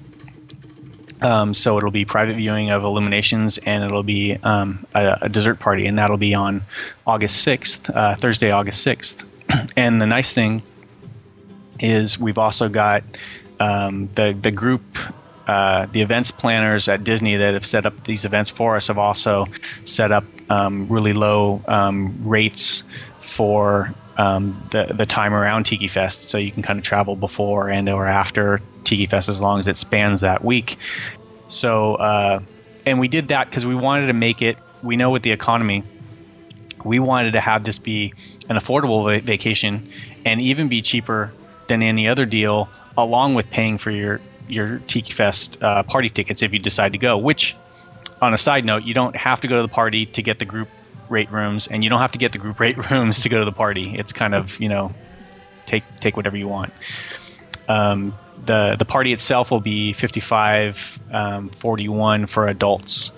Um, 1.23 1.55
so 1.55 1.79
it'll 1.79 1.91
be 1.91 2.05
private 2.05 2.37
viewing 2.37 2.71
of 2.71 2.83
Illuminations, 2.85 3.59
and 3.59 3.85
it'll 3.85 4.03
be 4.03 4.37
um, 4.43 4.85
a, 4.95 5.19
a 5.23 5.29
dessert 5.29 5.61
party, 5.61 5.87
and 5.87 5.99
that'll 5.99 6.17
be 6.17 6.35
on 6.35 6.63
August 7.07 7.43
sixth, 7.43 7.89
uh, 7.91 8.15
Thursday, 8.17 8.51
August 8.51 8.83
sixth. 8.83 9.25
and 9.77 10.01
the 10.01 10.07
nice 10.07 10.33
thing 10.33 10.63
is 11.81 12.19
we've 12.19 12.39
also 12.39 12.69
got 12.69 13.03
um, 13.61 14.09
the 14.15 14.37
the 14.41 14.51
group, 14.51 14.83
uh, 15.47 15.87
the 15.87 16.01
events 16.01 16.31
planners 16.31 16.89
at 16.89 17.05
Disney 17.05 17.37
that 17.37 17.55
have 17.55 17.67
set 17.67 17.87
up 17.87 18.05
these 18.05 18.25
events 18.25 18.51
for 18.51 18.77
us 18.77 18.89
have 18.89 18.99
also 18.99 19.47
set 19.85 20.13
up 20.13 20.25
um, 20.51 20.89
really 20.89 21.13
low 21.13 21.63
um, 21.69 22.17
rates 22.25 22.83
for 23.19 23.93
um, 24.17 24.61
the 24.71 24.93
the 24.95 25.07
time 25.07 25.35
around 25.35 25.65
Tiki 25.65 25.89
Fest, 25.89 26.29
so 26.29 26.39
you 26.39 26.51
can 26.51 26.63
kind 26.63 26.79
of 26.79 26.85
travel 26.85 27.17
before 27.17 27.71
and 27.71 27.89
or 27.89 28.07
after 28.07 28.61
Tiki 28.85 29.07
Fest 29.07 29.29
as 29.29 29.41
long 29.41 29.59
as 29.59 29.67
it 29.67 29.77
spans 29.77 30.21
that 30.21 30.45
week. 30.45 30.77
So, 31.49 31.97
uh, 31.97 32.41
and 32.87 32.99
we 32.99 33.09
did 33.09 33.29
that 33.29 33.47
because 33.47 33.67
we 33.67 33.75
wanted 33.75 34.07
to 34.07 34.13
make 34.13 34.43
it. 34.43 34.57
We 34.83 34.97
know 34.97 35.11
with 35.11 35.23
the 35.23 35.31
economy, 35.31 35.85
we 36.85 36.99
wanted 36.99 37.33
to 37.33 37.41
have 37.41 37.65
this 37.65 37.79
be 37.79 38.15
an 38.49 38.57
affordable 38.57 39.05
va- 39.05 39.25
vacation 39.25 39.89
and 40.25 40.41
even 40.41 40.69
be 40.69 40.83
cheaper 40.83 41.33
than 41.69 41.83
any 41.83 42.09
other 42.09 42.27
deal, 42.27 42.69
along 42.97 43.35
with 43.35 43.51
paying 43.51 43.79
for 43.79 43.91
your 43.91 44.21
your 44.49 44.79
Tiki 44.87 45.13
Fest 45.13 45.63
uh, 45.63 45.83
party 45.85 46.09
tickets 46.09 46.43
if 46.43 46.53
you 46.53 46.59
decide 46.59 46.93
to 46.93 46.99
go. 46.99 47.17
Which, 47.17 47.57
on 48.21 48.35
a 48.35 48.39
side 48.39 48.65
note, 48.65 48.83
you 48.85 48.95
don't 48.95 49.17
have 49.17 49.41
to 49.43 49.49
go 49.49 49.57
to 49.57 49.63
the 49.63 49.69
party 49.69 50.07
to 50.07 50.23
get 50.23 50.39
the 50.39 50.45
group 50.45 50.69
rate 51.09 51.31
rooms, 51.31 51.67
and 51.67 51.85
you 51.85 51.91
don't 51.91 52.01
have 52.01 52.13
to 52.13 52.19
get 52.19 52.33
the 52.33 52.39
group 52.39 52.59
rate 52.67 52.91
rooms 52.91 53.21
to 53.21 53.29
go 53.29 53.39
to 53.39 53.45
the 53.45 53.53
party. 53.53 53.95
It's 53.97 54.13
kind 54.13 54.35
of 54.35 54.59
you 54.61 54.69
know, 54.69 54.93
take 55.67 55.85
take 56.01 56.17
whatever 56.17 56.37
you 56.37 56.49
want. 56.49 56.73
Um, 57.69 58.15
the 58.45 58.77
the 58.79 58.85
party 58.85 59.13
itself 59.13 59.51
will 59.51 59.61
be 59.61 59.93
55 59.93 61.01
um, 61.13 61.49
41 61.51 62.27
for 62.27 62.49
adults 62.49 63.13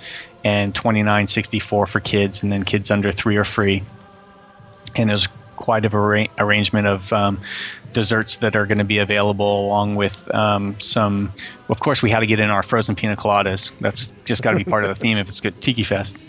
and 0.45 0.75
29 0.75 1.27
64 1.27 1.87
for 1.87 2.01
kids 2.01 2.43
and 2.43 2.53
then 2.53 2.65
kids 2.65 2.91
under 2.91 3.13
three 3.13 3.37
are 3.37 3.45
free. 3.45 3.83
And 4.97 5.09
there's 5.11 5.29
quite 5.57 5.87
a 5.87 5.97
arra- 5.97 6.29
arrangement 6.39 6.87
of 6.87 7.13
um, 7.13 7.41
desserts 7.93 8.37
that 8.37 8.55
are 8.57 8.67
going 8.67 8.79
to 8.79 8.85
be 8.85 8.99
available 8.99 9.67
along 9.67 9.97
with 9.97 10.33
um, 10.35 10.79
some 10.81 11.33
of 11.69 11.81
course 11.81 12.03
we 12.03 12.11
had 12.11 12.21
to 12.21 12.27
get 12.27 12.41
in 12.41 12.51
our 12.51 12.63
frozen 12.63 12.95
pina 12.95 13.17
coladas. 13.17 13.73
That's 13.79 14.13
just 14.25 14.43
got 14.43 14.51
to 14.51 14.57
be 14.57 14.65
part 14.65 14.85
of 14.85 14.89
the 14.89 14.95
theme 14.95 15.17
if 15.17 15.29
it's 15.29 15.41
good 15.41 15.61
tiki 15.61 15.83
fest 15.83 16.23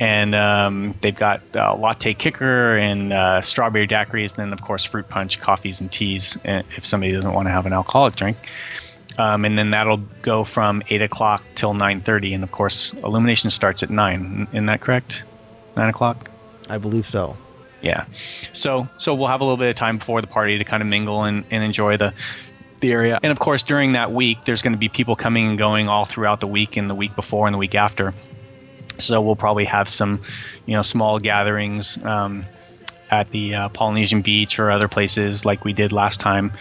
and 0.00 0.34
um, 0.34 0.94
they've 1.00 1.16
got 1.16 1.40
uh, 1.54 1.74
latte 1.74 2.14
kicker 2.14 2.76
and 2.76 3.12
uh, 3.12 3.40
strawberry 3.42 3.86
daiquiris, 3.86 4.36
and 4.36 4.46
then 4.46 4.52
of 4.52 4.62
course 4.62 4.84
fruit 4.84 5.08
punch, 5.08 5.40
coffees, 5.40 5.80
and 5.80 5.90
teas 5.90 6.36
uh, 6.46 6.62
if 6.76 6.84
somebody 6.86 7.12
doesn't 7.12 7.32
want 7.32 7.46
to 7.46 7.52
have 7.52 7.66
an 7.66 7.72
alcoholic 7.72 8.16
drink. 8.16 8.36
Um, 9.18 9.44
and 9.44 9.58
then 9.58 9.70
that'll 9.70 10.00
go 10.22 10.44
from 10.44 10.82
eight 10.90 11.02
o'clock 11.02 11.42
till 11.56 11.74
nine 11.74 12.00
thirty, 12.00 12.32
and 12.32 12.44
of 12.44 12.52
course 12.52 12.92
illumination 13.04 13.50
starts 13.50 13.82
at 13.82 13.90
nine. 13.90 14.46
Isn't 14.52 14.66
that 14.66 14.80
correct? 14.80 15.24
Nine 15.76 15.88
o'clock. 15.88 16.30
I 16.70 16.78
believe 16.78 17.06
so. 17.06 17.36
Yeah. 17.82 18.04
So 18.12 18.88
so 18.98 19.14
we'll 19.14 19.28
have 19.28 19.40
a 19.40 19.44
little 19.44 19.56
bit 19.56 19.68
of 19.68 19.74
time 19.74 19.98
before 19.98 20.20
the 20.20 20.26
party 20.26 20.58
to 20.58 20.64
kind 20.64 20.82
of 20.82 20.88
mingle 20.88 21.24
and, 21.24 21.44
and 21.50 21.64
enjoy 21.64 21.96
the 21.96 22.12
the 22.80 22.92
area. 22.92 23.18
And 23.22 23.32
of 23.32 23.40
course 23.40 23.62
during 23.62 23.92
that 23.92 24.12
week 24.12 24.44
there's 24.44 24.62
going 24.62 24.72
to 24.72 24.78
be 24.78 24.88
people 24.88 25.16
coming 25.16 25.48
and 25.48 25.58
going 25.58 25.88
all 25.88 26.04
throughout 26.04 26.40
the 26.40 26.46
week 26.46 26.76
and 26.76 26.88
the 26.88 26.94
week 26.94 27.16
before 27.16 27.46
and 27.46 27.54
the 27.54 27.58
week 27.58 27.74
after. 27.74 28.14
So 28.98 29.20
we'll 29.20 29.36
probably 29.36 29.64
have 29.64 29.88
some, 29.88 30.20
you 30.66 30.74
know, 30.74 30.82
small 30.82 31.18
gatherings 31.18 31.98
um, 32.04 32.44
at 33.10 33.30
the 33.30 33.54
uh, 33.54 33.68
Polynesian 33.70 34.22
Beach 34.22 34.58
or 34.58 34.70
other 34.70 34.88
places 34.88 35.44
like 35.44 35.64
we 35.64 35.72
did 35.72 35.92
last 35.92 36.20
time, 36.20 36.52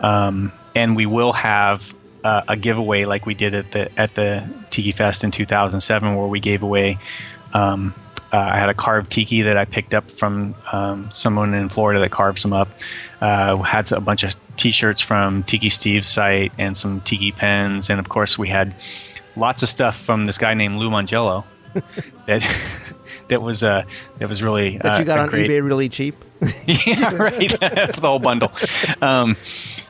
um, 0.00 0.52
and 0.74 0.96
we 0.96 1.06
will 1.06 1.32
have 1.32 1.94
uh, 2.24 2.42
a 2.48 2.56
giveaway 2.56 3.04
like 3.04 3.26
we 3.26 3.34
did 3.34 3.54
at 3.54 3.70
the 3.72 3.98
at 3.98 4.14
the 4.14 4.46
Tiki 4.70 4.92
Fest 4.92 5.24
in 5.24 5.30
2007, 5.30 6.16
where 6.16 6.26
we 6.26 6.40
gave 6.40 6.62
away. 6.62 6.98
Um, 7.52 7.94
uh, 8.32 8.38
I 8.38 8.58
had 8.58 8.68
a 8.68 8.74
carved 8.74 9.12
tiki 9.12 9.42
that 9.42 9.56
I 9.56 9.64
picked 9.64 9.94
up 9.94 10.10
from 10.10 10.56
um, 10.72 11.08
someone 11.08 11.54
in 11.54 11.68
Florida 11.68 12.00
that 12.00 12.10
carved 12.10 12.40
some 12.40 12.52
up. 12.52 12.68
Uh, 13.20 13.58
had 13.58 13.92
a 13.92 14.00
bunch 14.00 14.24
of 14.24 14.34
T-shirts 14.56 15.00
from 15.00 15.44
Tiki 15.44 15.70
Steve's 15.70 16.08
site 16.08 16.52
and 16.58 16.76
some 16.76 17.00
tiki 17.02 17.30
pens, 17.30 17.90
and 17.90 18.00
of 18.00 18.08
course 18.08 18.36
we 18.36 18.48
had 18.48 18.74
lots 19.36 19.62
of 19.62 19.68
stuff 19.68 19.96
from 19.96 20.24
this 20.24 20.36
guy 20.36 20.52
named 20.52 20.76
Lou 20.76 20.90
Mongello 20.90 21.44
that 22.26 22.94
that 23.28 23.42
was 23.42 23.62
uh, 23.62 23.84
that 24.18 24.28
was 24.28 24.42
really 24.42 24.78
That 24.78 24.94
uh, 24.94 24.98
you 24.98 25.04
got 25.04 25.18
on 25.18 25.28
great, 25.28 25.50
eBay 25.50 25.64
really 25.64 25.88
cheap. 25.88 26.16
yeah, 26.66 27.14
right. 27.14 27.58
That's 27.60 28.00
the 28.00 28.08
whole 28.08 28.18
bundle. 28.18 28.52
Um, 29.00 29.36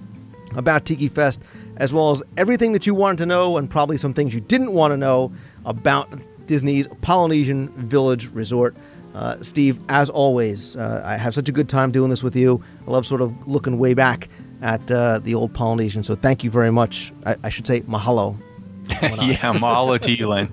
about 0.56 0.84
Tiki 0.84 1.08
Fest, 1.08 1.40
as 1.76 1.92
well 1.94 2.10
as 2.10 2.22
everything 2.36 2.72
that 2.72 2.86
you 2.86 2.94
wanted 2.94 3.18
to 3.18 3.26
know 3.26 3.56
and 3.56 3.70
probably 3.70 3.96
some 3.96 4.12
things 4.14 4.34
you 4.34 4.40
didn't 4.40 4.72
want 4.72 4.92
to 4.92 4.96
know 4.96 5.32
about 5.64 6.08
Disney's 6.46 6.86
Polynesian 7.00 7.68
Village 7.88 8.28
Resort. 8.32 8.76
Uh, 9.14 9.36
Steve, 9.42 9.80
as 9.88 10.08
always, 10.08 10.76
uh, 10.76 11.02
I 11.04 11.16
have 11.16 11.34
such 11.34 11.48
a 11.48 11.52
good 11.52 11.68
time 11.68 11.90
doing 11.90 12.10
this 12.10 12.22
with 12.22 12.36
you. 12.36 12.62
I 12.86 12.90
love 12.90 13.06
sort 13.06 13.20
of 13.20 13.34
looking 13.48 13.78
way 13.78 13.94
back 13.94 14.28
at 14.62 14.90
uh, 14.90 15.18
the 15.20 15.34
old 15.34 15.52
Polynesian. 15.52 16.04
So 16.04 16.14
thank 16.14 16.44
you 16.44 16.50
very 16.50 16.70
much. 16.70 17.12
I, 17.26 17.36
I 17.44 17.48
should 17.48 17.66
say 17.66 17.80
mahalo. 17.82 18.38
yeah, 19.02 19.52
mahalo 19.52 19.98
to 20.00 20.12
you, 20.12 20.26
Len. 20.26 20.52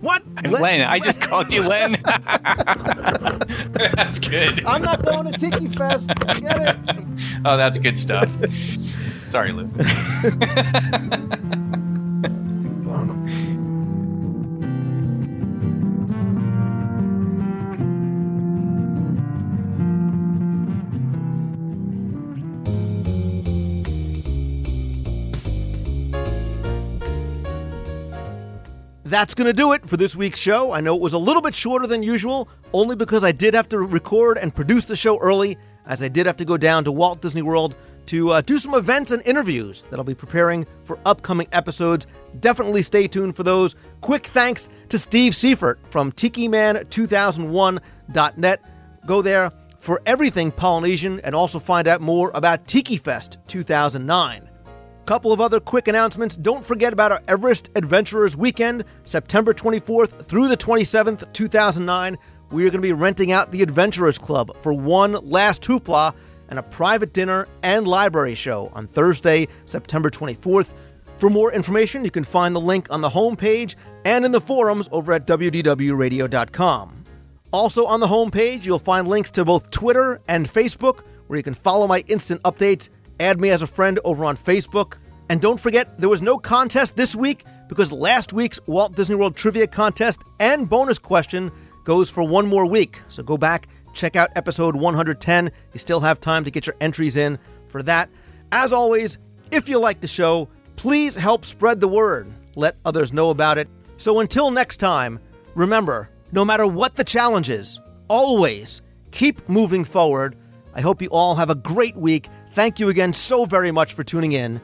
What? 0.00 0.22
And 0.38 0.52
Len, 0.52 0.80
I 0.82 0.98
just 0.98 1.20
called 1.22 1.52
you 1.52 1.62
Len. 1.62 2.00
that's 3.94 4.18
good. 4.18 4.64
I'm 4.64 4.82
not 4.82 5.04
going 5.04 5.30
to 5.32 5.38
Tiki 5.38 5.68
Fest. 5.68 6.08
Get 6.08 6.60
it? 6.60 6.76
Oh, 7.44 7.56
that's 7.56 7.78
good 7.78 7.96
stuff. 7.96 8.28
Sorry, 9.26 9.52
Lou. 9.52 9.70
That's 29.12 29.34
going 29.34 29.46
to 29.46 29.52
do 29.52 29.74
it 29.74 29.86
for 29.86 29.98
this 29.98 30.16
week's 30.16 30.38
show. 30.38 30.72
I 30.72 30.80
know 30.80 30.96
it 30.96 31.02
was 31.02 31.12
a 31.12 31.18
little 31.18 31.42
bit 31.42 31.54
shorter 31.54 31.86
than 31.86 32.02
usual, 32.02 32.48
only 32.72 32.96
because 32.96 33.22
I 33.22 33.30
did 33.30 33.52
have 33.52 33.68
to 33.68 33.78
record 33.78 34.38
and 34.38 34.54
produce 34.54 34.86
the 34.86 34.96
show 34.96 35.18
early, 35.18 35.58
as 35.84 36.02
I 36.02 36.08
did 36.08 36.24
have 36.24 36.38
to 36.38 36.46
go 36.46 36.56
down 36.56 36.84
to 36.84 36.92
Walt 36.92 37.20
Disney 37.20 37.42
World 37.42 37.76
to 38.06 38.30
uh, 38.30 38.40
do 38.40 38.56
some 38.56 38.72
events 38.72 39.10
and 39.10 39.20
interviews 39.26 39.82
that 39.90 39.98
I'll 39.98 40.04
be 40.04 40.14
preparing 40.14 40.66
for 40.84 40.98
upcoming 41.04 41.46
episodes. 41.52 42.06
Definitely 42.40 42.82
stay 42.82 43.06
tuned 43.06 43.36
for 43.36 43.42
those. 43.42 43.74
Quick 44.00 44.28
thanks 44.28 44.70
to 44.88 44.98
Steve 44.98 45.34
Seifert 45.34 45.86
from 45.86 46.10
TikiMan2001.net. 46.12 48.60
Go 49.04 49.20
there 49.20 49.52
for 49.78 50.00
everything 50.06 50.50
Polynesian 50.50 51.20
and 51.20 51.34
also 51.34 51.58
find 51.58 51.86
out 51.86 52.00
more 52.00 52.30
about 52.32 52.66
Tiki 52.66 52.96
Fest 52.96 53.36
2009. 53.46 54.48
Couple 55.04 55.32
of 55.32 55.40
other 55.40 55.58
quick 55.58 55.88
announcements. 55.88 56.36
Don't 56.36 56.64
forget 56.64 56.92
about 56.92 57.10
our 57.10 57.20
Everest 57.26 57.70
Adventurers 57.74 58.36
Weekend, 58.36 58.84
September 59.02 59.52
24th 59.52 60.24
through 60.26 60.46
the 60.48 60.56
27th, 60.56 61.32
2009. 61.32 62.16
We 62.52 62.62
are 62.62 62.70
going 62.70 62.80
to 62.80 62.86
be 62.86 62.92
renting 62.92 63.32
out 63.32 63.50
the 63.50 63.62
Adventurers 63.62 64.16
Club 64.16 64.56
for 64.62 64.72
one 64.72 65.14
last 65.28 65.62
hoopla 65.62 66.14
and 66.50 66.58
a 66.58 66.62
private 66.62 67.12
dinner 67.12 67.48
and 67.64 67.88
library 67.88 68.36
show 68.36 68.70
on 68.74 68.86
Thursday, 68.86 69.48
September 69.64 70.08
24th. 70.08 70.72
For 71.18 71.28
more 71.28 71.52
information, 71.52 72.04
you 72.04 72.10
can 72.12 72.24
find 72.24 72.54
the 72.54 72.60
link 72.60 72.86
on 72.90 73.00
the 73.00 73.10
homepage 73.10 73.74
and 74.04 74.24
in 74.24 74.30
the 74.30 74.40
forums 74.40 74.88
over 74.92 75.12
at 75.12 75.26
wdwradio.com. 75.26 77.04
Also 77.52 77.86
on 77.86 78.00
the 78.00 78.06
homepage, 78.06 78.64
you'll 78.64 78.78
find 78.78 79.08
links 79.08 79.32
to 79.32 79.44
both 79.44 79.70
Twitter 79.70 80.20
and 80.28 80.48
Facebook, 80.48 81.04
where 81.26 81.38
you 81.38 81.42
can 81.42 81.54
follow 81.54 81.88
my 81.88 82.04
instant 82.06 82.40
updates, 82.44 82.88
add 83.22 83.40
me 83.40 83.50
as 83.50 83.62
a 83.62 83.66
friend 83.66 83.98
over 84.04 84.24
on 84.24 84.36
Facebook. 84.36 84.94
And 85.28 85.40
don't 85.40 85.58
forget, 85.58 85.98
there 85.98 86.08
was 86.08 86.22
no 86.22 86.36
contest 86.36 86.96
this 86.96 87.16
week 87.16 87.44
because 87.68 87.92
last 87.92 88.32
week's 88.32 88.60
Walt 88.66 88.94
Disney 88.94 89.14
World 89.14 89.36
Trivia 89.36 89.66
Contest 89.66 90.22
and 90.40 90.68
bonus 90.68 90.98
question 90.98 91.50
goes 91.84 92.10
for 92.10 92.22
one 92.22 92.46
more 92.46 92.66
week. 92.66 93.00
So 93.08 93.22
go 93.22 93.38
back, 93.38 93.68
check 93.94 94.16
out 94.16 94.30
episode 94.36 94.76
110. 94.76 95.50
You 95.72 95.78
still 95.78 96.00
have 96.00 96.20
time 96.20 96.44
to 96.44 96.50
get 96.50 96.66
your 96.66 96.76
entries 96.80 97.16
in 97.16 97.38
for 97.68 97.82
that. 97.84 98.10
As 98.50 98.72
always, 98.72 99.18
if 99.50 99.68
you 99.68 99.78
like 99.78 100.00
the 100.00 100.08
show, 100.08 100.48
please 100.76 101.14
help 101.14 101.44
spread 101.44 101.80
the 101.80 101.88
word. 101.88 102.28
Let 102.56 102.76
others 102.84 103.12
know 103.12 103.30
about 103.30 103.58
it. 103.58 103.68
So 103.96 104.20
until 104.20 104.50
next 104.50 104.76
time, 104.78 105.18
remember, 105.54 106.10
no 106.32 106.44
matter 106.44 106.66
what 106.66 106.96
the 106.96 107.04
challenge 107.04 107.48
is, 107.48 107.80
always 108.08 108.82
keep 109.10 109.48
moving 109.48 109.84
forward. 109.84 110.36
I 110.74 110.80
hope 110.80 111.00
you 111.00 111.08
all 111.08 111.36
have 111.36 111.50
a 111.50 111.54
great 111.54 111.96
week. 111.96 112.28
Thank 112.52 112.78
you 112.78 112.90
again 112.90 113.14
so 113.14 113.46
very 113.46 113.70
much 113.70 113.94
for 113.94 114.04
tuning 114.04 114.32
in. 114.32 114.60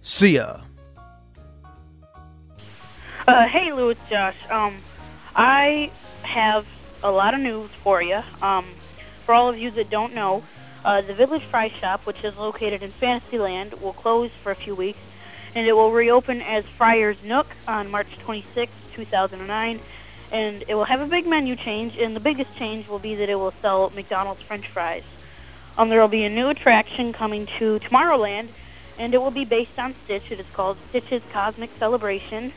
See 0.00 0.36
ya. 0.36 0.58
Uh, 3.28 3.46
hey, 3.46 3.72
Lou, 3.72 3.90
it's 3.90 4.00
Josh. 4.10 4.34
Um, 4.50 4.78
I 5.36 5.92
have 6.22 6.66
a 7.04 7.10
lot 7.12 7.34
of 7.34 7.40
news 7.40 7.70
for 7.84 8.02
you. 8.02 8.20
Um, 8.40 8.66
for 9.24 9.34
all 9.34 9.48
of 9.48 9.56
you 9.56 9.70
that 9.70 9.88
don't 9.88 10.14
know, 10.14 10.42
uh, 10.84 11.02
the 11.02 11.14
Village 11.14 11.44
Fry 11.44 11.68
Shop, 11.68 12.04
which 12.06 12.24
is 12.24 12.36
located 12.36 12.82
in 12.82 12.90
Fantasyland, 12.90 13.74
will 13.74 13.92
close 13.92 14.32
for 14.42 14.50
a 14.50 14.56
few 14.56 14.74
weeks, 14.74 14.98
and 15.54 15.64
it 15.64 15.74
will 15.74 15.92
reopen 15.92 16.42
as 16.42 16.64
Friar's 16.76 17.22
Nook 17.22 17.46
on 17.68 17.88
March 17.88 18.08
26, 18.18 18.72
2009. 18.94 19.80
And 20.32 20.64
it 20.66 20.74
will 20.74 20.84
have 20.84 21.00
a 21.00 21.06
big 21.06 21.26
menu 21.26 21.54
change, 21.54 21.96
and 21.98 22.16
the 22.16 22.20
biggest 22.20 22.52
change 22.56 22.88
will 22.88 22.98
be 22.98 23.14
that 23.14 23.28
it 23.28 23.36
will 23.36 23.54
sell 23.62 23.90
McDonald's 23.90 24.42
French 24.42 24.66
fries. 24.66 25.04
Um, 25.78 25.88
there 25.88 26.00
will 26.00 26.08
be 26.08 26.24
a 26.24 26.30
new 26.30 26.48
attraction 26.48 27.12
coming 27.12 27.46
to 27.58 27.78
Tomorrowland, 27.80 28.48
and 28.98 29.14
it 29.14 29.18
will 29.18 29.30
be 29.30 29.44
based 29.44 29.78
on 29.78 29.94
Stitch. 30.04 30.30
It 30.30 30.38
is 30.38 30.46
called 30.52 30.76
Stitch's 30.90 31.22
Cosmic 31.32 31.70
Celebration, 31.78 32.52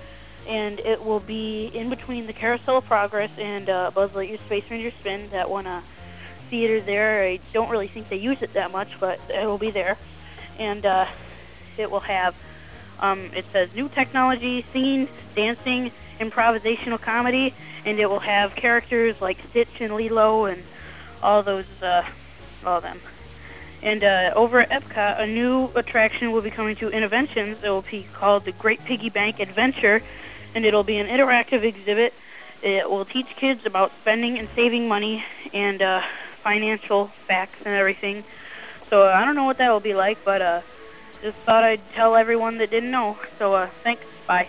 and 0.47 0.79
it 0.81 1.03
will 1.03 1.21
be 1.21 1.71
in 1.73 1.89
between 1.89 2.27
the 2.27 2.33
Carousel 2.33 2.77
of 2.79 2.85
Progress 2.85 3.31
and 3.37 3.69
uh, 3.69 3.91
Buzz 3.91 4.11
Lightyear 4.11 4.39
Space 4.45 4.69
Ranger 4.69 4.91
Spin. 4.99 5.29
That 5.29 5.49
one 5.49 5.65
uh, 5.65 5.81
theater 6.49 6.81
there, 6.81 7.23
I 7.23 7.39
don't 7.53 7.69
really 7.69 7.87
think 7.87 8.09
they 8.09 8.17
use 8.17 8.41
it 8.41 8.53
that 8.53 8.71
much, 8.71 8.89
but 8.99 9.19
it 9.29 9.45
will 9.45 9.57
be 9.57 9.71
there, 9.71 9.97
and 10.59 10.85
uh, 10.85 11.07
it 11.77 11.89
will 11.89 12.01
have. 12.01 12.35
Um, 12.99 13.31
it 13.33 13.45
says 13.51 13.69
new 13.75 13.89
technology, 13.89 14.65
singing, 14.71 15.09
dancing, 15.35 15.91
improvisational 16.19 16.99
comedy, 16.99 17.53
and 17.85 17.99
it 17.99 18.09
will 18.09 18.19
have 18.19 18.55
characters 18.55 19.19
like 19.21 19.37
Stitch 19.49 19.81
and 19.81 19.95
Lilo 19.95 20.45
and 20.45 20.63
all 21.21 21.43
those, 21.43 21.65
uh, 21.81 22.03
all 22.65 22.77
of 22.77 22.83
them. 22.83 22.99
And 23.81 24.03
uh, 24.03 24.33
over 24.35 24.61
at 24.61 24.69
Epcot, 24.69 25.21
a 25.21 25.27
new 25.27 25.69
attraction 25.75 26.31
will 26.31 26.41
be 26.41 26.49
coming 26.49 26.75
to 26.77 26.89
Innoventions. 26.89 27.63
It 27.63 27.69
will 27.69 27.83
be 27.83 28.07
called 28.17 28.45
the 28.45 28.51
Great 28.53 28.79
Piggy 28.83 29.09
Bank 29.09 29.39
Adventure, 29.39 30.01
and 30.55 30.65
it'll 30.65 30.83
be 30.83 30.97
an 30.97 31.07
interactive 31.07 31.63
exhibit. 31.63 32.13
It 32.63 32.89
will 32.89 33.05
teach 33.05 33.27
kids 33.39 33.61
about 33.65 33.91
spending 34.01 34.39
and 34.39 34.49
saving 34.55 34.87
money 34.87 35.23
and 35.53 35.81
uh, 35.81 36.01
financial 36.43 37.11
facts 37.27 37.57
and 37.63 37.75
everything. 37.75 38.23
So 38.89 39.03
uh, 39.03 39.13
I 39.13 39.25
don't 39.25 39.35
know 39.35 39.43
what 39.43 39.59
that 39.59 39.69
will 39.69 39.79
be 39.79 39.93
like, 39.93 40.17
but 40.25 40.41
uh, 40.41 40.61
just 41.21 41.37
thought 41.45 41.63
I'd 41.63 41.81
tell 41.93 42.15
everyone 42.15 42.57
that 42.57 42.71
didn't 42.71 42.91
know. 42.91 43.17
So 43.37 43.53
uh, 43.53 43.69
thanks. 43.83 44.03
Bye. 44.27 44.47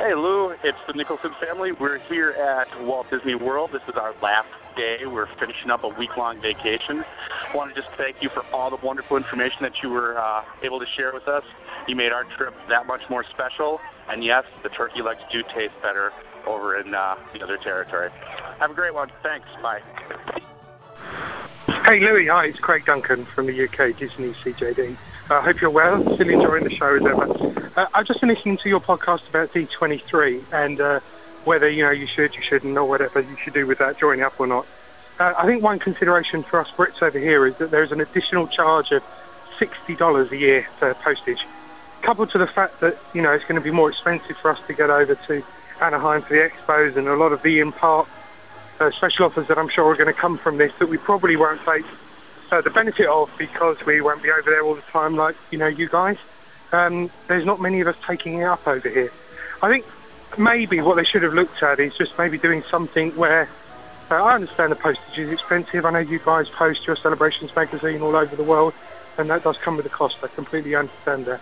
Hey 0.00 0.14
Lou, 0.14 0.56
it's 0.64 0.78
the 0.86 0.94
Nicholson 0.94 1.34
family. 1.38 1.72
We're 1.72 1.98
here 1.98 2.30
at 2.30 2.84
Walt 2.84 3.10
Disney 3.10 3.34
World. 3.34 3.68
This 3.70 3.82
is 3.86 3.96
our 3.96 4.14
last 4.22 4.48
day. 4.74 5.04
We're 5.04 5.28
finishing 5.38 5.70
up 5.70 5.84
a 5.84 5.88
week-long 5.88 6.40
vacation. 6.40 7.04
I 7.52 7.54
want 7.54 7.74
to 7.74 7.78
just 7.78 7.94
thank 7.98 8.22
you 8.22 8.30
for 8.30 8.42
all 8.46 8.70
the 8.70 8.78
wonderful 8.82 9.18
information 9.18 9.58
that 9.60 9.74
you 9.82 9.90
were 9.90 10.18
uh, 10.18 10.42
able 10.62 10.80
to 10.80 10.86
share 10.96 11.12
with 11.12 11.28
us. 11.28 11.44
You 11.86 11.96
made 11.96 12.12
our 12.12 12.24
trip 12.24 12.54
that 12.70 12.86
much 12.86 13.02
more 13.10 13.24
special. 13.24 13.78
And 14.08 14.24
yes, 14.24 14.44
the 14.62 14.70
turkey 14.70 15.02
legs 15.02 15.20
do 15.30 15.42
taste 15.54 15.74
better 15.82 16.14
over 16.46 16.80
in 16.80 16.94
uh, 16.94 17.16
the 17.34 17.42
other 17.42 17.58
territory. 17.58 18.08
Have 18.58 18.70
a 18.70 18.74
great 18.74 18.94
one. 18.94 19.10
Thanks. 19.22 19.48
Bye. 19.60 19.82
Hey 21.84 22.00
Louis, 22.00 22.26
hi, 22.26 22.46
it's 22.46 22.58
Craig 22.58 22.86
Duncan 22.86 23.26
from 23.26 23.48
the 23.48 23.64
UK 23.64 23.94
Disney 23.98 24.32
CJD. 24.32 24.96
I 25.28 25.34
uh, 25.34 25.42
hope 25.42 25.60
you're 25.60 25.68
well, 25.68 26.02
still 26.14 26.30
enjoying 26.30 26.64
the 26.64 26.70
show 26.70 26.96
as 26.96 27.04
ever. 27.04 27.49
Uh, 27.80 27.86
I've 27.94 28.04
just 28.04 28.20
been 28.20 28.28
listening 28.28 28.58
to 28.58 28.68
your 28.68 28.80
podcast 28.80 29.26
about 29.30 29.54
D23 29.54 30.44
and 30.52 30.78
uh, 30.82 31.00
whether 31.44 31.66
you 31.66 31.82
know 31.82 31.90
you 31.90 32.06
should, 32.06 32.34
you 32.34 32.42
shouldn't, 32.42 32.76
or 32.76 32.84
whatever 32.84 33.20
you 33.20 33.34
should 33.42 33.54
do 33.54 33.66
with 33.66 33.78
that, 33.78 33.98
joining 33.98 34.22
up 34.22 34.38
or 34.38 34.46
not. 34.46 34.66
Uh, 35.18 35.32
I 35.38 35.46
think 35.46 35.62
one 35.62 35.78
consideration 35.78 36.42
for 36.42 36.60
us 36.60 36.68
Brits 36.76 37.00
over 37.00 37.18
here 37.18 37.46
is 37.46 37.56
that 37.56 37.70
there's 37.70 37.90
an 37.90 38.02
additional 38.02 38.48
charge 38.48 38.90
of 38.90 39.02
$60 39.58 40.30
a 40.30 40.36
year 40.36 40.66
for 40.78 40.92
postage. 40.92 41.42
coupled 42.02 42.30
to 42.32 42.38
the 42.38 42.46
fact 42.46 42.80
that 42.80 42.98
you 43.14 43.22
know 43.22 43.32
it's 43.32 43.44
going 43.44 43.54
to 43.54 43.64
be 43.64 43.70
more 43.70 43.88
expensive 43.88 44.36
for 44.42 44.50
us 44.50 44.58
to 44.66 44.74
get 44.74 44.90
over 44.90 45.14
to 45.14 45.42
Anaheim 45.80 46.20
for 46.20 46.34
the 46.34 46.50
expos 46.50 46.98
and 46.98 47.08
a 47.08 47.16
lot 47.16 47.32
of 47.32 47.40
the 47.42 47.60
in-park 47.60 48.06
uh, 48.80 48.90
special 48.90 49.24
offers 49.24 49.48
that 49.48 49.56
I'm 49.56 49.70
sure 49.70 49.86
are 49.86 49.96
going 49.96 50.14
to 50.14 50.20
come 50.20 50.36
from 50.36 50.58
this 50.58 50.72
that 50.80 50.90
we 50.90 50.98
probably 50.98 51.36
won't 51.36 51.64
take 51.64 51.86
uh, 52.50 52.60
the 52.60 52.68
benefit 52.68 53.06
of 53.06 53.30
because 53.38 53.78
we 53.86 54.02
won't 54.02 54.22
be 54.22 54.30
over 54.30 54.50
there 54.50 54.62
all 54.62 54.74
the 54.74 54.82
time 54.92 55.16
like 55.16 55.36
you 55.50 55.56
know 55.56 55.66
you 55.66 55.88
guys. 55.88 56.18
Um, 56.72 57.10
there's 57.28 57.44
not 57.44 57.60
many 57.60 57.80
of 57.80 57.88
us 57.88 57.96
taking 58.06 58.40
it 58.40 58.44
up 58.44 58.66
over 58.66 58.88
here. 58.88 59.10
I 59.62 59.68
think 59.68 59.84
maybe 60.38 60.80
what 60.80 60.96
they 60.96 61.04
should 61.04 61.22
have 61.22 61.34
looked 61.34 61.62
at 61.62 61.80
is 61.80 61.94
just 61.96 62.16
maybe 62.18 62.38
doing 62.38 62.62
something 62.70 63.10
where 63.16 63.48
uh, 64.10 64.14
I 64.14 64.34
understand 64.34 64.72
the 64.72 64.76
postage 64.76 65.18
is 65.18 65.30
expensive. 65.30 65.84
I 65.84 65.90
know 65.90 65.98
you 65.98 66.18
guys 66.18 66.48
post 66.48 66.86
your 66.86 66.96
celebrations 66.96 67.54
magazine 67.54 68.02
all 68.02 68.16
over 68.16 68.34
the 68.34 68.42
world, 68.42 68.74
and 69.18 69.28
that 69.30 69.44
does 69.44 69.56
come 69.58 69.76
with 69.76 69.86
a 69.86 69.90
cost. 69.90 70.16
I 70.22 70.28
completely 70.28 70.74
understand 70.74 71.26
that. 71.26 71.40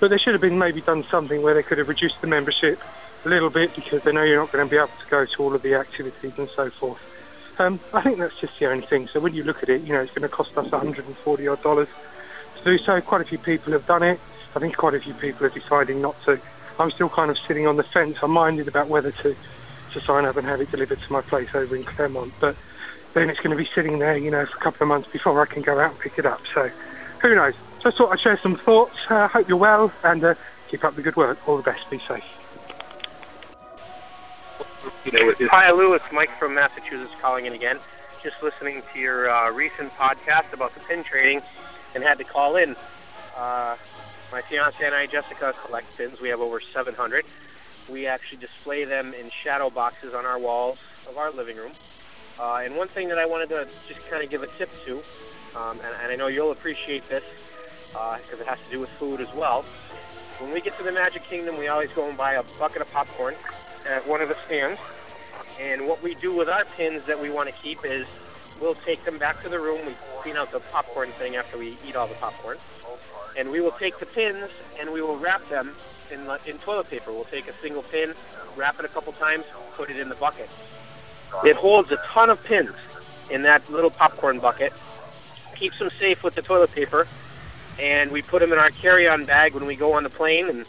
But 0.00 0.08
they 0.08 0.18
should 0.18 0.32
have 0.32 0.40
been 0.40 0.58
maybe 0.58 0.80
done 0.80 1.04
something 1.10 1.42
where 1.42 1.54
they 1.54 1.62
could 1.62 1.78
have 1.78 1.88
reduced 1.88 2.20
the 2.20 2.26
membership 2.26 2.80
a 3.24 3.28
little 3.28 3.50
bit 3.50 3.74
because 3.76 4.02
they 4.02 4.12
know 4.12 4.22
you're 4.22 4.40
not 4.40 4.50
going 4.50 4.66
to 4.66 4.70
be 4.70 4.76
able 4.76 4.88
to 4.88 5.10
go 5.10 5.26
to 5.26 5.42
all 5.42 5.54
of 5.54 5.62
the 5.62 5.74
activities 5.74 6.32
and 6.38 6.48
so 6.56 6.70
forth. 6.70 6.98
Um, 7.58 7.78
I 7.92 8.02
think 8.02 8.18
that's 8.18 8.38
just 8.40 8.58
the 8.58 8.70
only 8.70 8.86
thing. 8.86 9.08
So 9.12 9.20
when 9.20 9.34
you 9.34 9.44
look 9.44 9.62
at 9.62 9.68
it, 9.68 9.82
you 9.82 9.92
know, 9.92 10.00
it's 10.00 10.12
going 10.12 10.22
to 10.22 10.34
cost 10.34 10.56
us 10.56 10.72
140 10.72 11.48
odd 11.48 11.62
dollars 11.62 11.88
to 12.56 12.64
do 12.64 12.82
so. 12.82 13.00
Quite 13.02 13.20
a 13.20 13.24
few 13.24 13.38
people 13.38 13.72
have 13.74 13.86
done 13.86 14.02
it. 14.02 14.18
I 14.54 14.58
think 14.58 14.76
quite 14.76 14.94
a 14.94 15.00
few 15.00 15.14
people 15.14 15.46
are 15.46 15.50
deciding 15.50 16.00
not 16.00 16.16
to. 16.24 16.40
I'm 16.78 16.90
still 16.90 17.08
kind 17.08 17.30
of 17.30 17.38
sitting 17.46 17.66
on 17.66 17.76
the 17.76 17.82
fence. 17.82 18.16
I'm 18.22 18.30
minded 18.30 18.66
about 18.66 18.88
whether 18.88 19.12
to, 19.12 19.36
to 19.92 20.00
sign 20.00 20.24
up 20.24 20.36
and 20.36 20.46
have 20.46 20.60
it 20.60 20.70
delivered 20.70 21.00
to 21.00 21.12
my 21.12 21.20
place 21.20 21.48
over 21.54 21.76
in 21.76 21.84
Clermont. 21.84 22.32
But 22.40 22.56
then 23.14 23.28
it's 23.28 23.40
going 23.40 23.56
to 23.56 23.62
be 23.62 23.68
sitting 23.74 23.98
there, 23.98 24.16
you 24.16 24.30
know, 24.30 24.46
for 24.46 24.56
a 24.56 24.60
couple 24.60 24.82
of 24.82 24.88
months 24.88 25.08
before 25.12 25.40
I 25.40 25.46
can 25.46 25.62
go 25.62 25.78
out 25.78 25.92
and 25.92 26.00
pick 26.00 26.18
it 26.18 26.26
up. 26.26 26.40
So 26.54 26.70
who 27.20 27.34
knows? 27.34 27.54
So 27.82 27.90
I 27.90 27.92
thought 27.92 28.12
I'd 28.12 28.20
share 28.20 28.38
some 28.42 28.56
thoughts. 28.56 28.96
Uh, 29.08 29.28
hope 29.28 29.48
you're 29.48 29.56
well 29.56 29.92
and 30.04 30.22
uh, 30.24 30.34
keep 30.68 30.84
up 30.84 30.96
the 30.96 31.02
good 31.02 31.16
work. 31.16 31.38
All 31.48 31.56
the 31.56 31.62
best. 31.62 31.88
Be 31.90 32.00
safe. 32.08 32.24
Hi, 35.50 35.70
Lou. 35.70 35.94
It's 35.94 36.04
Mike 36.12 36.30
from 36.38 36.54
Massachusetts 36.54 37.12
calling 37.20 37.46
in 37.46 37.52
again. 37.52 37.78
Just 38.22 38.42
listening 38.42 38.82
to 38.92 38.98
your 38.98 39.30
uh, 39.30 39.50
recent 39.50 39.92
podcast 39.94 40.52
about 40.52 40.74
the 40.74 40.80
pin 40.80 41.04
trading 41.04 41.40
and 41.94 42.04
had 42.04 42.18
to 42.18 42.24
call 42.24 42.56
in. 42.56 42.76
Uh, 43.36 43.76
my 44.32 44.42
fiance 44.42 44.76
and 44.84 44.94
I, 44.94 45.06
Jessica, 45.06 45.54
collect 45.66 45.86
pins. 45.96 46.20
We 46.20 46.28
have 46.28 46.40
over 46.40 46.60
700. 46.72 47.24
We 47.90 48.06
actually 48.06 48.38
display 48.38 48.84
them 48.84 49.12
in 49.14 49.30
shadow 49.42 49.70
boxes 49.70 50.14
on 50.14 50.24
our 50.24 50.38
walls 50.38 50.78
of 51.08 51.16
our 51.16 51.32
living 51.32 51.56
room. 51.56 51.72
Uh, 52.38 52.62
and 52.64 52.76
one 52.76 52.88
thing 52.88 53.08
that 53.08 53.18
I 53.18 53.26
wanted 53.26 53.48
to 53.50 53.68
just 53.88 54.00
kind 54.08 54.22
of 54.22 54.30
give 54.30 54.42
a 54.42 54.46
tip 54.58 54.70
to, 54.86 54.98
um, 55.58 55.80
and, 55.80 55.94
and 56.02 56.12
I 56.12 56.16
know 56.16 56.28
you'll 56.28 56.52
appreciate 56.52 57.08
this 57.08 57.24
because 57.92 58.40
it 58.40 58.46
has 58.46 58.58
to 58.58 58.70
do 58.70 58.80
with 58.80 58.90
food 58.98 59.20
as 59.20 59.28
well. 59.34 59.64
When 60.38 60.52
we 60.52 60.60
get 60.60 60.76
to 60.78 60.84
the 60.84 60.92
Magic 60.92 61.22
Kingdom, 61.24 61.58
we 61.58 61.68
always 61.68 61.90
go 61.94 62.08
and 62.08 62.16
buy 62.16 62.34
a 62.34 62.44
bucket 62.58 62.82
of 62.82 62.90
popcorn 62.92 63.34
at 63.86 64.06
one 64.06 64.22
of 64.22 64.28
the 64.28 64.36
stands. 64.46 64.80
And 65.60 65.86
what 65.86 66.02
we 66.02 66.14
do 66.14 66.34
with 66.34 66.48
our 66.48 66.64
pins 66.76 67.02
that 67.06 67.20
we 67.20 67.28
want 67.28 67.48
to 67.50 67.54
keep 67.62 67.84
is 67.84 68.06
we'll 68.60 68.76
take 68.86 69.04
them 69.04 69.18
back 69.18 69.42
to 69.42 69.48
the 69.48 69.58
room. 69.58 69.84
We 69.84 69.96
clean 70.22 70.36
out 70.36 70.52
the 70.52 70.60
popcorn 70.60 71.12
thing 71.18 71.36
after 71.36 71.58
we 71.58 71.76
eat 71.86 71.96
all 71.96 72.06
the 72.06 72.14
popcorn. 72.14 72.56
And 73.40 73.50
we 73.50 73.62
will 73.62 73.72
take 73.72 73.98
the 73.98 74.04
pins 74.04 74.50
and 74.78 74.92
we 74.92 75.00
will 75.00 75.16
wrap 75.16 75.40
them 75.48 75.74
in, 76.10 76.20
in 76.44 76.58
toilet 76.58 76.90
paper. 76.90 77.10
We'll 77.10 77.24
take 77.24 77.48
a 77.48 77.54
single 77.62 77.82
pin, 77.82 78.12
wrap 78.54 78.78
it 78.78 78.84
a 78.84 78.88
couple 78.88 79.14
times, 79.14 79.46
put 79.78 79.88
it 79.88 79.98
in 79.98 80.10
the 80.10 80.14
bucket. 80.14 80.50
It 81.42 81.56
holds 81.56 81.90
a 81.90 81.96
ton 82.12 82.28
of 82.28 82.44
pins 82.44 82.74
in 83.30 83.40
that 83.42 83.68
little 83.70 83.88
popcorn 83.90 84.40
bucket, 84.40 84.74
keeps 85.56 85.78
them 85.78 85.88
safe 85.98 86.22
with 86.22 86.34
the 86.34 86.42
toilet 86.42 86.70
paper, 86.72 87.08
and 87.78 88.10
we 88.10 88.20
put 88.20 88.40
them 88.40 88.52
in 88.52 88.58
our 88.58 88.70
carry-on 88.70 89.24
bag 89.24 89.54
when 89.54 89.64
we 89.64 89.74
go 89.74 89.94
on 89.94 90.02
the 90.02 90.10
plane 90.10 90.50
and 90.50 90.66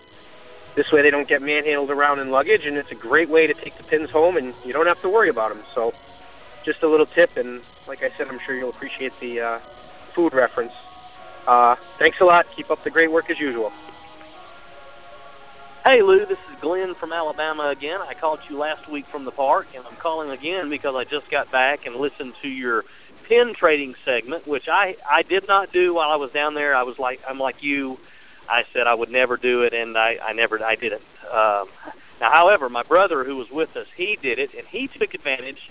this 0.75 0.89
way 0.93 1.01
they 1.01 1.11
don't 1.11 1.27
get 1.27 1.41
manhandled 1.41 1.91
around 1.91 2.19
in 2.19 2.31
luggage, 2.31 2.65
and 2.65 2.77
it's 2.77 2.91
a 2.91 2.95
great 2.95 3.27
way 3.27 3.47
to 3.47 3.53
take 3.53 3.75
the 3.77 3.83
pins 3.83 4.09
home, 4.09 4.37
and 4.37 4.53
you 4.63 4.71
don't 4.71 4.87
have 4.87 5.01
to 5.01 5.09
worry 5.09 5.27
about 5.27 5.53
them. 5.53 5.61
So, 5.75 5.93
just 6.63 6.81
a 6.83 6.87
little 6.87 7.05
tip, 7.05 7.35
and 7.35 7.61
like 7.85 8.01
I 8.01 8.11
said, 8.17 8.29
I'm 8.29 8.39
sure 8.39 8.55
you'll 8.55 8.69
appreciate 8.69 9.11
the 9.19 9.41
uh, 9.41 9.59
food 10.13 10.33
reference. 10.33 10.71
Uh, 11.47 11.75
thanks 11.97 12.17
a 12.21 12.25
lot. 12.25 12.45
Keep 12.55 12.71
up 12.71 12.83
the 12.83 12.89
great 12.89 13.11
work 13.11 13.29
as 13.29 13.39
usual. 13.39 13.71
Hey 15.83 16.03
Lou, 16.03 16.19
this 16.27 16.37
is 16.37 16.59
Glenn 16.61 16.93
from 16.93 17.11
Alabama 17.11 17.69
again. 17.69 17.99
I 18.07 18.13
called 18.13 18.39
you 18.47 18.57
last 18.57 18.87
week 18.87 19.07
from 19.07 19.25
the 19.25 19.31
park, 19.31 19.65
and 19.75 19.83
I'm 19.85 19.95
calling 19.95 20.29
again 20.29 20.69
because 20.69 20.93
I 20.95 21.05
just 21.05 21.29
got 21.31 21.51
back 21.51 21.87
and 21.87 21.95
listened 21.95 22.33
to 22.43 22.47
your 22.47 22.83
pin 23.27 23.55
trading 23.55 23.95
segment, 24.05 24.47
which 24.47 24.67
I 24.67 24.95
I 25.09 25.23
did 25.23 25.47
not 25.47 25.71
do 25.71 25.95
while 25.95 26.11
I 26.11 26.17
was 26.17 26.29
down 26.31 26.53
there. 26.53 26.75
I 26.75 26.83
was 26.83 26.99
like 26.99 27.19
I'm 27.27 27.39
like 27.39 27.63
you. 27.63 27.97
I 28.47 28.63
said 28.73 28.85
I 28.85 28.93
would 28.93 29.09
never 29.09 29.37
do 29.37 29.63
it, 29.63 29.73
and 29.73 29.97
I, 29.97 30.17
I 30.21 30.33
never, 30.33 30.61
I 30.63 30.75
didn't. 30.75 31.01
Um, 31.31 31.69
now, 32.19 32.29
however, 32.31 32.69
my 32.69 32.83
brother 32.83 33.23
who 33.23 33.37
was 33.37 33.49
with 33.49 33.75
us, 33.77 33.87
he 33.95 34.17
did 34.21 34.39
it, 34.39 34.53
and 34.55 34.67
he 34.67 34.87
took 34.87 35.13
advantage 35.13 35.69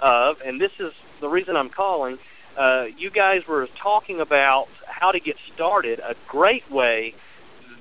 of, 0.00 0.36
and 0.44 0.60
this 0.60 0.72
is 0.78 0.92
the 1.20 1.28
reason 1.28 1.56
I'm 1.56 1.70
calling. 1.70 2.18
Uh, 2.58 2.86
you 2.96 3.08
guys 3.08 3.46
were 3.46 3.68
talking 3.80 4.20
about 4.20 4.66
how 4.86 5.12
to 5.12 5.20
get 5.20 5.36
started. 5.54 6.00
A 6.00 6.16
great 6.26 6.68
way, 6.70 7.14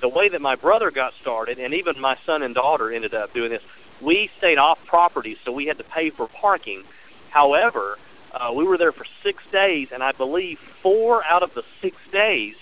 the 0.02 0.08
way 0.08 0.30
that 0.30 0.40
my 0.40 0.56
brother 0.56 0.92
got 0.92 1.14
started, 1.20 1.58
and 1.58 1.74
even 1.74 2.00
my 2.00 2.16
son 2.28 2.44
and 2.44 2.54
daughter 2.54 2.92
ended 2.92 3.16
up 3.16 3.34
doing 3.34 3.50
this. 3.50 3.64
We 4.02 4.30
stayed 4.38 4.60
off 4.60 4.78
property, 4.86 5.36
so 5.44 5.52
we 5.52 5.66
had 5.66 5.80
to 5.80 5.84
pay 5.84 6.12
for 6.12 6.28
parking. 6.28 6.84
However, 7.32 7.98
uh, 8.34 8.54
we 8.54 8.66
were 8.66 8.78
there 8.78 8.92
for 8.92 9.06
six 9.24 9.42
days, 9.52 9.88
and 9.92 10.04
I 10.04 10.12
believe 10.12 10.60
four 10.84 11.24
out 11.26 11.42
of 11.42 11.56
the 11.56 11.64
six 11.82 11.98
days 12.12 12.56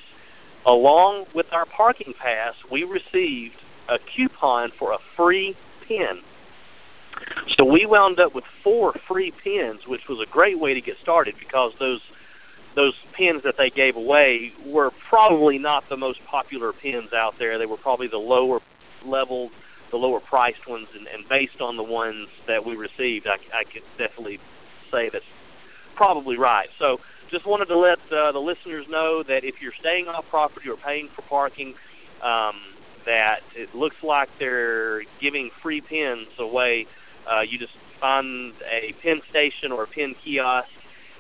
along 0.65 1.25
with 1.33 1.51
our 1.53 1.65
parking 1.65 2.13
pass, 2.13 2.55
we 2.71 2.83
received 2.83 3.55
a 3.87 3.99
coupon 3.99 4.71
for 4.71 4.93
a 4.93 4.97
free 5.15 5.55
pin. 5.87 6.21
So 7.57 7.65
we 7.65 7.85
wound 7.85 8.19
up 8.19 8.35
with 8.35 8.43
four 8.63 8.93
free 9.07 9.31
pins, 9.43 9.87
which 9.87 10.07
was 10.09 10.19
a 10.19 10.29
great 10.29 10.59
way 10.59 10.73
to 10.73 10.81
get 10.81 10.97
started 11.01 11.35
because 11.39 11.73
those 11.79 12.01
those 12.75 12.93
pins 13.13 13.43
that 13.43 13.55
they 13.57 13.69
gave 13.69 13.95
away 13.95 14.51
were 14.65 14.91
probably 15.07 15.57
not 15.57 15.87
the 15.89 15.95
most 15.95 16.19
popular 16.25 16.73
pins 16.73 17.13
out 17.13 17.35
there. 17.39 17.57
They 17.57 17.65
were 17.65 17.77
probably 17.77 18.07
the 18.07 18.17
lower 18.17 18.59
level, 19.05 19.49
the 19.91 19.97
lower 19.97 20.19
priced 20.19 20.67
ones, 20.67 20.87
and, 20.93 21.07
and 21.07 21.27
based 21.29 21.61
on 21.61 21.77
the 21.77 21.83
ones 21.83 22.27
that 22.47 22.65
we 22.65 22.75
received, 22.75 23.27
I, 23.27 23.37
I 23.57 23.63
could 23.63 23.83
definitely 23.97 24.39
say 24.91 25.09
that's 25.09 25.23
probably 25.95 26.37
right. 26.37 26.67
So 26.77 26.99
just 27.31 27.45
wanted 27.45 27.65
to 27.67 27.77
let 27.77 27.99
uh, 28.11 28.33
the 28.33 28.39
listeners 28.39 28.85
know 28.89 29.23
that 29.23 29.43
if 29.43 29.61
you're 29.61 29.73
staying 29.79 30.07
off 30.07 30.25
property 30.29 30.69
or 30.69 30.75
paying 30.75 31.09
for 31.15 31.21
parking, 31.23 31.75
um, 32.21 32.55
that 33.05 33.39
it 33.55 33.73
looks 33.73 33.97
like 34.03 34.29
they're 34.39 35.03
giving 35.21 35.49
free 35.61 35.81
pins 35.81 36.27
away. 36.39 36.87
Uh, 37.29 37.41
you 37.41 37.57
just 37.57 37.73
find 37.99 38.53
a 38.69 38.93
pin 39.01 39.21
station 39.29 39.71
or 39.71 39.83
a 39.83 39.87
pin 39.87 40.15
kiosk, 40.15 40.69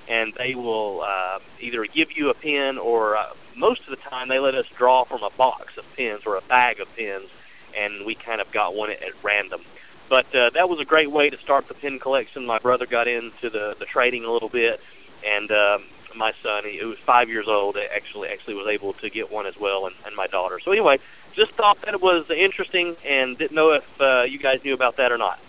and 0.07 0.33
they 0.37 0.55
will 0.55 1.01
uh, 1.01 1.39
either 1.59 1.85
give 1.85 2.15
you 2.15 2.29
a 2.29 2.33
pin 2.33 2.77
or 2.77 3.17
uh, 3.17 3.33
most 3.55 3.81
of 3.81 3.89
the 3.89 3.95
time 3.95 4.27
they 4.27 4.39
let 4.39 4.55
us 4.55 4.65
draw 4.77 5.05
from 5.05 5.23
a 5.23 5.29
box 5.31 5.77
of 5.77 5.85
pins 5.95 6.21
or 6.25 6.35
a 6.35 6.41
bag 6.41 6.79
of 6.79 6.93
pins, 6.95 7.29
and 7.75 8.05
we 8.05 8.15
kind 8.15 8.41
of 8.41 8.51
got 8.51 8.75
one 8.75 8.91
at, 8.91 8.99
random. 9.23 9.61
But 10.09 10.33
uh, 10.35 10.51
that 10.51 10.69
was 10.69 10.79
a 10.79 10.85
great 10.85 11.11
way 11.11 11.29
to 11.29 11.37
start 11.37 11.67
the 11.67 11.73
pin 11.73 11.97
collection. 11.97 12.45
My 12.45 12.59
brother 12.59 12.85
got 12.85 13.07
into 13.07 13.49
the, 13.49 13.75
the 13.79 13.85
trading 13.85 14.23
a 14.23 14.31
little 14.31 14.49
bit, 14.49 14.79
and 15.25 15.49
um, 15.51 15.83
my 16.15 16.33
son, 16.43 16.63
he, 16.65 16.83
was 16.83 16.99
five 16.99 17.29
years 17.29 17.47
old, 17.47 17.77
actually 17.77 18.29
actually 18.29 18.53
was 18.53 18.67
able 18.67 18.93
to 18.93 19.09
get 19.09 19.31
one 19.31 19.45
as 19.45 19.57
well, 19.57 19.87
and, 19.87 19.95
and 20.05 20.15
my 20.15 20.27
daughter. 20.27 20.59
So 20.63 20.71
anyway, 20.71 20.99
just 21.33 21.53
thought 21.53 21.81
that 21.81 21.93
it 21.93 22.01
was 22.01 22.29
interesting, 22.29 22.95
and 23.05 23.37
didn't 23.37 23.55
know 23.55 23.71
if 23.71 24.01
uh, 24.01 24.23
you 24.23 24.37
guys 24.37 24.63
knew 24.63 24.73
about 24.73 24.97
that 24.97 25.11
or 25.11 25.17
not. 25.17 25.39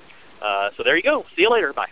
Uh, 0.41 0.71
so 0.77 0.83
there 0.83 0.97
you 0.97 1.03
go. 1.03 1.25
See 1.35 1.43
you 1.43 1.51
later. 1.51 1.73
Bye. 1.73 1.89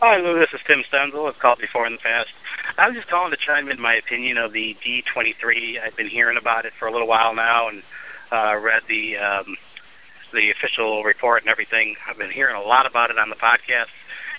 Hi, 0.00 0.18
Lou. 0.18 0.38
This 0.38 0.52
is 0.52 0.60
Tim 0.66 0.82
Stenzel. 0.82 1.28
I've 1.28 1.38
called 1.38 1.58
before 1.58 1.86
in 1.86 1.94
the 1.94 1.98
past. 1.98 2.28
I 2.76 2.88
was 2.88 2.96
just 2.96 3.08
calling 3.08 3.30
to 3.30 3.36
chime 3.36 3.70
in 3.70 3.80
my 3.80 3.94
opinion 3.94 4.36
of 4.38 4.52
the 4.52 4.76
D23. 4.84 5.80
I've 5.82 5.96
been 5.96 6.08
hearing 6.08 6.36
about 6.36 6.64
it 6.66 6.72
for 6.78 6.86
a 6.86 6.92
little 6.92 7.06
while 7.06 7.34
now 7.34 7.68
and 7.68 7.82
uh, 8.30 8.58
read 8.60 8.82
the 8.88 9.16
um, 9.16 9.56
the 10.32 10.50
official 10.50 11.04
report 11.04 11.42
and 11.42 11.50
everything. 11.50 11.96
I've 12.08 12.18
been 12.18 12.30
hearing 12.30 12.56
a 12.56 12.60
lot 12.60 12.86
about 12.86 13.10
it 13.10 13.18
on 13.18 13.30
the 13.30 13.36
podcast. 13.36 13.86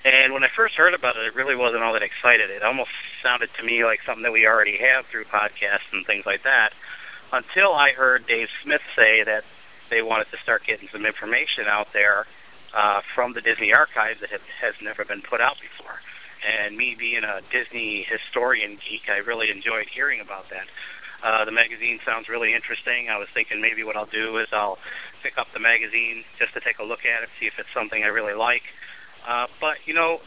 And 0.04 0.34
when 0.34 0.44
I 0.44 0.50
first 0.56 0.76
heard 0.76 0.94
about 0.94 1.16
it, 1.16 1.26
it 1.26 1.36
really 1.36 1.56
wasn't 1.56 1.82
all 1.82 1.94
that 1.94 2.04
excited. 2.04 2.52
It 2.52 2.62
almost 2.62 2.92
sounded 3.24 3.50
to 3.58 3.64
me 3.64 3.84
like 3.84 4.02
something 4.06 4.24
that 4.24 4.32
we 4.32 4.46
already 4.46 4.78
have 4.78 5.08
through 5.08 5.24
podcasts 5.26 5.92
and 5.92 6.06
things 6.06 6.26
like 6.26 6.44
that. 6.44 6.74
Until 7.34 7.74
I 7.74 7.92
heard 7.92 8.28
Dave 8.28 8.50
Smith 8.62 8.84
say 8.96 9.24
that 9.24 9.44
they 9.90 10.02
wanted 10.02 10.30
to 10.32 10.38
start 10.38 10.64
getting 10.66 10.88
some 10.90 11.06
information 11.06 11.66
out 11.68 11.94
there 11.94 12.26
uh, 12.74 13.02
from 13.14 13.34
the 13.34 13.42
Disney 13.42 13.74
archives 13.74 14.20
that 14.22 14.30
have, 14.30 14.42
has 14.62 14.76
never 14.82 15.06
been 15.06 15.22
put 15.22 15.42
out 15.42 15.58
before. 15.62 16.00
And 16.46 16.78
me 16.78 16.96
being 16.98 17.24
a 17.24 17.42
Disney 17.52 18.04
historian 18.04 18.78
geek, 18.88 19.10
I 19.10 19.18
really 19.18 19.50
enjoyed 19.50 19.88
hearing 19.88 20.20
about 20.20 20.50
that. 20.50 20.68
Uh, 21.24 21.46
the 21.46 21.52
magazine 21.52 22.00
sounds 22.06 22.30
really 22.30 22.54
interesting. 22.54 23.10
I 23.10 23.18
was 23.18 23.28
thinking 23.34 23.62
maybe 23.62 23.84
what 23.84 23.96
I'll 23.96 24.06
do 24.06 24.38
is 24.38 24.48
I'll 24.52 24.78
pick 25.24 25.38
up 25.38 25.48
the 25.54 25.60
magazine 25.60 26.24
just 26.38 26.54
to 26.54 26.60
take 26.60 26.78
a 26.80 26.84
look 26.84 27.06
at 27.06 27.24
it, 27.24 27.30
see 27.40 27.48
if 27.48 27.58
it's 27.58 27.74
something 27.74 28.04
I 28.04 28.08
really 28.08 28.34
like. 28.34 28.64
Uh, 29.28 29.48
but, 29.60 29.78
you 29.86 29.94
know, 29.96 30.20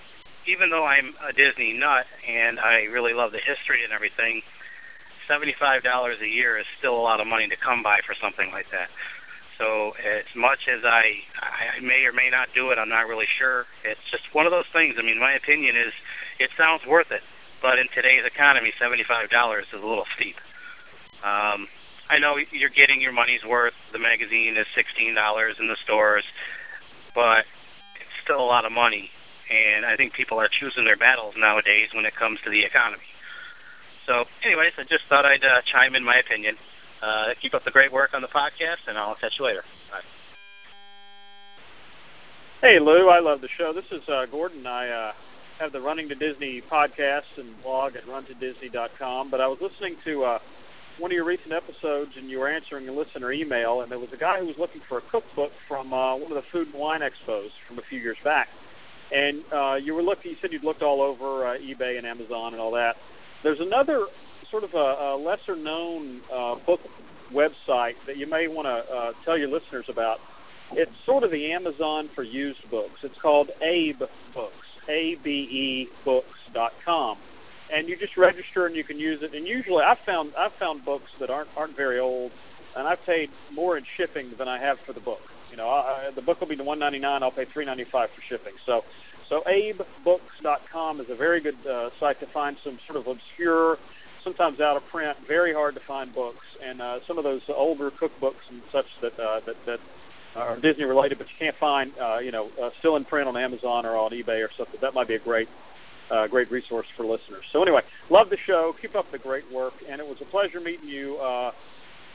even 0.47 0.71
though 0.71 0.85
I'm 0.85 1.15
a 1.25 1.33
Disney 1.33 1.73
nut 1.73 2.07
and 2.27 2.59
I 2.59 2.85
really 2.85 3.15
love 3.15 3.31
the 3.31 3.39
history 3.39 3.85
and 3.85 3.93
everything, 3.93 4.43
seventy-five 5.29 5.83
dollars 5.83 6.19
a 6.23 6.27
year 6.27 6.57
is 6.59 6.67
still 6.79 6.97
a 6.99 7.05
lot 7.05 7.21
of 7.21 7.27
money 7.27 7.47
to 7.49 7.57
come 7.57 7.83
by 7.83 8.01
for 8.05 8.15
something 8.15 8.51
like 8.51 8.71
that. 8.71 8.89
So 9.59 9.97
as 10.07 10.25
much 10.37 10.69
as 10.69 10.85
I, 10.85 11.17
I 11.37 11.81
may 11.81 12.05
or 12.05 12.13
may 12.13 12.31
not 12.31 12.49
do 12.55 12.71
it, 12.71 12.79
I'm 12.79 12.89
not 12.89 13.09
really 13.09 13.27
sure. 13.27 13.67
It's 13.85 14.01
just 14.11 14.33
one 14.33 14.47
of 14.47 14.53
those 14.53 14.67
things. 14.73 14.95
I 14.99 15.03
mean, 15.03 15.19
my 15.19 15.33
opinion 15.33 15.77
is, 15.77 15.93
it 16.39 16.51
sounds 16.57 16.87
worth 16.87 17.11
it, 17.11 17.23
but 17.61 17.79
in 17.79 17.89
today's 17.89 18.25
economy, 18.25 18.73
seventy-five 18.79 19.31
dollars 19.31 19.67
is 19.73 19.83
a 19.83 19.87
little 19.87 20.07
steep. 20.15 20.37
Um, 21.25 21.67
I 22.09 22.19
know 22.21 22.39
you're 22.53 22.71
getting 22.71 23.01
your 23.01 23.13
money's 23.13 23.45
worth. 23.45 23.75
The 23.93 23.99
magazine 23.99 24.57
is 24.57 24.67
sixteen 24.75 25.15
dollars 25.15 25.57
in 25.59 25.67
the 25.67 25.77
stores, 25.77 26.25
but 27.15 27.45
it's 28.01 28.23
still 28.23 28.41
a 28.41 28.47
lot 28.47 28.65
of 28.65 28.71
money. 28.71 29.11
And 29.51 29.85
I 29.85 29.97
think 29.97 30.13
people 30.13 30.39
are 30.39 30.49
choosing 30.49 30.85
their 30.85 30.97
battles 30.97 31.35
nowadays 31.37 31.89
when 31.93 32.07
it 32.07 32.15
comes 32.15 32.41
to 32.43 32.51
the 32.51 32.65
economy. 32.65 33.03
So, 34.07 34.27
anyways, 34.45 34.73
I 34.79 34.85
just 34.85 35.05
thought 35.07 35.27
I'd 35.27 35.45
uh, 35.45 35.63
chime 35.63 35.95
in 35.97 36.05
my 36.05 36.17
opinion. 36.17 36.57
Uh, 37.03 37.35
keep 37.41 37.55
up 37.55 37.65
the 37.65 37.71
great 37.71 37.93
work 37.93 38.15
on 38.15 38.23
the 38.23 38.29
podcast, 38.29 38.87
and 38.89 38.99
I'll 38.99 39.15
catch 39.15 39.39
you 39.39 39.45
later. 39.45 39.63
Bye. 39.91 40.01
Hey 42.61 42.81
Lou, 42.81 43.09
I 43.09 43.21
love 43.21 43.41
the 43.41 43.49
show. 43.49 43.73
This 43.73 43.91
is 43.93 44.09
uh, 44.09 44.27
Gordon. 44.27 44.67
I 44.67 44.89
uh, 44.89 45.13
have 45.59 45.73
the 45.73 45.81
Running 45.81 46.09
to 46.09 46.15
Disney 46.15 46.61
podcast 46.61 47.37
and 47.37 47.61
blog 47.63 47.95
at 47.95 48.05
runtodisney.com. 48.07 49.31
But 49.31 49.41
I 49.41 49.47
was 49.47 49.61
listening 49.61 49.97
to 50.05 50.25
uh, 50.25 50.39
one 50.99 51.13
of 51.13 51.15
your 51.15 51.25
recent 51.25 51.53
episodes, 51.53 52.17
and 52.17 52.29
you 52.29 52.41
were 52.41 52.49
answering 52.49 52.89
a 52.89 52.93
listener 52.93 53.33
email, 53.33 53.83
and 53.83 53.91
there 53.91 53.99
was 53.99 54.13
a 54.13 54.17
guy 54.17 54.41
who 54.41 54.47
was 54.47 54.59
looking 54.59 54.81
for 54.89 54.99
a 54.99 55.03
cookbook 55.03 55.53
from 55.69 55.93
uh, 55.93 56.17
one 56.17 56.33
of 56.33 56.35
the 56.37 56.43
food 56.51 56.69
and 56.69 56.81
wine 56.81 57.01
expos 57.01 57.51
from 57.67 57.79
a 57.79 57.83
few 57.83 58.01
years 58.01 58.19
back. 58.25 58.49
And 59.13 59.45
uh, 59.53 59.79
you 59.81 59.95
were 59.95 60.03
looking. 60.03 60.33
You 60.33 60.37
said 60.41 60.53
you'd 60.53 60.65
looked 60.65 60.83
all 60.83 61.01
over 61.01 61.47
uh, 61.47 61.59
eBay 61.59 61.97
and 61.97 62.07
Amazon 62.07 62.53
and 62.53 62.61
all 62.61 62.73
that. 62.73 62.97
There's 63.43 63.61
another 63.61 64.07
sort 64.51 64.65
of 64.65 64.75
a, 64.75 64.77
a 64.77 65.17
lesser-known 65.17 66.21
uh, 66.33 66.57
book 66.67 66.81
website 67.33 67.95
that 68.07 68.17
you 68.17 68.27
may 68.27 68.49
want 68.49 68.67
to 68.67 68.95
uh, 68.95 69.13
tell 69.25 69.37
your 69.37 69.49
listeners 69.49 69.87
about. 69.89 70.19
It's 70.73 70.93
sort 71.07 71.25
of 71.25 71.31
the 71.31 71.53
Amazon 71.53 72.09
for 72.15 72.23
used 72.23 72.69
books. 72.71 73.01
It's 73.03 73.19
called 73.21 73.51
Abe 73.63 74.03
Books, 74.35 74.67
A-B-E 74.89 75.89
Books.com, 76.05 77.19
and 77.73 77.89
you 77.89 77.97
just 77.97 78.17
register 78.17 78.67
and 78.67 78.77
you 78.77 78.85
can 78.85 78.99
use 78.99 79.23
it. 79.23 79.35
And 79.35 79.47
usually, 79.47 79.83
I've 79.83 79.99
found 80.05 80.33
I've 80.37 80.53
found 80.55 80.85
books 80.85 81.11
that 81.21 81.31
aren't 81.31 81.49
aren't 81.57 81.77
very 81.77 81.99
old, 81.99 82.33
and 82.77 82.87
I've 82.87 83.03
paid 83.05 83.31
more 83.53 83.79
in 83.79 83.85
shipping 83.97 84.33
than 84.37 84.49
I 84.49 84.59
have 84.59 84.79
for 84.81 84.93
the 84.93 85.01
book. 85.01 85.21
You 85.51 85.57
know, 85.57 85.69
I, 85.69 86.11
the 86.15 86.23
book 86.23 86.41
will 86.41 86.49
be 86.49 86.57
the 86.57 86.65
199. 86.65 87.23
I'll 87.23 87.31
pay 87.31 87.47
395 87.47 88.11
for 88.11 88.21
shipping. 88.21 88.53
So, 88.67 88.85
so 89.31 89.43
AbeBooks.com 89.47 91.01
is 91.01 91.09
a 91.09 91.15
very 91.15 91.41
good 91.41 91.67
uh, 91.67 91.89
site 91.99 92.21
to 92.21 92.27
find 92.27 92.59
some 92.63 92.79
sort 92.87 92.99
of 92.99 93.07
obscure 93.07 93.79
sometimes 94.29 94.61
out 94.61 94.77
of 94.77 94.83
print, 94.91 95.17
very 95.27 95.55
hard 95.55 95.75
to 95.75 95.81
find 95.87 96.15
books, 96.15 96.45
and 96.63 96.83
uh, 96.83 96.99
some 97.07 97.17
of 97.17 97.25
those 97.25 97.41
older 97.49 97.91
cookbooks 97.91 98.45
and 98.51 98.63
such 98.71 98.85
that 99.01 99.19
uh, 99.19 99.41
that 99.47 99.57
that 99.67 99.81
are 100.37 100.61
Disney 100.61 100.85
related, 100.85 101.19
but 101.19 101.27
you 101.27 101.35
can't 101.39 101.57
find, 101.57 101.93
uh, 101.99 102.19
you 102.19 102.31
know, 102.31 102.51
uh, 102.63 102.71
still 102.79 102.97
in 102.97 103.05
print 103.05 103.27
on 103.27 103.37
Amazon 103.37 103.87
or 103.87 103.97
on 103.97 104.13
eBay 104.13 104.45
or 104.45 104.51
something. 104.57 104.79
That 104.81 104.95
might 104.95 105.09
be 105.09 105.15
a 105.15 105.19
great 105.19 105.49
uh, 106.11 106.27
great 106.27 106.51
resource 106.51 106.87
for 106.97 107.05
listeners. 107.05 107.45
So 107.53 107.63
anyway, 107.63 107.81
love 108.11 108.29
the 108.29 108.37
show. 108.47 108.75
Keep 108.81 108.95
up 108.95 109.07
the 109.11 109.19
great 109.19 109.51
work, 109.53 109.75
and 109.89 110.01
it 110.01 110.07
was 110.07 110.19
a 110.21 110.27
pleasure 110.27 110.61
meeting 110.61 110.89
you. 110.89 111.17
Uh, 111.17 111.53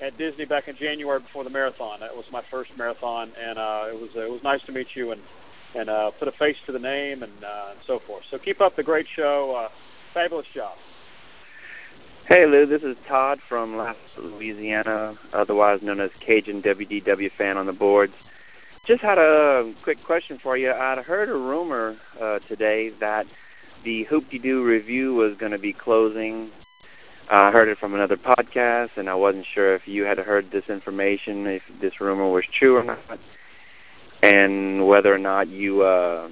at 0.02 0.18
Disney 0.18 0.44
back 0.44 0.68
in 0.68 0.76
January 0.76 1.20
before 1.20 1.46
the 1.46 1.50
marathon. 1.52 2.00
That 2.02 2.14
was 2.14 2.26
my 2.30 2.42
first 2.52 2.72
marathon, 2.76 3.32
and 3.40 3.58
uh, 3.58 3.86
it 3.88 4.02
was 4.02 4.10
it 4.16 4.30
was 4.30 4.42
nice 4.44 4.60
to 4.66 4.72
meet 4.74 4.88
you 4.96 5.12
and 5.12 5.22
and 5.76 5.90
uh, 5.90 6.12
put 6.20 6.28
a 6.28 6.32
face 6.34 6.58
to 6.66 6.72
the 6.72 6.80
name 6.80 7.24
and, 7.24 7.44
uh, 7.44 7.72
and 7.72 7.80
so 7.88 8.00
forth. 8.06 8.24
So 8.30 8.38
keep 8.38 8.60
up 8.60 8.76
the 8.76 8.84
great 8.84 9.06
show. 9.16 9.56
Uh, 9.56 9.70
fabulous 10.14 10.48
job. 10.54 10.74
Hey 12.26 12.46
Lou, 12.46 12.66
this 12.66 12.84
is 12.84 12.96
Todd 13.06 13.40
from 13.50 13.76
Lafayette, 13.76 14.18
Louisiana, 14.18 15.18
otherwise 15.34 15.82
known 15.82 16.00
as 16.00 16.10
Cajun 16.22 16.62
WDW 16.62 17.30
fan 17.38 17.58
on 17.58 17.66
the 17.66 17.74
boards. 17.74 18.14
Just 18.88 19.02
had 19.02 19.18
a 19.18 19.74
quick 19.84 20.02
question 20.06 20.40
for 20.42 20.56
you. 20.56 20.72
I'd 20.72 21.00
heard 21.00 21.28
a 21.28 21.34
rumor 21.34 21.98
uh, 22.22 22.40
today 22.48 22.92
that 23.02 23.26
the 23.84 24.04
Hoop-Dee-Doo 24.06 24.64
Revue 24.64 25.14
was 25.14 25.36
going 25.36 25.52
to 25.52 25.58
be 25.58 25.74
closing. 25.74 26.50
I 27.30 27.52
heard 27.52 27.68
it 27.68 27.78
from 27.78 27.94
another 27.94 28.16
podcast, 28.16 28.92
and 28.96 29.10
I 29.10 29.16
wasn't 29.16 29.46
sure 29.54 29.76
if 29.76 29.86
you 29.86 30.06
had 30.06 30.18
heard 30.18 30.50
this 30.50 30.70
information, 30.70 31.46
if 31.46 31.64
this 31.82 32.00
rumor 32.00 32.32
was 32.32 32.46
true 32.58 32.78
or 32.78 32.84
not, 32.84 33.20
and 34.22 34.88
whether 34.88 35.14
or 35.14 35.20
not 35.20 35.50
you, 35.50 35.82
uh, 35.82 36.30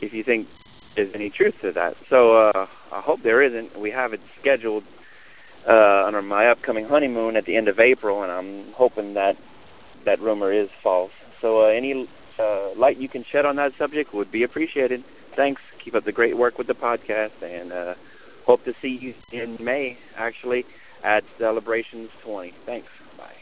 if 0.00 0.12
you 0.12 0.24
think 0.24 0.48
there's 0.94 1.14
any 1.14 1.30
truth 1.30 1.54
to 1.62 1.72
that. 1.72 1.94
So 2.08 2.48
uh, 2.48 2.66
I 2.92 3.00
hope 3.00 3.22
there 3.22 3.42
isn't. 3.42 3.78
We 3.78 3.90
have 3.90 4.12
it 4.12 4.20
scheduled 4.40 4.84
uh, 5.68 6.04
under 6.06 6.22
my 6.22 6.48
upcoming 6.48 6.86
honeymoon 6.86 7.36
at 7.36 7.44
the 7.44 7.56
end 7.56 7.68
of 7.68 7.78
April, 7.78 8.22
and 8.22 8.32
I'm 8.32 8.72
hoping 8.72 9.14
that 9.14 9.36
that 10.04 10.20
rumor 10.20 10.52
is 10.52 10.68
false. 10.82 11.12
So 11.40 11.62
uh, 11.62 11.66
any 11.66 12.08
uh, 12.38 12.74
light 12.74 12.96
you 12.96 13.08
can 13.08 13.24
shed 13.24 13.46
on 13.46 13.56
that 13.56 13.72
subject 13.78 14.12
would 14.14 14.30
be 14.30 14.42
appreciated. 14.42 15.04
Thanks. 15.36 15.62
Keep 15.82 15.94
up 15.94 16.04
the 16.04 16.12
great 16.12 16.36
work 16.36 16.58
with 16.58 16.66
the 16.66 16.74
podcast, 16.74 17.42
and 17.42 17.72
uh, 17.72 17.94
hope 18.44 18.64
to 18.64 18.74
see 18.82 18.88
you 19.00 19.14
in 19.32 19.56
May, 19.62 19.98
actually, 20.16 20.64
at 21.02 21.24
Celebrations 21.38 22.10
20. 22.24 22.52
Thanks. 22.66 22.88
Bye. 23.16 23.32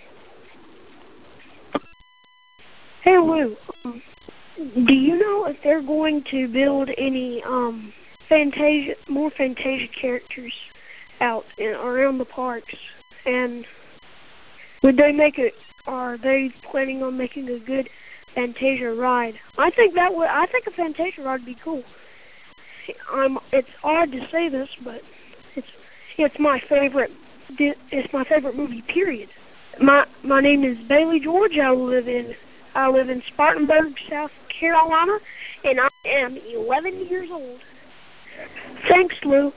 Hey 3.03 3.19
Lou, 3.19 3.57
do 4.61 4.95
you 4.95 5.19
know 5.19 5.47
if 5.47 5.63
they're 5.63 5.83
going 5.83 6.23
to 6.25 6.47
build 6.49 6.91
any 6.99 7.43
um 7.45 7.93
Fantasia 8.29 8.95
more 9.09 9.31
Fantasia 9.31 9.89
characters 9.89 10.53
out 11.21 11.45
in, 11.59 11.75
around 11.75 12.19
the 12.19 12.25
parks? 12.25 12.75
And 13.25 13.67
would 14.83 14.97
they 14.97 15.13
make 15.13 15.39
it? 15.39 15.55
Are 15.87 16.19
they 16.19 16.53
planning 16.63 17.03
on 17.03 17.17
making 17.17 17.49
a 17.49 17.59
good 17.59 17.89
Fantasia 18.35 18.93
ride? 18.95 19.35
I 19.57 19.71
think 19.71 19.95
that 19.95 20.15
would. 20.15 20.29
I 20.29 20.47
think 20.47 20.67
a 20.67 20.71
Fantasia 20.71 21.23
ride 21.23 21.41
would 21.41 21.47
be 21.47 21.55
cool. 21.55 21.83
I'm. 23.11 23.39
It's 23.53 23.69
odd 23.83 24.13
to 24.13 24.29
say 24.31 24.49
this, 24.49 24.69
but 24.85 25.03
it's 25.57 25.69
it's 26.19 26.39
my 26.39 26.61
favorite. 26.61 27.13
It's 27.59 28.13
my 28.13 28.25
favorite 28.25 28.57
movie. 28.57 28.83
Period. 28.83 29.31
My 29.81 30.07
my 30.23 30.41
name 30.41 30.65
is 30.65 30.77
Bailey 30.87 31.21
George. 31.21 31.59
I 31.59 31.71
live 31.71 32.09
in 32.09 32.35
I 32.75 32.89
live 32.89 33.11
in 33.11 33.23
Spartanburg, 33.33 33.95
South 34.09 34.31
Carolina, 34.49 35.19
and 35.65 35.81
I 35.81 35.89
am 36.07 36.37
11 36.37 37.07
years 37.09 37.29
old. 37.31 37.61
Thanks, 38.89 39.17
Lou. 39.25 39.53